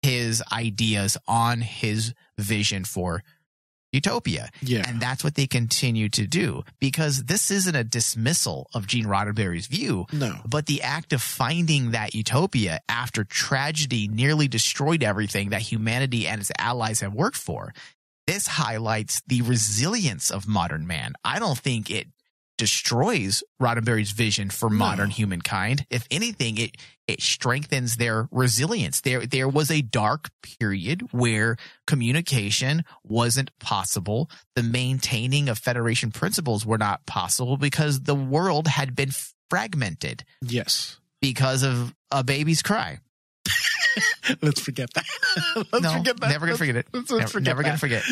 his 0.02 0.44
ideas 0.52 1.18
on 1.28 1.62
his 1.62 2.14
vision 2.38 2.86
for 2.86 3.24
utopia. 3.96 4.50
Yeah. 4.62 4.84
And 4.88 5.00
that's 5.02 5.24
what 5.24 5.34
they 5.36 5.48
continue 5.48 6.10
to 6.10 6.28
do 6.28 6.64
because 6.80 7.24
this 7.24 7.50
isn't 7.50 7.76
a 7.76 7.84
dismissal 7.84 8.70
of 8.76 8.86
Gene 8.86 9.06
Roddenberry's 9.06 9.68
view, 9.68 10.06
No. 10.12 10.36
but 10.48 10.68
the 10.68 10.82
act 10.84 11.14
of 11.14 11.22
finding 11.22 11.92
that 11.92 12.14
utopia 12.14 12.80
after 12.88 13.24
tragedy 13.24 14.08
nearly 14.08 14.48
destroyed 14.48 15.02
everything 15.02 15.50
that 15.50 15.62
humanity 15.62 16.28
and 16.28 16.42
its 16.42 16.52
allies 16.60 17.00
have 17.00 17.14
worked 17.14 17.38
for. 17.38 17.74
This 18.28 18.48
highlights 18.48 19.22
the 19.28 19.42
resilience 19.44 20.32
of 20.32 20.48
modern 20.48 20.88
man. 20.88 21.14
I 21.24 21.38
don't 21.40 21.58
think 21.58 21.90
it 21.92 22.08
destroys 22.58 23.44
Roddenberry's 23.62 24.12
vision 24.12 24.50
for 24.50 24.70
modern 24.70 25.10
humankind. 25.10 25.86
If 25.90 26.08
anything, 26.12 26.58
it 26.58 26.76
it 27.08 27.22
strengthens 27.22 27.98
their 27.98 28.28
resilience. 28.32 29.02
There 29.02 29.26
there 29.26 29.48
was 29.50 29.70
a 29.70 29.82
dark 29.82 30.30
period 30.60 31.02
where 31.12 31.58
communication 31.88 32.84
wasn't 33.04 33.52
possible. 33.60 34.30
The 34.56 34.64
maintaining 34.64 35.50
of 35.50 35.58
Federation 35.60 36.12
principles 36.12 36.66
were 36.66 36.78
not 36.78 37.06
possible 37.06 37.58
because 37.58 38.02
the 38.02 38.16
world 38.16 38.68
had 38.68 38.96
been 38.96 39.12
fragmented 39.50 40.24
Yes. 40.42 40.98
because 41.22 41.62
of 41.64 41.94
a 42.12 42.24
baby's 42.24 42.62
cry. 42.62 43.00
Let's 44.42 44.60
forget 44.60 44.90
that. 44.96 45.06
Let's 45.72 45.84
no, 45.84 45.94
forget 45.94 46.20
that. 46.20 46.30
never 46.30 46.48
gonna 46.48 46.58
forget 46.58 46.76
it. 46.78 46.88
Let's, 46.92 47.10
never 47.12 47.20
let's 47.20 47.32
forget 47.32 47.48
never 47.48 47.64
gonna 47.64 47.78
forget. 47.78 48.04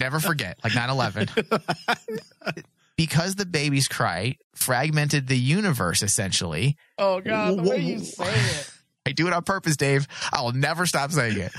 never 0.00 0.18
forget. 0.20 0.58
Like 0.64 0.72
9-11. 0.72 2.64
because 2.98 3.36
the 3.36 3.46
baby's 3.46 3.88
cry 3.88 4.36
fragmented 4.54 5.28
the 5.28 5.38
universe 5.38 6.02
essentially. 6.02 6.76
Oh 6.98 7.20
God, 7.20 7.56
the 7.56 7.62
way 7.62 7.78
you 7.78 8.00
say 8.00 8.24
it. 8.28 8.70
I 9.06 9.12
do 9.12 9.26
it 9.26 9.32
on 9.32 9.42
purpose, 9.44 9.78
Dave. 9.78 10.06
I 10.30 10.42
will 10.42 10.52
never 10.52 10.84
stop 10.84 11.10
saying 11.12 11.38
it. 11.38 11.52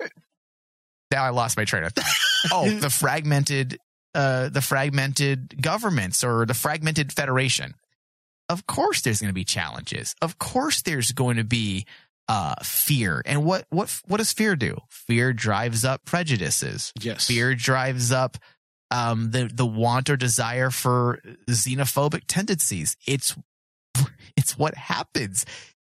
now 1.10 1.24
I 1.24 1.30
lost 1.30 1.56
my 1.56 1.64
train 1.64 1.82
of 1.82 1.92
thought. 1.92 2.04
Oh, 2.52 2.70
the 2.70 2.90
fragmented 2.90 3.78
uh 4.14 4.50
the 4.50 4.60
fragmented 4.60 5.60
governments 5.60 6.22
or 6.22 6.46
the 6.46 6.54
fragmented 6.54 7.12
federation. 7.12 7.74
Of 8.50 8.66
course 8.66 9.00
there's 9.00 9.20
going 9.20 9.30
to 9.30 9.34
be 9.34 9.44
challenges. 9.44 10.14
Of 10.20 10.38
course 10.38 10.82
there's 10.82 11.12
going 11.12 11.38
to 11.38 11.44
be 11.44 11.86
uh 12.28 12.56
fear. 12.62 13.22
And 13.24 13.42
what 13.46 13.64
what 13.70 14.00
what 14.06 14.18
does 14.18 14.34
fear 14.34 14.54
do? 14.54 14.76
Fear 14.90 15.32
drives 15.32 15.82
up 15.82 16.04
prejudices. 16.04 16.92
Yes. 17.00 17.26
Fear 17.26 17.54
drives 17.54 18.12
up 18.12 18.36
um, 18.94 19.32
the 19.32 19.50
the 19.52 19.66
want 19.66 20.08
or 20.08 20.16
desire 20.16 20.70
for 20.70 21.20
xenophobic 21.48 22.22
tendencies. 22.28 22.96
It's 23.06 23.34
it's 24.36 24.56
what 24.56 24.74
happens. 24.74 25.44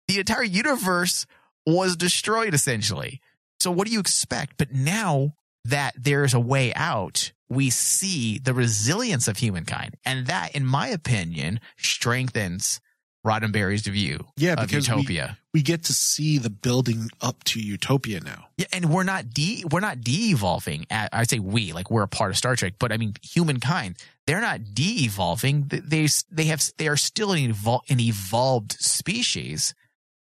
The 0.06 0.18
entire 0.18 0.42
universe 0.42 1.24
was 1.66 1.96
destroyed 1.96 2.52
essentially. 2.52 3.20
So 3.58 3.70
what 3.70 3.86
do 3.86 3.92
you 3.92 4.00
expect? 4.00 4.56
But 4.58 4.72
now 4.72 5.34
that 5.64 5.94
there's 5.96 6.34
a 6.34 6.40
way 6.40 6.74
out, 6.74 7.32
we 7.48 7.70
see 7.70 8.38
the 8.38 8.54
resilience 8.54 9.28
of 9.28 9.38
humankind, 9.38 9.96
and 10.04 10.26
that, 10.26 10.54
in 10.54 10.66
my 10.66 10.88
opinion, 10.88 11.60
strengthens 11.78 12.80
Roddenberry's 13.26 13.82
view 13.86 14.26
Yeah, 14.36 14.54
of 14.54 14.66
because 14.68 14.88
we- 14.88 14.94
utopia. 14.96 15.36
We 15.52 15.62
get 15.62 15.84
to 15.84 15.92
see 15.92 16.38
the 16.38 16.48
building 16.48 17.10
up 17.20 17.42
to 17.44 17.60
utopia 17.60 18.20
now. 18.20 18.46
Yeah, 18.56 18.66
and 18.72 18.88
we're 18.88 19.02
not 19.02 19.30
de 19.34 19.64
we're 19.70 19.80
not 19.80 20.00
de-evolving. 20.00 20.86
I 20.90 21.24
say 21.24 21.40
we, 21.40 21.72
like 21.72 21.90
we're 21.90 22.04
a 22.04 22.08
part 22.08 22.30
of 22.30 22.36
Star 22.36 22.54
Trek, 22.54 22.74
but 22.78 22.92
I 22.92 22.96
mean 22.98 23.14
humankind. 23.22 23.96
They're 24.28 24.40
not 24.40 24.74
de-evolving. 24.74 25.64
They 25.68 25.80
they, 25.80 26.08
they 26.30 26.44
have 26.44 26.62
they 26.78 26.86
are 26.86 26.96
still 26.96 27.32
an, 27.32 27.52
evol- 27.52 27.80
an 27.90 27.98
evolved 27.98 28.72
species. 28.80 29.74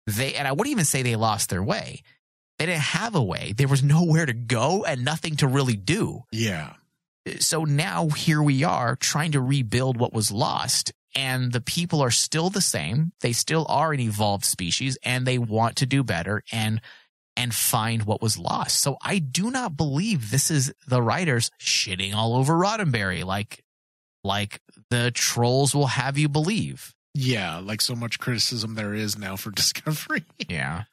They 0.06 0.34
and 0.34 0.46
I 0.46 0.52
wouldn't 0.52 0.70
even 0.70 0.84
say 0.84 1.02
they 1.02 1.16
lost 1.16 1.50
their 1.50 1.62
way. 1.64 2.02
They 2.60 2.66
didn't 2.66 2.80
have 2.82 3.14
a 3.16 3.22
way. 3.22 3.54
There 3.56 3.68
was 3.68 3.82
nowhere 3.82 4.24
to 4.24 4.32
go 4.32 4.84
and 4.84 5.04
nothing 5.04 5.34
to 5.36 5.48
really 5.48 5.76
do. 5.76 6.22
Yeah. 6.30 6.74
So 7.40 7.64
now 7.64 8.08
here 8.08 8.42
we 8.42 8.62
are 8.64 8.94
trying 8.96 9.32
to 9.32 9.40
rebuild 9.40 9.96
what 9.98 10.12
was 10.12 10.30
lost. 10.32 10.92
And 11.14 11.52
the 11.52 11.60
people 11.60 12.00
are 12.00 12.10
still 12.10 12.50
the 12.50 12.60
same. 12.60 13.12
They 13.20 13.32
still 13.32 13.66
are 13.68 13.92
an 13.92 14.00
evolved 14.00 14.44
species 14.44 14.98
and 15.02 15.26
they 15.26 15.38
want 15.38 15.76
to 15.76 15.86
do 15.86 16.04
better 16.04 16.42
and 16.52 16.80
and 17.36 17.54
find 17.54 18.02
what 18.02 18.20
was 18.20 18.36
lost. 18.36 18.80
So 18.80 18.96
I 19.00 19.20
do 19.20 19.50
not 19.50 19.76
believe 19.76 20.30
this 20.30 20.50
is 20.50 20.72
the 20.88 21.00
writers 21.00 21.52
shitting 21.60 22.12
all 22.12 22.34
over 22.34 22.54
Roddenberry 22.54 23.24
like 23.24 23.62
like 24.24 24.60
the 24.90 25.10
trolls 25.12 25.74
will 25.74 25.86
have 25.86 26.18
you 26.18 26.28
believe. 26.28 26.94
Yeah, 27.14 27.58
like 27.58 27.80
so 27.80 27.94
much 27.94 28.18
criticism 28.18 28.74
there 28.74 28.94
is 28.94 29.16
now 29.16 29.36
for 29.36 29.50
Discovery. 29.52 30.24
Yeah. 30.48 30.84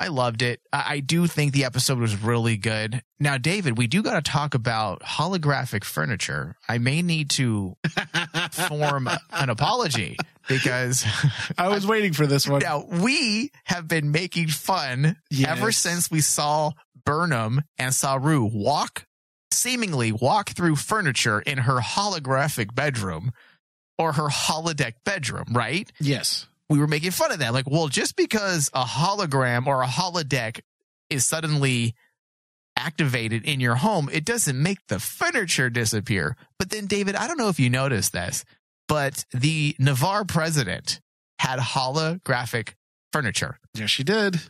I 0.00 0.08
loved 0.08 0.40
it. 0.40 0.60
I, 0.72 0.84
I 0.88 1.00
do 1.00 1.26
think 1.26 1.52
the 1.52 1.66
episode 1.66 1.98
was 1.98 2.20
really 2.20 2.56
good. 2.56 3.02
Now, 3.20 3.36
David, 3.36 3.76
we 3.76 3.86
do 3.86 4.02
got 4.02 4.14
to 4.14 4.30
talk 4.30 4.54
about 4.54 5.02
holographic 5.02 5.84
furniture. 5.84 6.56
I 6.66 6.78
may 6.78 7.02
need 7.02 7.28
to 7.30 7.76
form 8.50 9.08
an 9.30 9.50
apology 9.50 10.16
because 10.48 11.04
I 11.58 11.68
was 11.68 11.86
waiting 11.86 12.14
for 12.14 12.26
this 12.26 12.48
one. 12.48 12.62
now 12.62 12.86
we 12.90 13.50
have 13.64 13.86
been 13.86 14.10
making 14.10 14.48
fun 14.48 15.16
ever 15.46 15.70
since 15.70 16.10
we 16.10 16.22
saw 16.22 16.72
Burnham 17.04 17.62
and 17.76 17.94
Saru 17.94 18.44
walk, 18.44 19.04
seemingly 19.52 20.12
walk 20.12 20.50
through 20.50 20.76
furniture 20.76 21.40
in 21.40 21.58
her 21.58 21.80
holographic 21.80 22.74
bedroom 22.74 23.32
or 23.98 24.12
her 24.12 24.28
holodeck 24.28 24.94
bedroom, 25.04 25.48
right? 25.50 25.92
Yes. 26.00 26.46
We 26.70 26.78
were 26.78 26.86
making 26.86 27.10
fun 27.10 27.32
of 27.32 27.40
that. 27.40 27.52
Like, 27.52 27.68
well, 27.68 27.88
just 27.88 28.16
because 28.16 28.70
a 28.72 28.84
hologram 28.84 29.66
or 29.66 29.82
a 29.82 29.86
holodeck 29.86 30.60
is 31.10 31.26
suddenly 31.26 31.94
activated 32.76 33.44
in 33.44 33.58
your 33.58 33.74
home, 33.74 34.08
it 34.12 34.24
doesn't 34.24 34.60
make 34.60 34.78
the 34.86 35.00
furniture 35.00 35.68
disappear. 35.68 36.36
But 36.60 36.70
then, 36.70 36.86
David, 36.86 37.16
I 37.16 37.26
don't 37.26 37.38
know 37.38 37.48
if 37.48 37.58
you 37.58 37.68
noticed 37.68 38.12
this, 38.12 38.44
but 38.86 39.24
the 39.32 39.74
Ni'Var 39.80 40.24
president 40.24 41.00
had 41.40 41.58
holographic 41.58 42.74
furniture. 43.12 43.58
Yes, 43.74 43.90
she 43.90 44.04
did. 44.04 44.40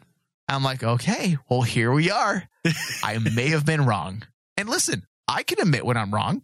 I'm 0.47 0.63
like, 0.63 0.83
okay, 0.83 1.39
well, 1.49 1.63
here 1.63 1.91
we 1.91 2.11
are. 2.11 2.49
I 3.03 3.19
may 3.19 3.49
have 3.49 3.65
been 3.65 3.87
wrong. 3.87 4.25
And 4.59 4.69
listen, 4.69 5.07
I 5.27 5.43
can 5.43 5.59
admit 5.61 5.87
when 5.87 5.97
I'm 5.97 6.13
wrong, 6.13 6.43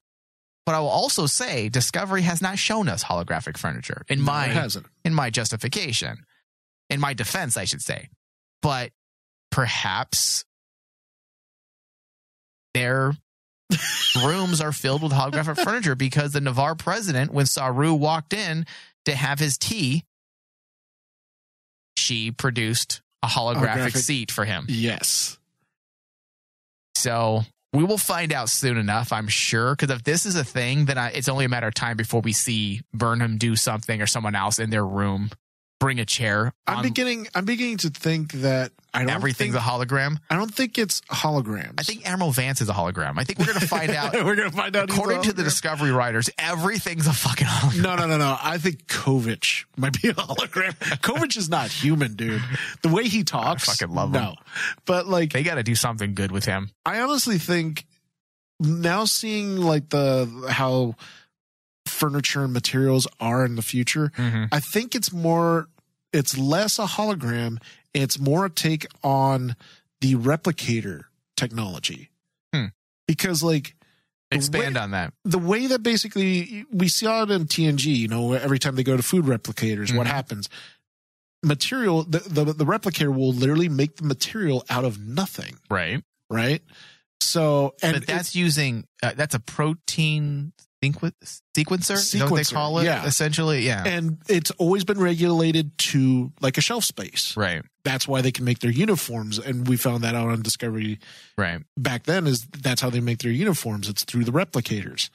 but 0.67 0.75
I 0.75 0.81
will 0.81 0.89
also 0.89 1.27
say 1.27 1.69
Discovery 1.69 2.23
has 2.23 2.43
not 2.43 2.59
shown 2.59 2.89
us 2.89 3.03
holographic 3.05 3.57
furniture 3.57 4.03
in 4.09 4.19
No, 4.19 4.25
my 4.25 4.69
in 5.05 5.15
my 5.15 5.31
justification, 5.31 6.19
in 6.91 7.01
my 7.01 7.15
defense, 7.15 7.57
I 7.57 7.65
should 7.65 7.83
say. 7.83 8.09
But 8.63 8.91
perhaps 9.51 10.45
their 12.75 13.13
rooms 14.25 14.61
are 14.61 14.73
filled 14.73 15.03
with 15.03 15.13
holographic 15.13 15.63
furniture 15.63 15.95
because 15.95 16.33
the 16.33 16.41
Ni'Var 16.41 16.75
president, 16.75 17.33
when 17.33 17.47
Saru 17.47 17.95
walked 17.95 18.33
in 18.35 18.67
to 19.05 19.15
have 19.15 19.39
his 19.39 19.57
tea, 19.57 20.05
she 21.97 22.33
produced 22.33 23.01
a 23.23 23.29
holographic, 23.29 23.77
Holographic. 23.77 23.97
seat 23.97 24.31
for 24.31 24.45
him. 24.45 24.67
Yes. 24.69 25.39
So 26.95 27.45
we 27.77 27.85
will 27.85 27.99
find 27.99 28.33
out 28.33 28.49
soon 28.49 28.79
enough, 28.79 29.13
I'm 29.13 29.29
sure. 29.29 29.77
Because 29.77 29.95
if 29.95 30.03
this 30.03 30.25
is 30.25 30.35
a 30.35 30.45
thing, 30.45 30.87
then 30.87 30.97
I, 30.97 31.11
it's 31.11 31.29
only 31.29 31.45
a 31.45 31.49
matter 31.49 31.69
of 31.69 31.75
time 31.75 31.97
before 31.97 32.23
we 32.23 32.33
see 32.33 32.81
Burnham 32.95 33.37
do 33.37 33.55
something 33.55 34.01
or 34.01 34.07
someone 34.07 34.35
else 34.35 34.59
in 34.59 34.71
their 34.71 34.85
room 34.85 35.31
bring 35.79 36.01
a 36.01 36.05
chair. 36.05 36.53
I'm 36.67 36.79
on- 36.79 36.83
beginning. 36.83 37.29
I'm 37.35 37.45
beginning 37.45 37.79
to 37.79 37.91
think 37.91 38.33
that 38.33 38.73
I 38.95 39.01
don't 39.01 39.11
everything's 39.11 39.53
think, 39.55 39.65
a 39.65 39.69
hologram. 39.69 40.19
I 40.31 40.37
don't 40.37 40.53
think 40.55 40.79
it's 40.79 41.03
holograms. 41.03 41.75
I 41.79 41.83
think 41.83 42.09
Admiral 42.09 42.31
Vance 42.33 42.63
is 42.63 42.69
a 42.71 42.73
hologram. 42.73 43.19
I 43.19 43.25
think 43.25 43.39
we're 43.39 43.45
going 43.47 43.61
to 43.61 43.67
find 43.69 43.91
out. 43.97 44.15
we're 44.15 44.37
gonna 44.37 44.51
find 44.51 44.75
out. 44.75 44.91
According 44.91 45.23
to 45.23 45.33
the. 45.33 45.45
Discovery 45.45 45.91
writers, 45.93 46.29
everything's 46.39 47.07
a 47.07 47.13
fucking 47.13 47.47
hologram. 47.47 47.83
No, 47.83 47.97
no, 47.97 48.07
no, 48.07 48.17
no. 48.19 48.37
I 48.43 48.59
think 48.59 48.87
Kovich 48.87 49.65
might 49.77 50.01
be 50.01 50.09
a 50.09 50.15
hologram. 50.15 50.73
Kovich 51.03 51.37
is 51.37 51.49
not 51.51 51.71
human, 51.71 52.15
dude. 52.15 52.43
The 52.83 52.89
way 52.89 53.05
he 53.05 53.23
talks, 53.23 53.69
I 53.69 53.73
fucking 53.73 53.95
love 53.95 54.09
him. 54.15 54.23
no. 54.23 54.35
But 54.87 55.07
like, 55.07 55.33
They 55.33 55.43
got 55.43 55.55
to 55.57 55.63
do 55.63 55.75
something 55.75 56.15
good 56.15 56.33
with 56.33 56.45
him. 56.47 56.71
I 56.85 57.01
honestly 57.01 57.39
think 57.39 57.85
now 58.61 59.05
seeing 59.05 59.57
like 59.61 59.91
the 59.91 60.47
how 60.49 60.95
furniture 61.97 62.45
and 62.45 62.53
materials 62.53 63.07
are 63.19 63.45
in 63.45 63.57
the 63.57 63.63
future, 63.63 64.13
Mhm. 64.17 64.49
I 64.53 64.61
think 64.61 64.95
it's 64.95 65.13
more 65.13 65.69
it's 66.13 66.39
less 66.39 66.79
a 66.79 66.87
hologram, 66.87 67.59
it's 67.93 68.19
more 68.19 68.47
a 68.47 68.51
take 68.51 68.87
on 69.03 69.57
the 70.01 70.15
replicator 70.15 71.03
technology. 71.37 72.11
Hmm. 72.55 72.67
Because 73.07 73.43
like 73.43 73.75
Expand 74.31 74.75
way- 74.77 74.81
on 74.81 74.91
that. 74.93 75.13
the 75.25 75.39
way 75.39 75.67
that 75.67 75.83
basically 75.83 76.65
we 76.71 76.89
saw 76.89 77.23
it 77.25 77.31
in 77.31 77.47
TNG, 77.47 77.95
you 77.95 78.09
know, 78.09 78.33
every 78.33 78.59
time 78.59 78.77
they 78.77 78.83
go 78.85 78.97
to 78.97 79.03
food 79.03 79.25
replicators, 79.27 79.95
what 79.95 80.07
Mhm. 80.07 80.11
happens? 80.11 80.49
Material, 81.43 82.03
the, 82.05 82.21
the 82.21 82.45
the 82.53 82.65
replicator 82.65 83.15
will 83.15 83.33
literally 83.33 83.69
make 83.69 83.97
the 83.97 84.05
material 84.05 84.65
out 84.69 84.85
of 84.85 84.99
nothing, 84.99 85.59
Right. 85.71 86.03
right? 86.31 86.63
So, 87.27 87.75
and 87.83 87.95
but 87.95 88.07
that's 88.07 88.35
using, 88.35 88.87
uh, 89.03 89.13
that's 89.17 89.35
a 89.35 89.41
protein 89.41 90.53
sequ- 90.83 91.13
sequencer? 91.55 92.19
That 92.19 92.31
what 92.31 92.37
they 92.47 92.55
call 92.55 92.79
it? 92.79 92.85
yeah. 92.85 93.05
Essentially, 93.07 93.67
yeah. 93.67 93.83
and 93.85 94.19
it's 94.29 94.51
always 94.53 94.85
been 94.85 94.99
regulated 95.01 95.77
to 95.79 96.33
like 96.41 96.57
a 96.59 96.61
shelf 96.61 96.85
space. 96.85 97.37
right. 97.37 97.63
That's 97.85 98.09
why 98.09 98.21
they 98.21 98.33
can 98.33 98.45
make 98.45 98.59
their 98.59 98.71
uniforms, 98.73 99.39
and 99.39 99.69
we 99.69 99.77
found 99.77 100.03
that 100.03 100.15
out 100.17 100.29
on 100.29 100.43
Discovery 100.43 100.99
Right. 101.39 101.63
back 101.77 102.03
then. 102.05 102.27
Is 102.27 102.45
that's 102.47 102.81
how 102.81 102.91
they 102.91 103.01
make 103.01 103.19
their 103.19 103.31
uniforms? 103.31 103.89
It's 103.89 104.03
through 104.03 104.25
the 104.25 104.33
replicators. 104.33 105.09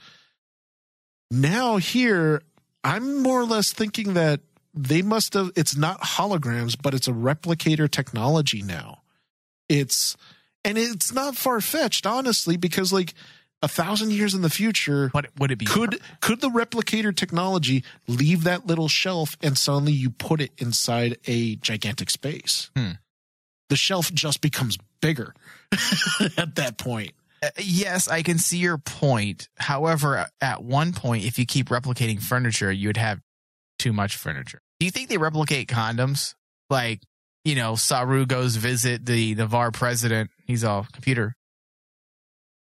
Now 1.30 1.78
here, 1.78 2.42
I'm 2.84 3.22
more 3.22 3.40
or 3.42 3.46
less 3.46 3.72
thinking 3.74 4.14
that 4.14 4.40
they 4.74 5.02
must 5.02 5.34
have. 5.34 5.52
It's 5.56 5.76
not 5.76 6.00
holograms, 6.02 6.78
but 6.82 6.94
it's 6.94 7.08
a 7.10 7.14
replicator 7.14 7.90
technology 7.92 8.62
now. 8.62 9.02
It's 9.68 10.16
and 10.64 10.78
it's 10.78 11.14
not 11.14 11.36
far 11.36 11.62
fetched, 11.62 12.06
honestly, 12.06 12.58
because 12.58 12.92
like 12.94 13.14
a 13.62 13.68
thousand 13.68 14.12
years 14.12 14.34
in 14.34 14.42
the 14.42 14.50
future, 14.50 15.10
But 15.14 15.28
would 15.38 15.52
it 15.52 15.58
be 15.58 15.66
could 15.66 16.00
could 16.20 16.42
the 16.42 16.50
replicator 16.50 17.16
technology 17.16 17.84
leave 18.08 18.44
that 18.44 18.66
little 18.66 18.88
shelf 18.88 19.38
and 19.42 19.58
suddenly 19.58 19.94
you 19.94 20.10
put 20.10 20.42
it 20.42 20.52
inside 20.58 21.18
a 21.28 21.56
gigantic 21.58 22.10
space? 22.10 22.72
Hmm. 22.76 22.92
The 23.70 23.76
shelf 23.76 24.12
just 24.14 24.42
becomes 24.42 24.78
bigger 25.02 25.34
at 26.38 26.56
that 26.56 26.78
point. 26.78 27.14
Uh, 27.44 27.50
yes, 27.58 28.08
I 28.08 28.22
can 28.22 28.38
see 28.38 28.58
your 28.58 28.78
point. 28.78 29.50
However, 29.58 30.28
at 30.42 30.64
one 30.64 30.94
point, 30.94 31.26
if 31.26 31.40
you 31.40 31.46
keep 31.46 31.70
replicating 31.70 32.22
furniture, 32.22 32.72
you 32.72 32.90
would 32.90 32.98
have 32.98 33.22
too 33.80 33.94
much 33.94 34.16
furniture. 34.16 34.60
Do 34.80 34.86
you 34.86 34.92
think 34.92 35.10
they 35.10 35.18
replicate 35.18 35.68
condoms? 35.68 36.36
Like, 36.70 37.02
you 37.44 37.56
know, 37.56 37.76
Saru 37.76 38.26
goes 38.26 38.56
visit 38.56 39.06
the 39.06 39.36
Ni'Var 39.36 39.72
president. 39.72 40.30
He's 40.46 40.64
all 40.64 40.88
computer. 40.92 41.36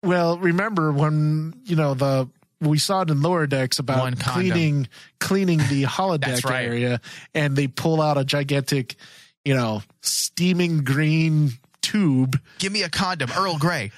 Well, 0.03 0.39
remember 0.39 0.93
when 0.93 1.55
you 1.65 1.77
know 1.77 1.95
the 1.95 2.29
we 2.61 2.79
saw 2.79 3.03
it 3.03 3.11
in 3.11 3.23
lower 3.23 3.47
decks 3.47 3.79
about 3.79 4.19
cleaning 4.19 4.89
cleaning 5.21 5.59
the 5.59 5.85
holodeck 5.85 6.45
right. 6.45 6.67
area, 6.67 7.01
and 7.35 7.57
they 7.57 7.67
pull 7.67 8.01
out 8.01 8.19
a 8.19 8.25
gigantic, 8.25 8.97
you 9.45 9.55
know, 9.55 9.83
steaming 10.03 10.85
green 10.85 11.51
tube. 11.83 12.41
Give 12.59 12.73
me 12.73 12.83
a 12.83 12.89
condom, 12.89 13.31
Earl 13.37 13.59
Grey, 13.59 13.93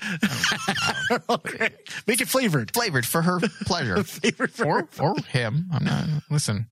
Earl 1.11 1.39
Grey. 1.39 1.70
Make 2.07 2.20
it 2.20 2.29
flavored. 2.29 2.72
flavored 2.72 3.07
for 3.07 3.22
her 3.22 3.41
pleasure. 3.64 4.03
Flavored 4.05 4.53
for 4.53 4.89
or 4.99 5.11
or 5.11 5.16
him. 5.29 5.66
I'm 5.72 5.85
not 5.85 6.05
listen. 6.31 6.68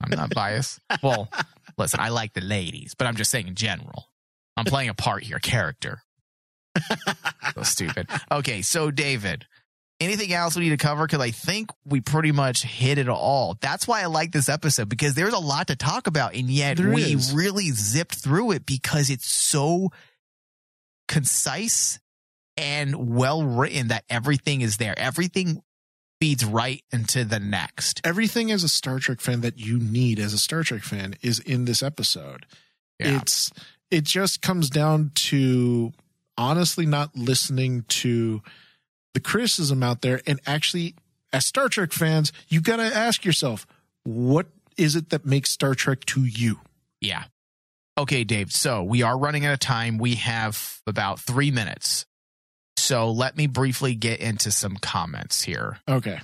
I'm 0.00 0.10
not 0.10 0.34
biased. 0.34 0.80
Well, 1.02 1.30
listen, 1.78 2.00
I 2.00 2.08
like 2.10 2.32
the 2.32 2.40
ladies, 2.40 2.94
but 2.94 3.06
I'm 3.06 3.16
just 3.16 3.30
saying 3.30 3.48
in 3.48 3.54
general. 3.54 4.08
I'm 4.56 4.64
playing 4.64 4.88
a 4.90 4.94
part 4.94 5.22
here, 5.24 5.38
character. 5.38 6.00
so 7.54 7.62
stupid. 7.62 8.08
Okay, 8.30 8.62
so 8.62 8.90
David, 8.90 9.46
anything 10.00 10.32
else 10.32 10.54
we 10.56 10.62
need 10.64 10.70
to 10.70 10.76
cover? 10.76 11.06
Because 11.06 11.20
I 11.20 11.30
think 11.32 11.70
we 11.84 12.00
pretty 12.00 12.30
much 12.32 12.62
hit 12.62 12.98
it 12.98 13.08
all. 13.08 13.56
That's 13.60 13.88
why 13.88 14.02
I 14.02 14.06
like 14.06 14.30
this 14.32 14.48
episode 14.48 14.88
because 14.88 15.14
there's 15.14 15.32
a 15.34 15.38
lot 15.38 15.68
to 15.68 15.76
talk 15.76 16.06
about, 16.06 16.34
and 16.34 16.48
yet 16.48 16.76
There 16.76 16.90
we 16.92 17.02
is. 17.02 17.32
really 17.32 17.70
zipped 17.70 18.14
through 18.14 18.52
it 18.52 18.64
because 18.66 19.10
it's 19.10 19.26
so 19.30 19.90
concise 21.08 21.98
and 22.56 23.14
well 23.16 23.42
written 23.42 23.88
that 23.88 24.04
everything 24.08 24.60
is 24.60 24.76
there. 24.76 24.96
Everything 24.98 25.60
feeds 26.24 26.44
right 26.44 26.82
into 26.90 27.22
the 27.24 27.38
next. 27.38 28.00
everything 28.02 28.50
as 28.50 28.64
a 28.64 28.68
Star 28.68 28.98
Trek 28.98 29.20
fan 29.20 29.42
that 29.42 29.58
you 29.58 29.78
need 29.78 30.18
as 30.18 30.32
a 30.32 30.38
Star 30.38 30.62
Trek 30.62 30.82
fan 30.82 31.16
is 31.20 31.38
in 31.38 31.66
this 31.66 31.82
episode. 31.82 32.46
Yeah. 32.98 33.20
It's 33.20 33.52
it 33.90 34.04
just 34.04 34.40
comes 34.40 34.70
down 34.70 35.10
to 35.14 35.92
honestly 36.38 36.86
not 36.86 37.14
listening 37.14 37.84
to 37.88 38.42
the 39.12 39.20
criticism 39.20 39.82
out 39.82 40.00
there 40.00 40.22
and 40.26 40.40
actually 40.46 40.94
as 41.32 41.44
Star 41.44 41.68
Trek 41.68 41.92
fans, 41.92 42.32
you 42.48 42.62
got 42.62 42.76
to 42.76 42.84
ask 42.84 43.24
yourself, 43.24 43.66
what 44.04 44.46
is 44.78 44.96
it 44.96 45.10
that 45.10 45.26
makes 45.26 45.50
Star 45.50 45.74
Trek 45.74 46.04
to 46.06 46.24
you? 46.24 46.60
Yeah. 47.00 47.24
Okay, 47.98 48.24
Dave. 48.24 48.50
So 48.50 48.82
we 48.82 49.02
are 49.02 49.18
running 49.18 49.44
out 49.44 49.52
of 49.52 49.60
time. 49.60 49.98
We 49.98 50.14
have 50.14 50.80
about 50.86 51.20
three 51.20 51.50
minutes. 51.50 52.06
So 52.76 53.10
let 53.12 53.36
me 53.36 53.46
briefly 53.46 53.94
get 53.94 54.20
into 54.20 54.50
some 54.50 54.76
comments 54.76 55.42
here. 55.42 55.78
Okay. 55.88 56.20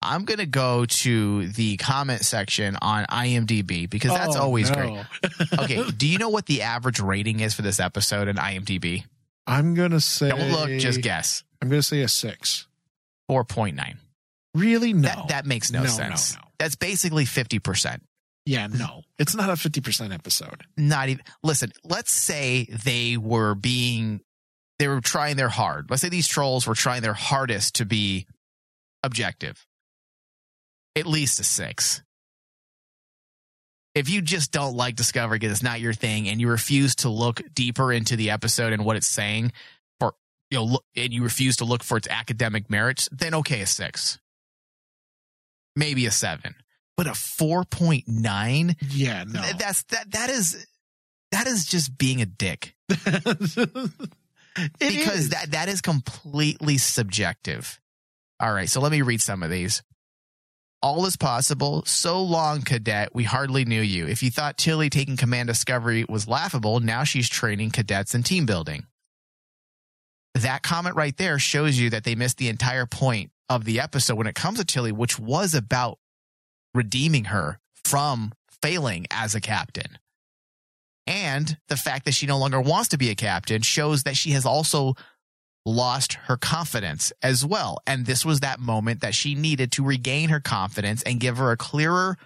I'm 0.00 0.24
going 0.24 0.38
to 0.38 0.46
go 0.46 0.84
to 0.86 1.48
the 1.48 1.76
comment 1.76 2.24
section 2.24 2.76
on 2.80 3.04
IMDb 3.06 3.90
because 3.90 4.12
that's 4.12 4.36
Oh, 4.36 4.42
always 4.42 4.70
no. 4.70 4.76
great. 4.76 5.04
Okay. 5.58 5.90
do 5.90 6.06
you 6.06 6.18
know 6.18 6.28
what 6.28 6.46
the 6.46 6.62
average 6.62 7.00
rating 7.00 7.40
is 7.40 7.54
for 7.54 7.62
this 7.62 7.80
episode 7.80 8.28
in 8.28 8.36
IMDb? 8.36 9.04
I'm 9.46 9.74
going 9.74 9.90
to 9.90 10.00
say 10.00 10.28
Don't 10.28 10.52
look, 10.52 10.70
just 10.78 11.00
guess. 11.00 11.42
I'm 11.60 11.68
going 11.68 11.80
to 11.80 11.86
say 11.86 12.02
a 12.02 12.08
6. 12.08 12.66
4.9. 13.30 13.96
Really? 14.54 14.92
No. 14.92 15.08
That, 15.08 15.28
that 15.28 15.46
makes 15.46 15.70
no, 15.72 15.80
No, 15.80 15.84
no, 15.86 15.90
sense. 15.90 16.34
no. 16.36 16.42
That's 16.58 16.76
basically 16.76 17.24
50%. 17.24 18.00
yeah, 18.46 18.66
no. 18.68 19.02
It's 19.18 19.34
not 19.34 19.48
a 19.50 19.54
50% 19.54 20.14
episode. 20.14 20.62
not 20.76 21.08
even 21.08 21.24
listen 21.42 21.72
let's 21.84 22.12
say 22.12 22.66
they 22.84 23.16
were 23.16 23.54
being 23.56 24.20
they 24.78 24.88
were 24.88 25.00
trying 25.00 25.36
their 25.36 25.48
hard. 25.48 25.90
Let's 25.90 26.02
say 26.02 26.08
these 26.08 26.28
trolls 26.28 26.66
were 26.66 26.74
trying 26.74 27.02
their 27.02 27.14
hardest 27.14 27.76
to 27.76 27.84
be 27.84 28.26
objective. 29.02 29.66
At 30.96 31.06
least 31.06 31.40
a 31.40 31.44
six. 31.44 32.02
If 33.94 34.08
you 34.08 34.22
just 34.22 34.52
don't 34.52 34.76
like 34.76 34.94
discovery 34.94 35.38
because 35.38 35.52
it's 35.52 35.62
not 35.62 35.80
your 35.80 35.92
thing 35.92 36.28
and 36.28 36.40
you 36.40 36.48
refuse 36.48 36.94
to 36.96 37.08
look 37.08 37.42
deeper 37.54 37.92
into 37.92 38.14
the 38.16 38.30
episode 38.30 38.72
and 38.72 38.84
what 38.84 38.96
it's 38.96 39.08
saying 39.08 39.52
or 40.00 40.14
you 40.50 40.58
know 40.58 40.64
look, 40.64 40.84
and 40.94 41.12
you 41.12 41.22
refuse 41.24 41.56
to 41.56 41.64
look 41.64 41.82
for 41.82 41.96
its 41.96 42.06
academic 42.08 42.70
merits 42.70 43.08
then 43.10 43.34
okay 43.34 43.60
a 43.62 43.66
six. 43.66 44.18
Maybe 45.74 46.06
a 46.06 46.10
seven. 46.12 46.54
But 46.96 47.06
a 47.06 47.10
4.9 47.12 48.76
Yeah, 48.90 49.24
no. 49.24 49.42
Th- 49.42 49.56
That's 49.56 49.82
that 49.84 50.10
that 50.12 50.30
is 50.30 50.66
that 51.32 51.46
is 51.46 51.64
just 51.66 51.96
being 51.98 52.20
a 52.22 52.26
dick 52.26 52.74
because 54.78 55.20
is. 55.20 55.28
that 55.30 55.52
that 55.52 55.68
is 55.68 55.80
completely 55.80 56.78
subjective. 56.78 57.80
All 58.40 58.52
right, 58.52 58.68
so 58.68 58.80
let 58.80 58.92
me 58.92 59.02
read 59.02 59.20
some 59.20 59.42
of 59.42 59.50
these. 59.50 59.82
All 60.80 61.06
is 61.06 61.16
possible. 61.16 61.82
So 61.86 62.22
long, 62.22 62.62
cadet. 62.62 63.12
We 63.12 63.24
hardly 63.24 63.64
knew 63.64 63.80
you. 63.80 64.06
If 64.06 64.22
you 64.22 64.30
thought 64.30 64.56
Tilly 64.56 64.90
taking 64.90 65.16
command 65.16 65.48
discovery 65.48 66.04
was 66.08 66.28
laughable, 66.28 66.78
now 66.78 67.02
she's 67.02 67.28
training 67.28 67.70
cadets 67.70 68.14
in 68.14 68.22
team 68.22 68.46
building. 68.46 68.86
That 70.34 70.62
comment 70.62 70.94
right 70.94 71.16
there 71.16 71.40
shows 71.40 71.76
you 71.78 71.90
that 71.90 72.04
they 72.04 72.14
missed 72.14 72.38
the 72.38 72.48
entire 72.48 72.86
point 72.86 73.32
of 73.48 73.64
the 73.64 73.80
episode 73.80 74.16
when 74.16 74.28
it 74.28 74.36
comes 74.36 74.60
to 74.60 74.64
Tilly, 74.64 74.92
which 74.92 75.18
was 75.18 75.52
about 75.54 75.98
redeeming 76.74 77.24
her 77.24 77.58
from 77.84 78.32
failing 78.62 79.06
as 79.10 79.34
a 79.34 79.40
captain. 79.40 79.98
And 81.08 81.56
the 81.68 81.76
fact 81.76 82.04
that 82.04 82.12
she 82.12 82.26
no 82.26 82.36
longer 82.38 82.60
wants 82.60 82.90
to 82.90 82.98
be 82.98 83.08
a 83.08 83.14
captain 83.14 83.62
shows 83.62 84.02
that 84.02 84.14
she 84.14 84.32
has 84.32 84.44
also 84.44 84.94
lost 85.64 86.14
her 86.24 86.36
confidence 86.36 87.12
as 87.22 87.46
well. 87.46 87.78
And 87.86 88.04
this 88.04 88.26
was 88.26 88.40
that 88.40 88.60
moment 88.60 89.00
that 89.00 89.14
she 89.14 89.34
needed 89.34 89.72
to 89.72 89.82
regain 89.84 90.28
her 90.28 90.38
confidence 90.40 91.02
and 91.02 91.18
give 91.18 91.38
her 91.38 91.50
a 91.50 91.56
clearer 91.56 92.18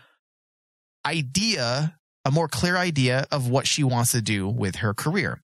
idea, 1.07 1.97
a 2.25 2.31
more 2.33 2.49
clear 2.49 2.77
idea 2.77 3.27
of 3.31 3.49
what 3.49 3.69
she 3.69 3.85
wants 3.85 4.11
to 4.13 4.21
do 4.21 4.49
with 4.49 4.77
her 4.77 4.93
career. 4.95 5.41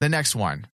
The 0.00 0.08
next 0.10 0.36
one 0.36 0.66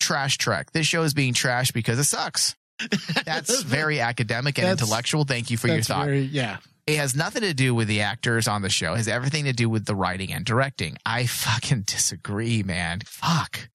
Trash 0.00 0.38
Trek. 0.38 0.72
This 0.72 0.86
show 0.86 1.02
is 1.02 1.12
being 1.12 1.34
trashed 1.34 1.74
because 1.74 1.98
it 1.98 2.04
sucks. 2.04 2.56
That's 3.26 3.62
very 3.62 4.00
academic 4.00 4.56
and 4.56 4.66
That's- 4.66 4.80
intellectual. 4.80 5.24
Thank 5.24 5.50
you 5.50 5.58
for 5.58 5.68
your 5.68 5.82
thought. 5.82 6.06
very- 6.06 6.22
yeah. 6.22 6.56
It 6.86 6.96
has 6.96 7.14
nothing 7.14 7.42
to 7.42 7.54
do 7.54 7.74
with 7.74 7.88
the 7.88 8.00
actors 8.00 8.48
on 8.48 8.62
the 8.62 8.70
show. 8.70 8.94
It 8.94 8.98
has 8.98 9.08
everything 9.08 9.44
to 9.44 9.52
do 9.52 9.68
with 9.68 9.84
the 9.84 9.94
writing 9.94 10.32
and 10.32 10.44
directing. 10.44 10.96
I 11.06 11.26
fucking 11.26 11.82
disagree, 11.86 12.62
man. 12.62 13.00
Fuck. 13.04 13.68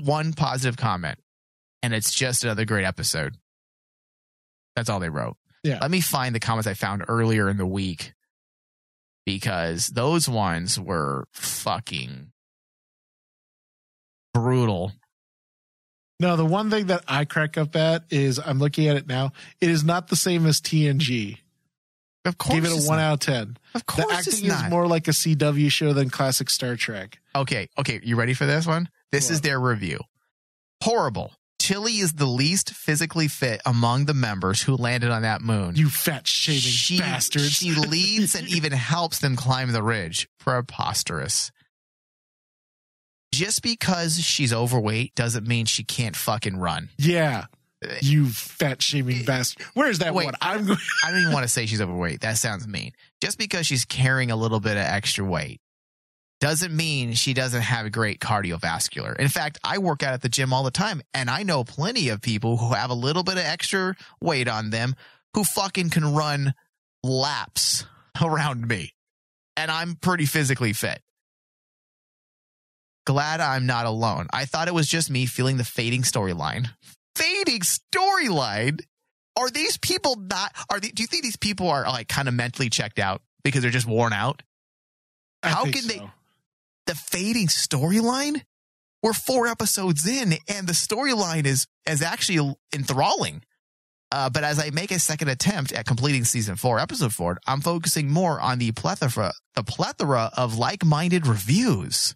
One 0.00 0.32
positive 0.32 0.76
comment, 0.76 1.18
and 1.82 1.92
it's 1.92 2.14
just 2.14 2.44
another 2.44 2.64
great 2.64 2.84
episode. 2.84 3.36
That's 4.74 4.88
all 4.88 5.00
they 5.00 5.10
wrote. 5.10 5.36
Yeah. 5.62 5.78
Let 5.80 5.90
me 5.90 6.00
find 6.00 6.34
the 6.34 6.40
comments 6.40 6.66
I 6.66 6.74
found 6.74 7.04
earlier 7.08 7.48
in 7.48 7.56
the 7.56 7.66
week 7.66 8.14
because 9.26 9.88
those 9.88 10.28
ones 10.28 10.80
were 10.80 11.26
fucking 11.32 12.32
brutal. 14.34 14.92
No, 16.22 16.36
the 16.36 16.44
one 16.46 16.70
thing 16.70 16.86
that 16.86 17.02
I 17.08 17.24
crack 17.24 17.58
up 17.58 17.74
at 17.74 18.04
is 18.08 18.38
I'm 18.38 18.60
looking 18.60 18.86
at 18.86 18.96
it 18.96 19.08
now. 19.08 19.32
It 19.60 19.68
is 19.70 19.82
not 19.82 20.06
the 20.06 20.14
same 20.16 20.46
as 20.46 20.60
TNG. 20.60 21.38
Of 22.24 22.38
course, 22.38 22.54
Give 22.54 22.64
it 22.64 22.70
a 22.70 22.86
one 22.86 22.98
not. 22.98 23.02
out 23.04 23.12
of 23.14 23.20
ten. 23.20 23.56
Of 23.74 23.80
The 23.80 23.84
course, 23.84 24.26
it's 24.28 24.36
acting 24.36 24.50
is 24.52 24.70
more 24.70 24.86
like 24.86 25.08
a 25.08 25.10
CW 25.10 25.68
show 25.72 25.92
than 25.92 26.10
classic 26.10 26.48
Star 26.48 26.76
Trek. 26.76 27.18
Okay, 27.34 27.66
okay, 27.76 27.98
you 28.04 28.14
ready 28.14 28.34
for 28.34 28.46
this 28.46 28.64
one? 28.66 28.88
This 29.10 29.30
is 29.30 29.40
their 29.40 29.58
review. 29.58 29.98
Horrible. 30.82 31.32
Tilly 31.58 31.94
is 31.94 32.12
the 32.14 32.26
least 32.26 32.70
physically 32.70 33.26
fit 33.28 33.60
among 33.66 34.04
the 34.06 34.14
members 34.14 34.62
who 34.62 34.76
landed 34.76 35.10
on 35.10 35.22
that 35.22 35.42
moon. 35.42 35.74
You 35.76 35.88
fat 35.90 36.26
shaming 36.26 36.60
she, 36.60 36.98
bastards. 36.98 37.50
She 37.52 37.72
leads 37.74 38.34
and 38.36 38.48
even 38.54 38.72
helps 38.72 39.18
them 39.18 39.34
climb 39.36 39.72
the 39.72 39.82
ridge. 39.82 40.28
Preposterous. 40.38 41.50
Just 43.32 43.62
because 43.62 44.20
she's 44.20 44.52
overweight 44.52 45.14
doesn't 45.14 45.46
mean 45.46 45.66
she 45.66 45.84
can't 45.84 46.16
fucking 46.16 46.56
run. 46.56 46.90
yeah. 46.98 47.46
Eh. 47.84 47.98
You 48.00 48.28
fat 48.28 48.80
shaming 48.80 49.20
eh. 49.20 49.24
bastard. 49.26 49.66
Where's 49.74 49.98
that 49.98 50.14
Wait. 50.14 50.26
one? 50.26 50.34
I'm 50.40 50.66
going. 50.66 50.78
I 51.04 51.10
don't 51.10 51.20
even 51.20 51.32
want 51.32 51.42
to 51.42 51.48
say 51.48 51.66
she's 51.66 51.80
overweight. 51.80 52.20
That 52.20 52.36
sounds 52.36 52.68
mean. 52.68 52.92
Just 53.20 53.38
because 53.38 53.66
she's 53.66 53.84
carrying 53.84 54.30
a 54.30 54.36
little 54.36 54.60
bit 54.60 54.72
of 54.72 54.84
extra 54.84 55.24
weight 55.24 55.60
doesn't 56.40 56.74
mean 56.74 57.14
she 57.14 57.34
doesn't 57.34 57.62
have 57.62 57.90
great 57.90 58.20
cardiovascular. 58.20 59.16
In 59.18 59.28
fact, 59.28 59.58
I 59.64 59.78
work 59.78 60.02
out 60.02 60.12
at 60.12 60.22
the 60.22 60.28
gym 60.28 60.52
all 60.52 60.62
the 60.64 60.70
time 60.72 61.02
and 61.14 61.30
I 61.30 61.42
know 61.44 61.64
plenty 61.64 62.08
of 62.08 62.20
people 62.20 62.56
who 62.56 62.72
have 62.74 62.90
a 62.90 62.94
little 62.94 63.22
bit 63.22 63.34
of 63.34 63.44
extra 63.44 63.96
weight 64.20 64.48
on 64.48 64.70
them 64.70 64.94
who 65.34 65.44
fucking 65.44 65.90
can 65.90 66.14
run 66.14 66.54
laps 67.02 67.84
around 68.22 68.66
me. 68.66 68.92
And 69.56 69.70
I'm 69.70 69.94
pretty 69.94 70.26
physically 70.26 70.72
fit. 70.72 71.00
Glad 73.06 73.40
I'm 73.40 73.66
not 73.66 73.86
alone. 73.86 74.28
I 74.32 74.44
thought 74.44 74.68
it 74.68 74.74
was 74.74 74.86
just 74.88 75.10
me 75.10 75.26
feeling 75.26 75.56
the 75.56 75.64
fading 75.64 76.02
storyline. 76.02 76.68
Fading 77.16 77.60
storyline? 77.60 78.80
Are 79.36 79.50
these 79.50 79.76
people 79.78 80.16
not 80.16 80.52
are 80.70 80.78
they, 80.78 80.88
do 80.88 81.02
you 81.02 81.06
think 81.06 81.22
these 81.24 81.36
people 81.36 81.68
are 81.68 81.84
like 81.84 82.08
kind 82.08 82.28
of 82.28 82.34
mentally 82.34 82.70
checked 82.70 82.98
out 82.98 83.22
because 83.42 83.62
they're 83.62 83.70
just 83.70 83.86
worn 83.86 84.12
out? 84.12 84.42
I 85.42 85.48
How 85.50 85.64
can 85.64 85.86
they- 85.88 86.02
the 86.86 86.94
fading 86.94 87.46
storyline 87.48 88.42
we're 89.02 89.12
four 89.12 89.46
episodes 89.46 90.06
in 90.06 90.34
and 90.48 90.66
the 90.66 90.72
storyline 90.72 91.46
is 91.46 91.66
is 91.88 92.02
actually 92.02 92.54
enthralling 92.74 93.42
uh, 94.10 94.28
but 94.30 94.42
as 94.44 94.58
i 94.58 94.70
make 94.70 94.90
a 94.90 94.98
second 94.98 95.28
attempt 95.28 95.72
at 95.72 95.86
completing 95.86 96.24
season 96.24 96.56
four 96.56 96.78
episode 96.78 97.12
four 97.12 97.38
i'm 97.46 97.60
focusing 97.60 98.10
more 98.10 98.40
on 98.40 98.58
the 98.58 98.72
plethora 98.72 99.32
the 99.54 99.62
plethora 99.62 100.30
of 100.36 100.58
like-minded 100.58 101.26
reviews 101.26 102.14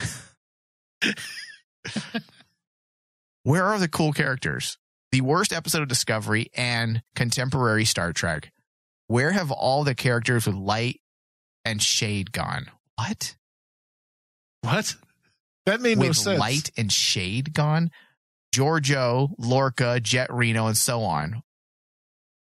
where 3.42 3.64
are 3.64 3.78
the 3.78 3.88
cool 3.88 4.12
characters 4.12 4.78
the 5.12 5.20
worst 5.20 5.52
episode 5.52 5.82
of 5.82 5.88
discovery 5.88 6.50
and 6.54 7.02
contemporary 7.14 7.84
star 7.84 8.12
trek 8.12 8.50
where 9.06 9.32
have 9.32 9.50
all 9.50 9.84
the 9.84 9.94
characters 9.94 10.46
with 10.46 10.56
light 10.56 11.00
and 11.64 11.80
shade 11.82 12.32
gone 12.32 12.66
what 12.96 13.36
What? 14.62 14.96
That 15.66 15.80
made 15.80 15.98
no 15.98 16.08
with 16.08 16.16
sense. 16.16 16.38
light 16.38 16.70
and 16.76 16.90
shade 16.92 17.52
gone. 17.52 17.90
Georgiou, 18.54 19.30
Lorca, 19.38 20.00
Jet 20.00 20.32
Reno, 20.32 20.66
and 20.66 20.76
so 20.76 21.02
on. 21.02 21.42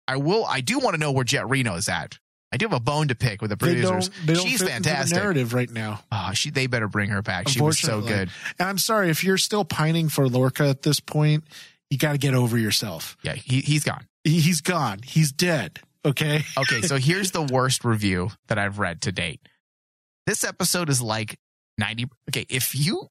I 0.07 0.15
will. 0.17 0.45
I 0.45 0.61
do 0.61 0.79
want 0.79 0.93
to 0.93 0.99
know 0.99 1.11
where 1.11 1.23
Jet 1.23 1.49
Reno 1.49 1.75
is 1.75 1.89
at. 1.89 2.17
I 2.51 2.57
do 2.57 2.65
have 2.67 2.73
a 2.73 2.79
bone 2.79 3.09
to 3.09 3.15
pick 3.15 3.41
with 3.41 3.51
the 3.51 3.55
They 3.55 3.73
producers. 3.73 4.09
don't. 4.09 4.25
They 4.27 4.33
don't 4.33 4.47
She's 4.47 4.59
fit 4.61 4.69
into 4.69 4.81
the 4.83 4.89
fantastic. 4.89 5.17
narrative 5.17 5.53
right 5.53 5.69
now. 5.69 6.01
Oh, 6.11 6.31
she. 6.33 6.49
They 6.49 6.65
better 6.67 6.87
bring 6.87 7.09
her 7.11 7.21
back. 7.21 7.47
She 7.47 7.61
was 7.61 7.77
so 7.79 8.01
good. 8.01 8.29
And 8.59 8.67
I'm 8.69 8.77
sorry 8.79 9.09
if 9.09 9.23
you're 9.23 9.37
still 9.37 9.63
pining 9.65 10.09
for 10.09 10.27
Lorca 10.27 10.67
at 10.67 10.81
this 10.81 10.99
point. 10.99 11.43
You 11.91 11.97
got 11.97 12.11
to 12.13 12.17
get 12.17 12.33
over 12.33 12.57
yourself. 12.57 13.17
Yeah, 13.23 13.33
he, 13.33 13.61
he's 13.61 13.83
gone. 13.83 14.05
He- 14.23 14.39
He's 14.41 14.61
gone. 14.61 14.99
He's 15.03 15.31
dead. 15.31 15.79
Okay. 16.05 16.43
Okay, 16.57 16.81
so 16.81 16.97
here's 16.97 17.31
the 17.31 17.41
worst 17.43 17.83
review 17.85 18.29
that 18.47 18.57
I've 18.59 18.79
read 18.79 19.01
to 19.01 19.11
date. 19.11 19.41
This 20.27 20.43
episode 20.43 20.89
is 20.89 21.01
like 21.01 21.37
ninety. 21.77 22.05
Okay, 22.29 22.45
if 22.49 22.73
you 22.75 23.07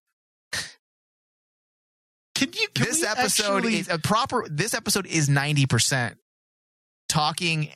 Can 2.34 2.52
you? 2.52 2.68
Can 2.74 2.86
this 2.86 3.02
episode 3.02 3.58
actually- 3.58 3.78
is 3.78 3.88
a 3.88 3.98
proper 3.98 4.46
this 4.48 4.74
episode 4.74 5.06
is 5.06 5.28
90% 5.28 6.14
talking 7.08 7.70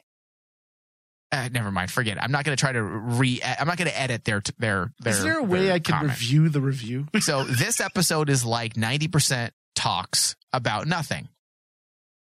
uh, 1.33 1.49
never 1.51 1.71
mind. 1.73 1.91
Forget 1.91 2.19
it. 2.19 2.23
i'm 2.23 2.31
not 2.31 2.45
going 2.45 2.57
to 2.57 2.61
try 2.61 2.73
to 2.73 2.83
re 2.83 3.41
i'm 3.59 3.67
not 3.67 3.77
going 3.79 3.89
to 3.89 3.99
edit 4.01 4.25
their 4.25 4.43
their 4.59 4.93
their 5.01 5.13
Is 5.15 5.23
there 5.23 5.39
a 5.39 5.43
way 5.43 5.73
I 5.73 5.79
can 5.79 5.95
comment. 5.95 6.11
review 6.13 6.49
the 6.49 6.61
review? 6.61 7.07
so 7.21 7.45
this 7.45 7.81
episode 7.81 8.29
is 8.31 8.45
like 8.45 8.75
90% 8.75 9.51
talks 9.75 10.37
about 10.53 10.87
nothing. 10.87 11.29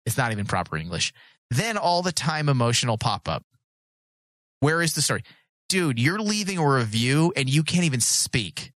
It's 0.04 0.16
not 0.18 0.32
even 0.32 0.44
proper 0.46 0.76
english. 0.76 1.12
Then 1.50 1.78
all 1.78 2.02
the 2.02 2.12
time 2.12 2.48
emotional 2.48 2.98
pop-up. 2.98 3.44
Where 4.60 4.82
is 4.82 4.94
the 4.94 5.02
story? 5.02 5.22
Dude 5.68 5.98
you're 5.98 6.18
leaving 6.20 6.58
a 6.58 6.68
review 6.68 7.32
and 7.36 7.48
you 7.48 7.62
can't 7.62 7.84
even 7.84 8.00
speak. 8.00 8.72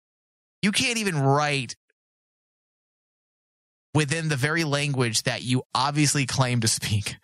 You 0.62 0.72
can't 0.72 0.98
even 0.98 1.18
write 1.18 1.74
within 3.94 4.28
the 4.28 4.36
very 4.36 4.64
language 4.64 5.22
that 5.24 5.42
you 5.42 5.62
obviously 5.74 6.26
claim 6.26 6.60
to 6.60 6.68
speak. 6.68 7.16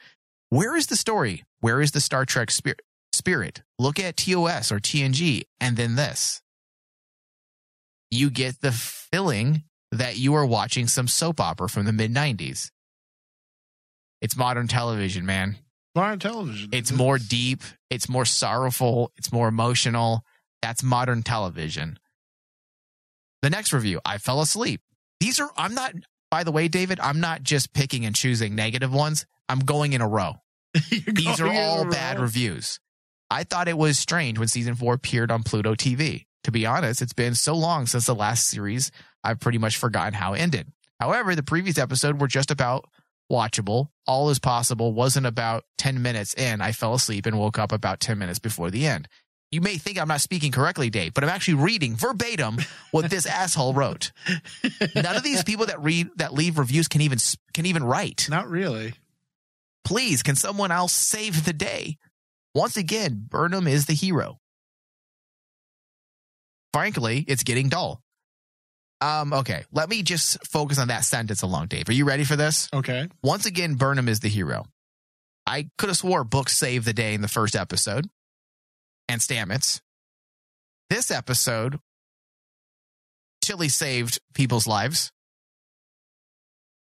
Where 0.49 0.77
is 0.77 0.87
the 0.87 0.97
story? 0.97 1.45
Where 1.61 1.81
is 1.81 1.91
the 1.93 2.01
star 2.01 2.25
trek 2.25 2.51
spirit 2.51 2.81
spirit 3.17 3.63
look 3.79 3.99
at 3.99 4.17
tos 4.17 4.71
or 4.71 4.79
tng 4.79 5.43
and 5.61 5.77
then 5.77 5.97
this 5.97 6.43
you 8.11 8.31
get 8.31 8.61
the 8.61 8.73
feeling 8.73 9.65
that 9.93 10.19
you 10.19 10.35
are 10.35 10.47
watching 10.47 10.87
some 10.87 11.09
soap 11.09 11.41
opera 11.41 11.69
from 11.69 11.87
the 11.87 11.93
mid 11.93 12.13
90s. 12.13 12.71
It's 14.21 14.37
modern 14.37 14.69
television, 14.69 15.27
man. 15.27 15.57
Modern 15.95 16.19
television. 16.19 16.71
It's 16.73 16.93
more 16.93 17.19
deep, 17.19 17.63
it's 17.91 18.09
more 18.09 18.25
sorrowful, 18.25 19.13
it's 19.17 19.33
more 19.33 19.49
emotional. 19.49 20.23
That's 20.63 20.83
modern 20.83 21.23
television. 21.23 21.99
The 23.43 23.51
next 23.51 23.73
review, 23.73 24.01
I 24.05 24.19
fell 24.19 24.41
asleep. 24.41 24.81
These 25.21 25.39
are, 25.39 25.51
I'm 25.57 25.75
not, 25.75 25.93
by 26.31 26.45
the 26.45 26.53
way, 26.53 26.69
David, 26.69 26.99
I'm 27.01 27.21
not 27.21 27.43
just 27.43 27.73
picking 27.73 28.05
and 28.05 28.15
choosing 28.15 28.55
negative 28.55 28.93
ones. 28.93 29.27
I'm 29.49 29.61
going 29.61 29.93
in 29.93 30.01
a 30.01 30.09
row. 30.09 30.35
These 30.91 31.41
are 31.41 31.49
all 31.49 31.85
bad 31.85 32.19
reviews. 32.19 32.81
I 33.31 33.45
thought 33.45 33.69
it 33.69 33.79
was 33.79 33.99
strange 33.99 34.39
when 34.39 34.49
season 34.49 34.75
four 34.75 34.95
appeared 34.95 35.31
on 35.31 35.43
Pluto 35.43 35.75
TV. 35.75 36.27
To 36.45 36.53
be 36.53 36.65
honest, 36.65 37.03
it's 37.03 37.13
been 37.13 37.35
so 37.35 37.55
long 37.55 37.87
since 37.87 38.07
the 38.07 38.15
last 38.15 38.47
series, 38.49 38.93
I've 39.25 39.41
pretty 39.41 39.59
much 39.59 39.77
forgotten 39.77 40.15
how 40.15 40.35
it 40.35 40.39
ended. 40.39 40.71
However, 41.01 41.35
the 41.35 41.43
previous 41.43 41.79
episode 41.79 42.21
were 42.21 42.29
just 42.29 42.51
about 42.51 42.89
watchable. 43.31 43.89
All 44.07 44.31
is 44.31 44.39
possible 44.39 44.93
wasn't 44.93 45.27
about 45.27 45.65
10 45.79 46.01
minutes 46.03 46.35
in. 46.35 46.61
I 46.61 46.73
fell 46.73 46.95
asleep 46.95 47.27
and 47.27 47.39
woke 47.39 47.59
up 47.59 47.73
about 47.73 48.01
10 48.01 48.19
minutes 48.19 48.39
before 48.39 48.71
the 48.71 48.87
end. 48.87 49.09
You 49.51 49.61
may 49.61 49.77
think 49.77 49.99
I'm 49.99 50.09
not 50.09 50.21
speaking 50.21 50.53
correctly, 50.53 50.91
Dave, 50.91 51.15
but 51.15 51.23
I'm 51.23 51.31
actually 51.31 51.55
reading 51.55 51.95
verbatim 51.97 52.59
what 52.91 53.11
this 53.11 53.27
asshole 53.27 53.75
wrote. 53.75 54.13
None 54.95 55.17
of 55.17 55.23
these 55.23 55.45
people 55.45 55.67
that 55.67 55.83
read 55.83 56.09
that 56.17 56.35
leave 56.35 56.59
reviews 56.59 56.89
can 56.89 57.01
even 57.01 57.19
can 57.55 57.67
even 57.67 57.85
write. 57.85 58.27
Not 58.29 58.49
really. 58.49 58.95
Please, 59.85 60.25
can 60.25 60.35
someone 60.35 60.73
else 60.73 60.93
save 60.93 61.45
the 61.45 61.53
day? 61.53 61.97
Once 62.57 62.79
again, 62.79 63.23
Burnham 63.29 63.67
is 63.67 63.85
the 63.85 63.93
hero. 63.93 64.39
Frankly, 66.73 67.23
it's 67.29 67.43
getting 67.43 67.69
dull. 67.69 68.01
Um, 69.03 69.35
okay, 69.35 69.65
let 69.73 69.91
me 69.91 70.03
just 70.03 70.43
focus 70.47 70.79
on 70.79 70.89
that 70.89 71.05
sentence 71.05 71.43
alone, 71.43 71.67
Dave. 71.67 71.87
Are 71.91 71.93
you 71.93 72.07
ready 72.07 72.25
for 72.25 72.35
this? 72.35 72.71
Okay. 72.73 73.09
Once 73.23 73.45
again, 73.45 73.75
Burnham 73.75 74.09
is 74.09 74.21
the 74.21 74.31
hero. 74.31 74.65
I 75.47 75.69
could 75.77 75.91
have 75.91 75.99
swore 75.99 76.25
Book 76.25 76.49
saved 76.49 76.87
the 76.87 76.95
day 76.95 77.13
in 77.13 77.21
the 77.21 77.29
first 77.29 77.55
episode, 77.55 78.09
and 79.07 79.21
Stamets. 79.21 79.83
this 80.89 81.11
episode, 81.11 81.79
Tilly 83.43 83.69
saved 83.69 84.19
people's 84.33 84.67
lives. 84.67 85.13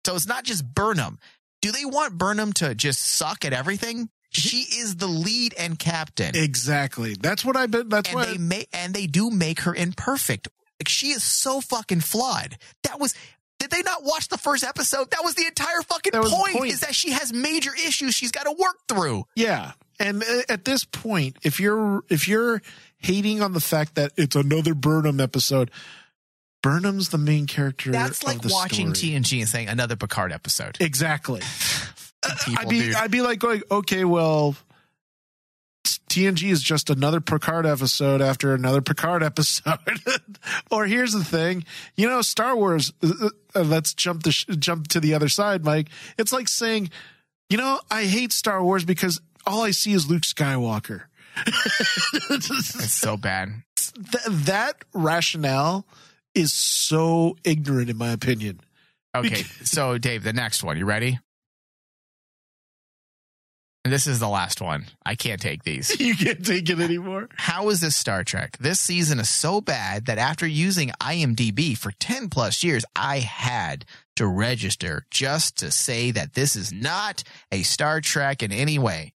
So 0.06 0.16
it's 0.16 0.28
not 0.28 0.46
just 0.46 0.64
Burnham. 0.64 1.20
Do 1.62 1.74
they 1.74 1.84
want 1.84 2.18
Burnham 2.18 2.54
to 2.54 2.74
just 2.74 3.02
suck 3.02 3.44
at 3.44 3.52
everything? 3.52 4.10
She 4.38 4.58
is 4.80 4.98
the 4.98 5.08
lead 5.08 5.54
and 5.58 5.78
captain. 5.78 6.36
Exactly. 6.36 7.16
That's 7.20 7.44
what 7.44 7.56
I've 7.56 7.72
been. 7.72 7.90
That's 7.90 8.10
and 8.10 8.16
why. 8.16 8.26
they 8.26 8.38
make 8.38 8.70
and 8.74 8.94
they 8.94 9.08
do 9.08 9.30
make 9.30 9.62
her 9.62 9.74
imperfect. 9.74 10.48
Like 10.80 10.88
she 10.88 11.08
is 11.08 11.24
so 11.24 11.62
fucking 11.62 12.02
flawed. 12.02 12.58
That 12.84 13.00
was 13.00 13.16
did 13.60 13.72
they 13.72 13.82
not 13.82 14.04
watch 14.04 14.28
the 14.28 14.38
first 14.38 14.64
episode? 14.64 15.10
That 15.12 15.24
was 15.24 15.36
the 15.36 15.46
entire 15.46 15.82
fucking 15.82 16.12
point, 16.14 16.58
point. 16.58 16.72
Is 16.72 16.82
that 16.82 16.94
she 16.94 17.12
has 17.12 17.34
major 17.34 17.72
issues 17.74 18.14
she's 18.14 18.32
got 18.32 18.44
to 18.44 18.52
work 18.52 18.78
through. 18.88 19.26
Yeah. 19.36 19.72
And 20.00 20.24
uh, 20.24 20.42
at 20.48 20.66
this 20.66 20.84
point, 20.84 21.38
if 21.44 21.60
you're 21.60 22.04
if 22.10 22.28
you're 22.28 22.62
hating 22.98 23.42
on 23.42 23.54
the 23.54 23.60
fact 23.60 23.96
that 23.96 24.12
it's 24.16 24.36
another 24.36 24.76
Burnham 24.76 25.20
episode, 25.20 25.72
Burnham's 26.62 27.10
the 27.10 27.18
main 27.18 27.48
character. 27.48 27.92
That's 27.92 28.24
like 28.24 28.40
watching 28.46 28.94
story. 28.94 29.14
TNG 29.14 29.40
and 29.40 29.50
saying 29.50 29.70
another 29.70 29.96
Picard 29.96 30.32
episode. 30.32 30.78
Exactly. 30.80 31.42
People, 32.46 32.62
I'd 32.62 32.70
be 32.70 32.80
dude. 32.80 32.96
I'd 32.96 33.12
be 33.12 33.22
like 33.22 33.40
going, 33.40 33.64
okay, 33.72 34.06
well, 34.06 34.56
TNG 36.10 36.50
is 36.50 36.62
just 36.62 36.90
another 36.90 37.22
Picard 37.22 37.66
episode 37.66 38.22
after 38.22 38.54
another 38.54 38.82
Picard 38.82 39.24
episode. 39.24 39.78
or 40.72 40.86
here's 40.86 41.14
the 41.14 41.24
thing, 41.24 41.64
you 41.96 42.08
know, 42.08 42.22
Star 42.22 42.56
Wars. 42.56 42.92
uh, 43.04 43.30
uh, 43.56 43.62
let's 43.62 43.94
jump 43.94 44.24
the 44.24 44.32
sh- 44.32 44.46
jump 44.60 44.88
to 44.90 45.00
the 45.00 45.14
other 45.14 45.30
side, 45.30 45.64
Mike. 45.64 45.90
It's 46.18 46.32
like 46.32 46.48
saying, 46.48 46.90
you 47.50 47.58
know, 47.58 47.80
I 47.90 48.06
hate 48.06 48.32
Star 48.32 48.64
Wars 48.64 48.86
because 48.86 49.22
all 49.46 49.64
I 49.64 49.72
see 49.72 49.94
is 49.94 50.10
Luke 50.10 50.24
Skywalker. 50.24 51.04
it's 51.38 52.94
so 52.94 53.16
bad. 53.16 53.50
Th- 53.76 54.24
that 54.46 54.84
rationale 54.94 55.86
is 56.34 56.52
so 56.52 57.38
ignorant, 57.44 57.90
in 57.90 57.98
my 57.98 58.12
opinion. 58.12 58.62
Okay, 59.16 59.44
so 59.64 59.98
Dave, 59.98 60.24
the 60.24 60.34
next 60.34 60.64
one. 60.64 60.78
You 60.78 60.86
ready? 60.86 61.20
This 63.90 64.08
is 64.08 64.20
the 64.20 64.28
last 64.30 64.62
one. 64.62 64.86
I 65.06 65.16
can't 65.16 65.42
take 65.42 65.64
these. 65.64 66.00
You 66.00 66.16
can't 66.16 66.46
take 66.46 66.70
it 66.70 66.80
anymore. 66.80 67.30
How 67.36 67.70
is 67.70 67.82
this 67.82 67.96
Star 67.96 68.24
Trek? 68.24 68.58
This 68.60 68.80
season 68.80 69.20
is 69.20 69.30
so 69.30 69.62
bad 69.62 70.06
that 70.06 70.18
after 70.18 70.46
using 70.48 70.90
IMDb 71.02 71.78
for 71.78 71.92
10 72.00 72.30
plus 72.30 72.64
years, 72.64 72.86
I 72.96 73.20
had 73.20 73.86
to 74.16 74.26
register 74.28 75.06
just 75.12 75.58
to 75.60 75.72
say 75.72 76.12
that 76.12 76.34
this 76.34 76.56
is 76.56 76.72
not 76.72 77.24
a 77.52 77.64
Star 77.64 78.02
Trek 78.02 78.42
in 78.44 78.52
any 78.52 78.80
way. 78.80 79.14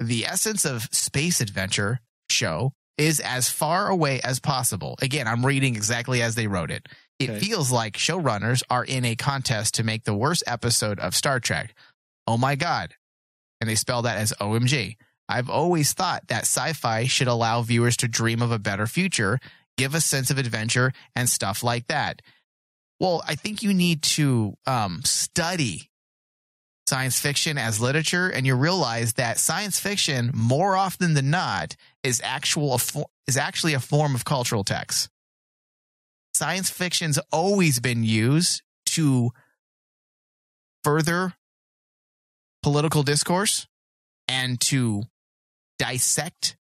The 0.00 0.24
essence 0.26 0.64
of 0.64 0.88
space 0.92 1.40
adventure 1.40 2.00
show 2.30 2.72
is 2.98 3.20
as 3.20 3.48
far 3.48 3.88
away 3.88 4.20
as 4.22 4.40
possible. 4.40 4.96
Again, 5.00 5.26
I'm 5.26 5.44
reading 5.46 5.76
exactly 5.76 6.22
as 6.22 6.34
they 6.34 6.46
wrote 6.46 6.70
it. 6.70 6.88
It 7.18 7.30
Okay. 7.30 7.38
feels 7.40 7.70
like 7.70 7.94
showrunners 7.96 8.62
are 8.68 8.84
in 8.84 9.04
a 9.04 9.14
contest 9.16 9.74
to 9.74 9.84
make 9.84 10.04
the 10.04 10.14
worst 10.14 10.42
episode 10.46 10.98
of 10.98 11.14
Star 11.14 11.38
Trek. 11.40 11.74
Oh 12.26 12.36
my 12.36 12.54
God. 12.56 12.94
And 13.62 13.70
they 13.70 13.76
spell 13.76 14.02
that 14.02 14.18
as 14.18 14.32
OMG. 14.40 14.96
I've 15.28 15.48
always 15.48 15.92
thought 15.92 16.26
that 16.26 16.46
sci 16.46 16.72
fi 16.72 17.06
should 17.06 17.28
allow 17.28 17.62
viewers 17.62 17.96
to 17.98 18.08
dream 18.08 18.42
of 18.42 18.50
a 18.50 18.58
better 18.58 18.88
future, 18.88 19.38
give 19.78 19.94
a 19.94 20.00
sense 20.00 20.32
of 20.32 20.38
adventure, 20.38 20.92
and 21.14 21.28
stuff 21.28 21.62
like 21.62 21.86
that. 21.86 22.22
Well, 22.98 23.22
I 23.24 23.36
think 23.36 23.62
you 23.62 23.72
need 23.72 24.02
to 24.02 24.54
um, 24.66 25.02
study 25.04 25.90
science 26.88 27.20
fiction 27.20 27.56
as 27.56 27.80
literature, 27.80 28.28
and 28.28 28.48
you 28.48 28.56
realize 28.56 29.12
that 29.12 29.38
science 29.38 29.78
fiction, 29.78 30.32
more 30.34 30.74
often 30.74 31.14
than 31.14 31.30
not, 31.30 31.76
is 32.02 32.20
actual 32.24 32.80
is 33.28 33.36
actually 33.36 33.74
a 33.74 33.78
form 33.80 34.16
of 34.16 34.24
cultural 34.24 34.64
text. 34.64 35.08
Science 36.34 36.68
fiction's 36.68 37.20
always 37.30 37.78
been 37.78 38.02
used 38.02 38.62
to 38.86 39.30
further 40.82 41.34
political 42.62 43.02
discourse 43.02 43.66
and 44.28 44.60
to 44.60 45.04
dissect 45.78 46.56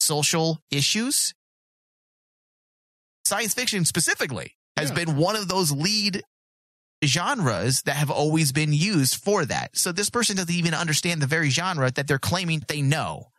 social 0.00 0.60
issues. 0.70 1.34
Science 3.24 3.54
fiction 3.54 3.84
specifically 3.84 4.56
has 4.76 4.90
Yeah. 4.90 4.96
been 4.96 5.16
one 5.16 5.36
of 5.36 5.48
those 5.48 5.72
lead 5.72 6.22
genres 7.04 7.82
that 7.82 7.96
have 7.96 8.10
always 8.10 8.52
been 8.52 8.72
used 8.72 9.16
for 9.16 9.44
that. 9.44 9.76
So 9.76 9.90
this 9.90 10.10
person 10.10 10.36
doesn't 10.36 10.54
even 10.54 10.74
understand 10.74 11.20
the 11.20 11.26
very 11.26 11.50
genre 11.50 11.90
that 11.90 12.06
they're 12.06 12.18
claiming 12.18 12.64
they 12.68 12.82
know. 12.82 13.31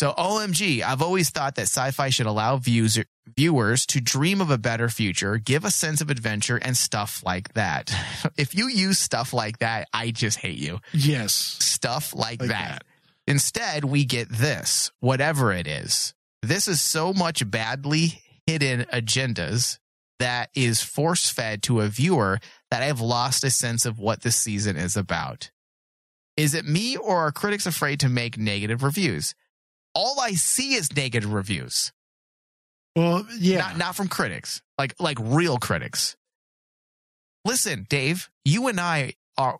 So 0.00 0.14
OMG, 0.16 0.80
I've 0.82 1.02
always 1.02 1.28
thought 1.28 1.56
that 1.56 1.68
sci-fi 1.68 2.08
should 2.08 2.24
allow 2.24 2.56
views, 2.56 2.98
viewers 3.36 3.84
to 3.84 4.00
dream 4.00 4.40
of 4.40 4.48
a 4.50 4.56
better 4.56 4.88
future, 4.88 5.36
give 5.36 5.66
a 5.66 5.70
sense 5.70 6.00
of 6.00 6.08
adventure 6.08 6.56
and 6.56 6.74
stuff 6.74 7.22
like 7.22 7.52
that. 7.52 7.94
If 8.38 8.54
you 8.54 8.68
use 8.68 8.98
stuff 8.98 9.34
like 9.34 9.58
that, 9.58 9.88
I 9.92 10.10
just 10.10 10.38
hate 10.38 10.56
you 10.56 10.80
Yes. 10.94 11.34
stuff 11.34 12.14
like, 12.14 12.40
Like 12.40 12.48
that. 12.48 12.68
that. 12.70 12.84
Instead, 13.26 13.84
we 13.84 14.06
get 14.06 14.30
this, 14.30 14.90
whatever 15.00 15.52
it 15.52 15.66
is. 15.66 16.14
This 16.40 16.66
is 16.66 16.80
so 16.80 17.12
much 17.12 17.50
badly 17.50 18.22
hidden 18.46 18.86
agendas 18.90 19.80
that 20.18 20.48
is 20.54 20.80
force 20.80 21.28
fed 21.28 21.62
to 21.64 21.82
a 21.82 21.88
viewer 21.88 22.40
that 22.70 22.82
I've 22.82 23.02
lost 23.02 23.44
a 23.44 23.50
sense 23.50 23.84
of 23.84 23.98
what 23.98 24.22
this 24.22 24.36
season 24.36 24.78
is 24.78 24.96
about. 24.96 25.50
Is 26.38 26.54
it 26.54 26.64
me 26.64 26.96
or 26.96 27.18
are 27.18 27.32
critics 27.32 27.66
afraid 27.66 28.00
to 28.00 28.08
make 28.08 28.38
negative 28.38 28.82
reviews? 28.82 29.34
All 29.94 30.20
I 30.20 30.32
see 30.32 30.74
is 30.74 30.94
negative 30.94 31.32
reviews, 31.32 31.92
Well, 32.96 33.26
yeah. 33.38 33.58
not 33.58 33.78
not 33.78 33.96
from 33.96 34.08
critics, 34.08 34.62
like 34.78 34.94
like 35.00 35.18
real 35.20 35.58
critics. 35.58 36.16
Listen, 37.44 37.86
Dave, 37.88 38.28
you 38.44 38.68
and 38.68 38.78
I 38.80 39.14
are 39.36 39.58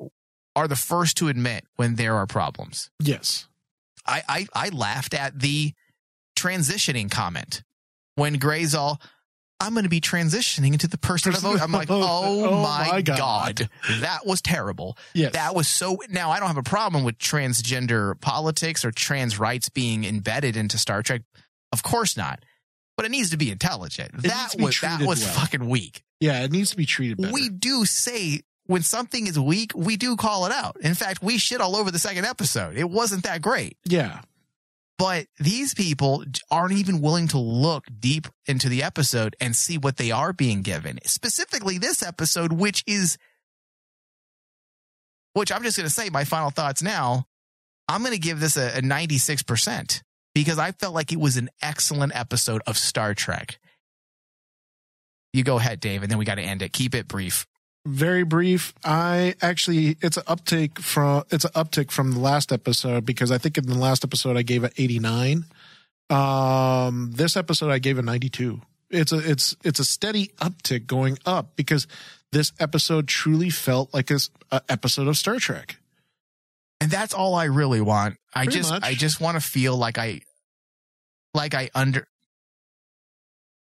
are 0.57 0.69
the 0.69 0.77
first 0.77 1.17
to 1.19 1.29
admit 1.29 1.65
when 1.77 1.95
there 1.97 2.17
are 2.17 2.27
problems. 2.27 2.91
yes. 3.03 3.47
I, 4.07 4.23
I, 4.29 4.47
I 4.55 4.69
laughed 4.71 5.13
at 5.15 5.39
the 5.39 5.75
transitioning 6.35 7.11
comment 7.11 7.63
when 8.17 8.35
Gray's 8.39 8.75
all, 8.75 9.01
I'm 9.61 9.75
going 9.75 9.85
to 9.85 9.91
be 9.91 10.01
transitioning 10.01 10.73
into 10.73 10.89
the 10.89 10.99
person 10.99 11.35
of. 11.35 11.45
I'm 11.45 11.71
like, 11.71 11.91
oh, 11.91 12.01
oh, 12.03 12.45
Oh 12.51 12.63
my, 12.63 12.89
my 12.91 13.03
God. 13.03 13.19
God. 13.19 13.69
That 14.01 14.27
was 14.27 14.41
terrible. 14.41 14.97
Yes. 15.15 15.35
That 15.35 15.55
was 15.55 15.69
so. 15.69 15.99
Now, 16.09 16.31
I 16.31 16.39
don't 16.39 16.49
have 16.49 16.57
a 16.57 16.63
problem 16.63 17.05
with 17.05 17.19
transgender 17.19 18.19
politics 18.21 18.85
or 18.85 18.91
trans 18.91 19.39
rights 19.39 19.69
being 19.69 20.05
embedded 20.05 20.57
into 20.57 20.79
Star 20.79 21.03
Trek. 21.03 21.23
Of 21.73 21.83
course 21.83 22.17
not. 22.17 22.43
But 22.97 23.07
it 23.07 23.13
needs 23.13 23.31
to 23.31 23.37
be 23.37 23.51
intelligent. 23.51 24.13
needs 24.15 24.25
that 24.25 24.55
be 24.57 24.65
was 24.65 24.81
that 24.81 25.01
was 25.03 25.23
well. 25.25 25.33
fucking 25.35 25.69
weak. 25.69 26.03
Yeah, 26.21 26.43
it 26.45 26.53
needs 26.53 26.71
to 26.71 26.77
be 26.77 26.85
treated 26.87 27.17
better. 27.19 27.33
We 27.33 27.49
do 27.49 27.85
say 27.87 28.41
when 28.67 28.83
something 28.83 29.27
is 29.27 29.39
weak, 29.39 29.73
we 29.75 29.97
do 29.97 30.17
call 30.17 30.47
it 30.47 30.53
out. 30.53 30.77
In 30.81 30.95
fact, 30.95 31.23
we 31.23 31.39
shit 31.39 31.61
all 31.61 31.77
over 31.77 31.91
the 31.91 31.99
second 31.99 32.25
episode. 32.27 32.77
It 32.77 32.89
wasn't 32.89 33.25
that 33.25 33.41
great. 33.43 33.77
yeah. 33.85 34.21
But 35.01 35.29
these 35.39 35.73
people 35.73 36.25
aren't 36.51 36.75
even 36.75 37.01
willing 37.01 37.29
to 37.29 37.39
look 37.39 37.87
deep 37.99 38.29
into 38.45 38.69
the 38.69 38.83
episode 38.83 39.35
and 39.41 39.57
see 39.57 39.79
what 39.79 39.97
they 39.97 40.11
are 40.11 40.35
being 40.35 40.61
given. 40.61 40.99
Specifically, 41.05 41.79
this 41.79 42.03
episode, 42.03 42.53
which 42.53 42.85
is, 42.87 43.17
which 45.33 45.51
I'm 45.51 45.63
just 45.63 45.79
going 45.79 45.87
to 45.87 45.91
say 45.91 46.11
my 46.11 46.25
final 46.25 46.51
thoughts 46.51 46.83
now. 46.83 47.25
I'm 47.89 48.03
going 48.03 48.13
to 48.13 48.21
give 48.21 48.41
this 48.41 48.59
a, 48.59 48.77
a 48.77 48.83
96% 48.83 50.03
because 50.35 50.59
I 50.59 50.73
felt 50.73 50.95
like 50.95 51.13
it 51.13 51.19
was 51.19 51.39
an 51.39 51.49
excellent 51.63 52.15
episode 52.15 52.61
of 52.67 52.77
Star 52.77 53.15
Trek. 53.15 53.59
You 55.33 55.45
go 55.45 55.57
ahead, 55.57 55.81
Dave, 55.81 56.03
and 56.03 56.11
then 56.11 56.19
we 56.19 56.27
got 56.27 56.35
to 56.35 56.43
end 56.43 56.61
it. 56.61 56.75
Keep 56.75 56.95
it 56.95 57.09
brief. 57.09 57.47
Very 57.87 58.25
brief. 58.25 58.75
I 58.85 59.35
actually 59.41 59.97
it's 60.01 60.19
an 60.19 60.25
uptick 60.25 60.79
from 60.79 61.25
it's 61.31 61.47
an 61.47 61.53
uptick 61.53 61.91
from 61.91 62.13
the 62.13 62.19
last 62.19 62.53
episode 62.53 63.07
because 63.07 63.31
I 63.31 63.39
think 63.39 63.57
in 63.57 63.67
the 63.67 63.75
last 63.75 64.05
episode 64.05 64.37
I 64.37 64.43
gave 64.43 64.65
it 64.65 64.75
89. 64.77 65.45
Um 66.11 67.13
this 67.13 67.37
episode 67.37 67.71
I 67.71 67.79
gave 67.79 67.99
it 67.99 68.05
92. 68.05 68.61
It's 68.91 69.13
a 69.13 69.19
it's 69.19 69.57
it's 69.65 69.79
a 69.79 69.85
steady 69.85 70.29
uptick 70.41 70.87
going 70.87 71.19
up 71.25 71.57
because 71.57 71.87
this 72.33 72.53
episode 72.61 73.09
truly 73.09 73.51
felt 73.51 73.95
like 73.95 74.11
a, 74.11 74.19
a 74.51 74.61
episode 74.69 75.09
of 75.09 75.17
Star 75.17 75.39
Trek. 75.39 75.77
And 76.83 76.91
that's 76.91 77.15
all 77.15 77.35
I 77.35 77.45
really 77.45 77.81
want. 77.81 78.17
I 78.35 78.45
Pretty 78.45 78.59
just 78.59 78.71
much. 78.71 78.83
I 78.85 78.95
just 78.95 79.21
want 79.21 79.37
to 79.37 79.41
feel 79.41 79.77
like 79.77 79.97
I 79.97 80.21
like 81.35 81.55
I 81.55 81.71
under 81.75 82.07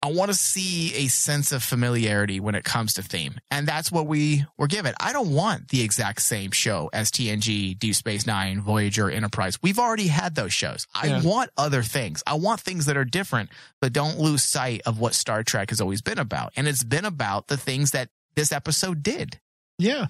I 0.04 0.12
want 0.12 0.32
to 0.32 0.36
see 0.36 0.96
a 0.96 1.08
sense 1.08 1.52
of 1.52 1.62
familiarity 1.62 2.40
when 2.40 2.56
it 2.56 2.64
comes 2.64 2.94
to 2.96 3.04
theme. 3.04 3.36
And 3.52 3.68
that's 3.68 3.92
what 3.92 4.08
we 4.08 4.46
were 4.58 4.66
given. 4.68 4.96
I 5.00 5.14
don't 5.14 5.32
want 5.32 5.68
the 5.68 5.82
exact 5.84 6.24
same 6.24 6.50
show 6.50 6.90
as 6.92 7.12
TNG, 7.12 7.78
Deep 7.78 7.94
Space 7.94 8.26
Nine, 8.26 8.62
Voyager, 8.62 9.12
Enterprise. 9.12 9.60
We've 9.62 9.78
already 9.78 10.08
had 10.08 10.34
those 10.34 10.54
shows. 10.54 10.88
I 10.96 11.08
Yeah. 11.08 11.22
want 11.22 11.52
other 11.56 11.84
things. 11.84 12.24
I 12.26 12.34
want 12.34 12.62
things 12.62 12.86
that 12.88 12.98
are 12.98 13.06
different, 13.06 13.52
but 13.80 13.94
don't 13.94 14.18
lose 14.18 14.44
sight 14.44 14.82
of 14.88 14.98
what 15.00 15.14
Star 15.14 15.44
Trek 15.44 15.70
has 15.70 15.80
always 15.80 16.02
been 16.02 16.18
about. 16.18 16.52
And 16.56 16.68
it's 16.68 16.84
been 16.84 17.06
about 17.06 17.48
the 17.48 17.58
things 17.58 17.92
that 17.92 18.10
this 18.36 18.52
episode 18.52 19.04
did. 19.04 19.40
Yeah. 19.78 20.08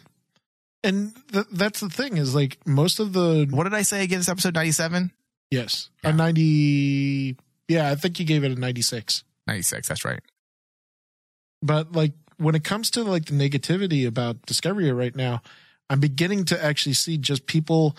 And 0.86 1.14
th- 1.34 1.46
that's 1.52 1.82
the 1.82 1.90
thing 1.90 2.16
is 2.18 2.34
like 2.34 2.58
most 2.66 3.00
of 3.02 3.12
the 3.14 3.46
What 3.50 3.64
did 3.66 3.74
I 3.74 3.82
say 3.82 4.04
again? 4.04 4.20
This 4.20 4.30
episode 4.30 4.56
97? 4.56 5.12
yes, 5.52 5.90
Yeah. 6.04 6.12
a 6.12 6.14
90 6.14 7.36
Yeah, 7.68 7.92
I 7.92 7.96
think 7.96 8.20
you 8.20 8.26
gave 8.26 8.44
it 8.46 8.52
a 8.52 8.56
96. 8.56 9.24
96, 9.48 9.88
that's 9.88 10.06
right. 10.06 10.20
But 11.62 11.92
like 11.92 12.14
when 12.38 12.56
it 12.56 12.64
comes 12.64 12.90
to 12.92 13.04
like 13.04 13.26
the 13.26 13.34
negativity 13.34 14.08
about 14.08 14.42
Discovery 14.46 14.92
right 14.92 15.16
now, 15.16 15.42
I'm 15.90 16.00
beginning 16.00 16.46
to 16.46 16.64
actually 16.64 16.94
see 16.94 17.18
just 17.18 17.46
people 17.46 17.96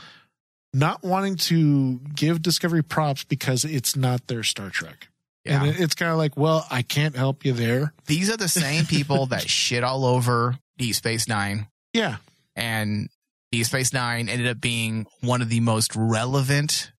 not 0.74 1.02
wanting 1.04 1.36
to 1.36 1.98
give 2.14 2.42
Discovery 2.42 2.82
props 2.82 3.24
because 3.24 3.64
it's 3.64 3.94
not 3.94 4.26
their 4.26 4.42
Star 4.42 4.70
Trek. 4.70 5.08
Yeah. 5.44 5.64
And 5.64 5.76
it's 5.80 5.94
kind 5.94 6.10
of 6.10 6.18
like, 6.18 6.36
well, 6.36 6.66
I 6.70 6.82
can't 6.82 7.16
help 7.16 7.44
you 7.44 7.52
there. 7.52 7.92
These 8.06 8.30
are 8.30 8.36
the 8.36 8.48
same 8.48 8.86
people 8.86 9.26
that 9.26 9.42
shit 9.48 9.82
all 9.84 10.04
over 10.04 10.56
Deep 10.78 10.94
Space 10.94 11.28
Nine, 11.28 11.66
Yeah. 11.92 12.16
and 12.56 13.08
Deep 13.50 13.66
Space 13.66 13.92
Nine 13.92 14.28
ended 14.28 14.46
up 14.46 14.60
being 14.60 15.06
one 15.20 15.42
of 15.42 15.48
the 15.48 15.60
most 15.60 15.94
relevant 15.96 16.91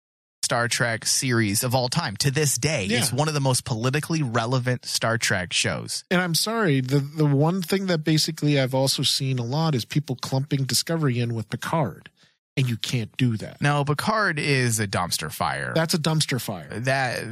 Star 0.54 0.68
Trek 0.68 1.04
series 1.08 1.64
of 1.64 1.74
all 1.74 1.90
time 1.90 2.16
to 2.18 2.30
this 2.30 2.60
day. 2.60 2.86
Yeah. 2.86 3.00
It's 3.00 3.12
one 3.12 3.28
of 3.28 3.34
the 3.34 3.40
most 3.42 3.66
politically 3.66 4.22
relevant 4.22 4.86
Star 4.86 5.18
Trek 5.18 5.52
shows. 5.52 6.04
And 6.12 6.22
I'm 6.22 6.36
sorry, 6.36 6.80
the 6.80 7.00
the 7.00 7.26
one 7.26 7.64
thing 7.64 7.88
that 7.88 8.04
basically 8.04 8.60
I've 8.60 8.76
also 8.76 9.02
seen 9.02 9.40
a 9.40 9.44
lot 9.44 9.74
is 9.74 9.84
people 9.84 10.16
clumping 10.16 10.66
Discovery 10.66 11.20
in 11.20 11.34
with 11.34 11.50
Picard. 11.50 12.12
And 12.56 12.70
you 12.70 12.78
can't 12.78 13.10
do 13.18 13.36
that. 13.38 13.62
No, 13.62 13.84
Picard 13.84 14.38
is 14.38 14.80
a 14.80 14.86
dumpster 14.88 15.32
fire. 15.32 15.72
That's 15.74 15.96
a 15.96 15.98
dumpster 15.98 16.40
fire. 16.40 16.70
that 16.82 17.24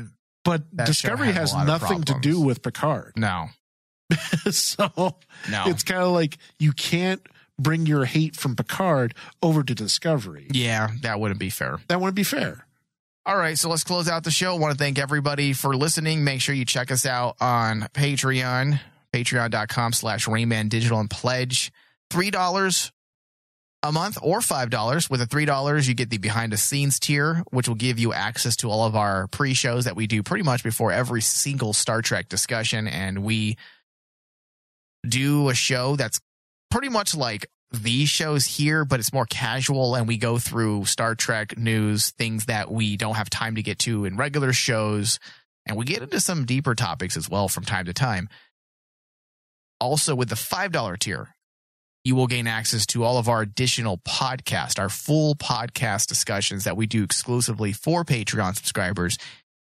But 0.43 0.63
That 0.73 0.87
Discovery 0.87 1.27
has 1.27 1.35
has 1.35 1.53
a 1.53 1.57
lot 1.57 1.69
of 1.69 1.81
nothing 1.83 2.01
to 2.05 2.19
do 2.19 2.41
with 2.41 2.63
Picard. 2.63 3.13
no, 3.17 3.49
so 4.49 4.89
no. 5.51 5.63
it's 5.67 5.83
kind 5.83 6.01
of 6.01 6.11
like 6.11 6.39
you 6.57 6.71
can't 6.71 7.21
bring 7.59 7.85
your 7.85 8.05
hate 8.05 8.35
from 8.35 8.55
Picard 8.55 9.13
over 9.43 9.61
to 9.61 9.75
Discovery. 9.75 10.47
yeah, 10.51 10.89
that 11.03 11.19
wouldn't 11.19 11.39
be 11.39 11.51
fair. 11.51 11.77
That 11.87 11.99
wouldn't 11.99 12.15
be 12.15 12.23
fair. 12.23 12.65
All 13.23 13.37
right, 13.37 13.55
so 13.55 13.69
let's 13.69 13.83
close 13.83 14.09
out 14.09 14.23
the 14.23 14.31
show. 14.31 14.55
I 14.55 14.57
want 14.57 14.71
to 14.71 14.83
thank 14.83 14.97
everybody 14.97 15.53
for 15.53 15.75
listening. 15.75 16.23
Make 16.23 16.41
sure 16.41 16.55
you 16.55 16.65
check 16.65 16.89
us 16.89 17.05
out 17.05 17.35
on 17.39 17.81
Patreon, 17.93 18.79
patreon.com 19.13 19.93
slash 19.93 20.27
Rain 20.27 20.49
Man 20.49 20.69
Digital 20.69 20.99
and 20.99 21.07
pledge 21.07 21.71
$3 22.11 22.91
a 23.83 23.91
month 23.91 24.17
or 24.23 24.39
$5. 24.39 25.09
With 25.11 25.21
a 25.21 25.27
$3, 25.27 25.87
you 25.87 25.93
get 25.93 26.09
the 26.09 26.17
behind 26.17 26.51
the 26.51 26.57
scenes 26.57 26.99
tier, 26.99 27.43
which 27.51 27.67
will 27.67 27.75
give 27.75 27.99
you 27.99 28.11
access 28.11 28.55
to 28.57 28.71
all 28.71 28.85
of 28.85 28.95
our 28.95 29.27
pre 29.27 29.53
shows 29.53 29.85
that 29.85 29.95
we 29.95 30.07
do 30.07 30.23
pretty 30.23 30.43
much 30.43 30.63
before 30.63 30.91
every 30.91 31.21
single 31.21 31.73
Star 31.73 32.01
Trek 32.01 32.27
discussion. 32.27 32.87
And 32.87 33.23
we 33.23 33.55
do 35.07 35.49
a 35.49 35.53
show 35.53 35.95
that's 35.95 36.19
pretty 36.71 36.89
much 36.89 37.15
like 37.15 37.45
these 37.71 38.09
shows 38.09 38.45
here, 38.45 38.83
but 38.83 38.99
it's 38.99 39.13
more 39.13 39.25
casual 39.25 39.95
and 39.95 40.07
we 40.07 40.17
go 40.17 40.37
through 40.37 40.85
Star 40.85 41.15
Trek 41.15 41.57
news, 41.57 42.11
things 42.11 42.45
that 42.45 42.71
we 42.71 42.97
don't 42.97 43.15
have 43.15 43.29
time 43.29 43.55
to 43.55 43.63
get 43.63 43.79
to 43.79 44.05
in 44.05 44.17
regular 44.17 44.53
shows. 44.53 45.19
And 45.65 45.77
we 45.77 45.85
get 45.85 46.01
into 46.01 46.19
some 46.19 46.45
deeper 46.45 46.75
topics 46.75 47.15
as 47.15 47.29
well 47.29 47.47
from 47.47 47.63
time 47.63 47.85
to 47.85 47.93
time. 47.93 48.27
Also, 49.79 50.15
with 50.15 50.29
the 50.29 50.35
$5 50.35 50.99
tier, 50.99 51.35
you 52.03 52.15
will 52.15 52.27
gain 52.27 52.47
access 52.47 52.85
to 52.87 53.03
all 53.03 53.17
of 53.17 53.29
our 53.29 53.41
additional 53.41 53.97
podcast, 53.99 54.79
our 54.79 54.89
full 54.89 55.35
podcast 55.35 56.07
discussions 56.07 56.63
that 56.63 56.75
we 56.75 56.87
do 56.87 57.03
exclusively 57.03 57.71
for 57.73 58.03
Patreon 58.03 58.55
subscribers. 58.55 59.17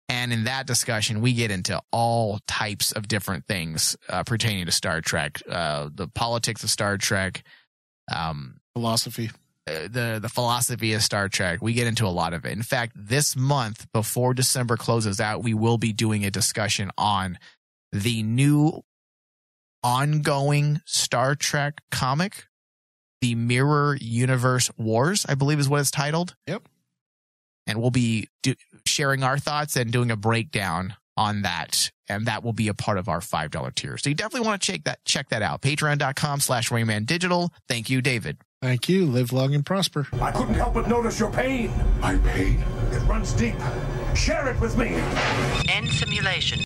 And 0.07 0.31
in 0.31 0.43
that 0.43 0.67
discussion, 0.67 1.21
we 1.21 1.33
get 1.33 1.49
into 1.49 1.81
all 1.91 2.39
types 2.47 2.91
of 2.91 3.07
different 3.07 3.47
things 3.47 3.97
uh, 4.07 4.23
pertaining 4.23 4.65
to 4.65 4.71
Star 4.71 5.01
Trek, 5.01 5.41
uh, 5.49 5.89
the 5.93 6.07
politics 6.07 6.63
of 6.63 6.69
Star 6.69 6.97
Trek, 6.97 7.43
um, 8.13 8.59
Philosophy. 8.73 9.31
uh, 9.67 9.87
the 9.89 10.19
the 10.21 10.29
philosophy 10.29 10.93
of 10.93 11.01
Star 11.01 11.29
Trek. 11.29 11.61
We 11.61 11.73
get 11.73 11.87
into 11.87 12.05
a 12.05 12.09
lot 12.09 12.33
of 12.33 12.45
it. 12.45 12.51
In 12.51 12.61
fact, 12.63 12.93
this 12.95 13.35
month 13.35 13.91
before 13.93 14.33
December 14.33 14.77
closes 14.77 15.19
out, 15.19 15.43
we 15.43 15.53
will 15.53 15.77
be 15.77 15.93
doing 15.93 16.25
a 16.25 16.31
discussion 16.31 16.91
on 16.97 17.39
the 17.91 18.23
new 18.23 18.83
ongoing 19.83 20.81
Star 20.85 21.35
Trek 21.35 21.81
comic, 21.91 22.45
the 23.21 23.35
Mirror 23.35 23.97
Universe 24.01 24.69
Wars, 24.77 25.25
I 25.29 25.35
believe 25.35 25.59
is 25.59 25.69
what 25.69 25.81
it's 25.81 25.91
titled. 25.91 26.35
Yep. 26.47 26.67
And 27.67 27.81
we'll 27.81 27.91
be 27.91 28.29
do, 28.43 28.55
sharing 28.85 29.23
our 29.23 29.37
thoughts 29.39 29.75
and 29.75 29.91
doing 29.91 30.11
a 30.11 30.15
breakdown 30.15 30.95
on 31.17 31.43
that. 31.43 31.91
And 32.07 32.27
that 32.27 32.43
will 32.43 32.53
be 32.53 32.67
a 32.67 32.73
part 32.73 32.97
of 32.97 33.09
our 33.09 33.19
$5 33.19 33.75
tier. 33.75 33.97
So 33.97 34.09
you 34.09 34.15
definitely 34.15 34.47
want 34.47 34.61
to 34.61 34.71
check 34.71 34.83
that, 34.83 35.03
check 35.05 35.29
that 35.29 35.41
out. 35.41 35.61
Patreon.com 35.61 36.39
slash 36.39 36.69
Rain 36.71 36.87
Man 36.87 37.05
Digital. 37.05 37.51
Thank 37.67 37.89
you, 37.89 38.01
David. 38.01 38.37
Thank 38.61 38.89
you. 38.89 39.05
Live 39.05 39.31
long 39.31 39.53
and 39.53 39.65
prosper. 39.65 40.07
I 40.21 40.31
couldn't 40.31 40.55
help 40.55 40.73
but 40.73 40.87
notice 40.87 41.19
your 41.19 41.31
pain. 41.31 41.71
My 41.99 42.17
pain? 42.17 42.63
It 42.91 42.99
runs 43.07 43.33
deep. 43.33 43.55
Share 44.15 44.47
it 44.49 44.59
with 44.59 44.77
me. 44.77 44.95
End 45.67 45.89
simulation. 45.89 46.59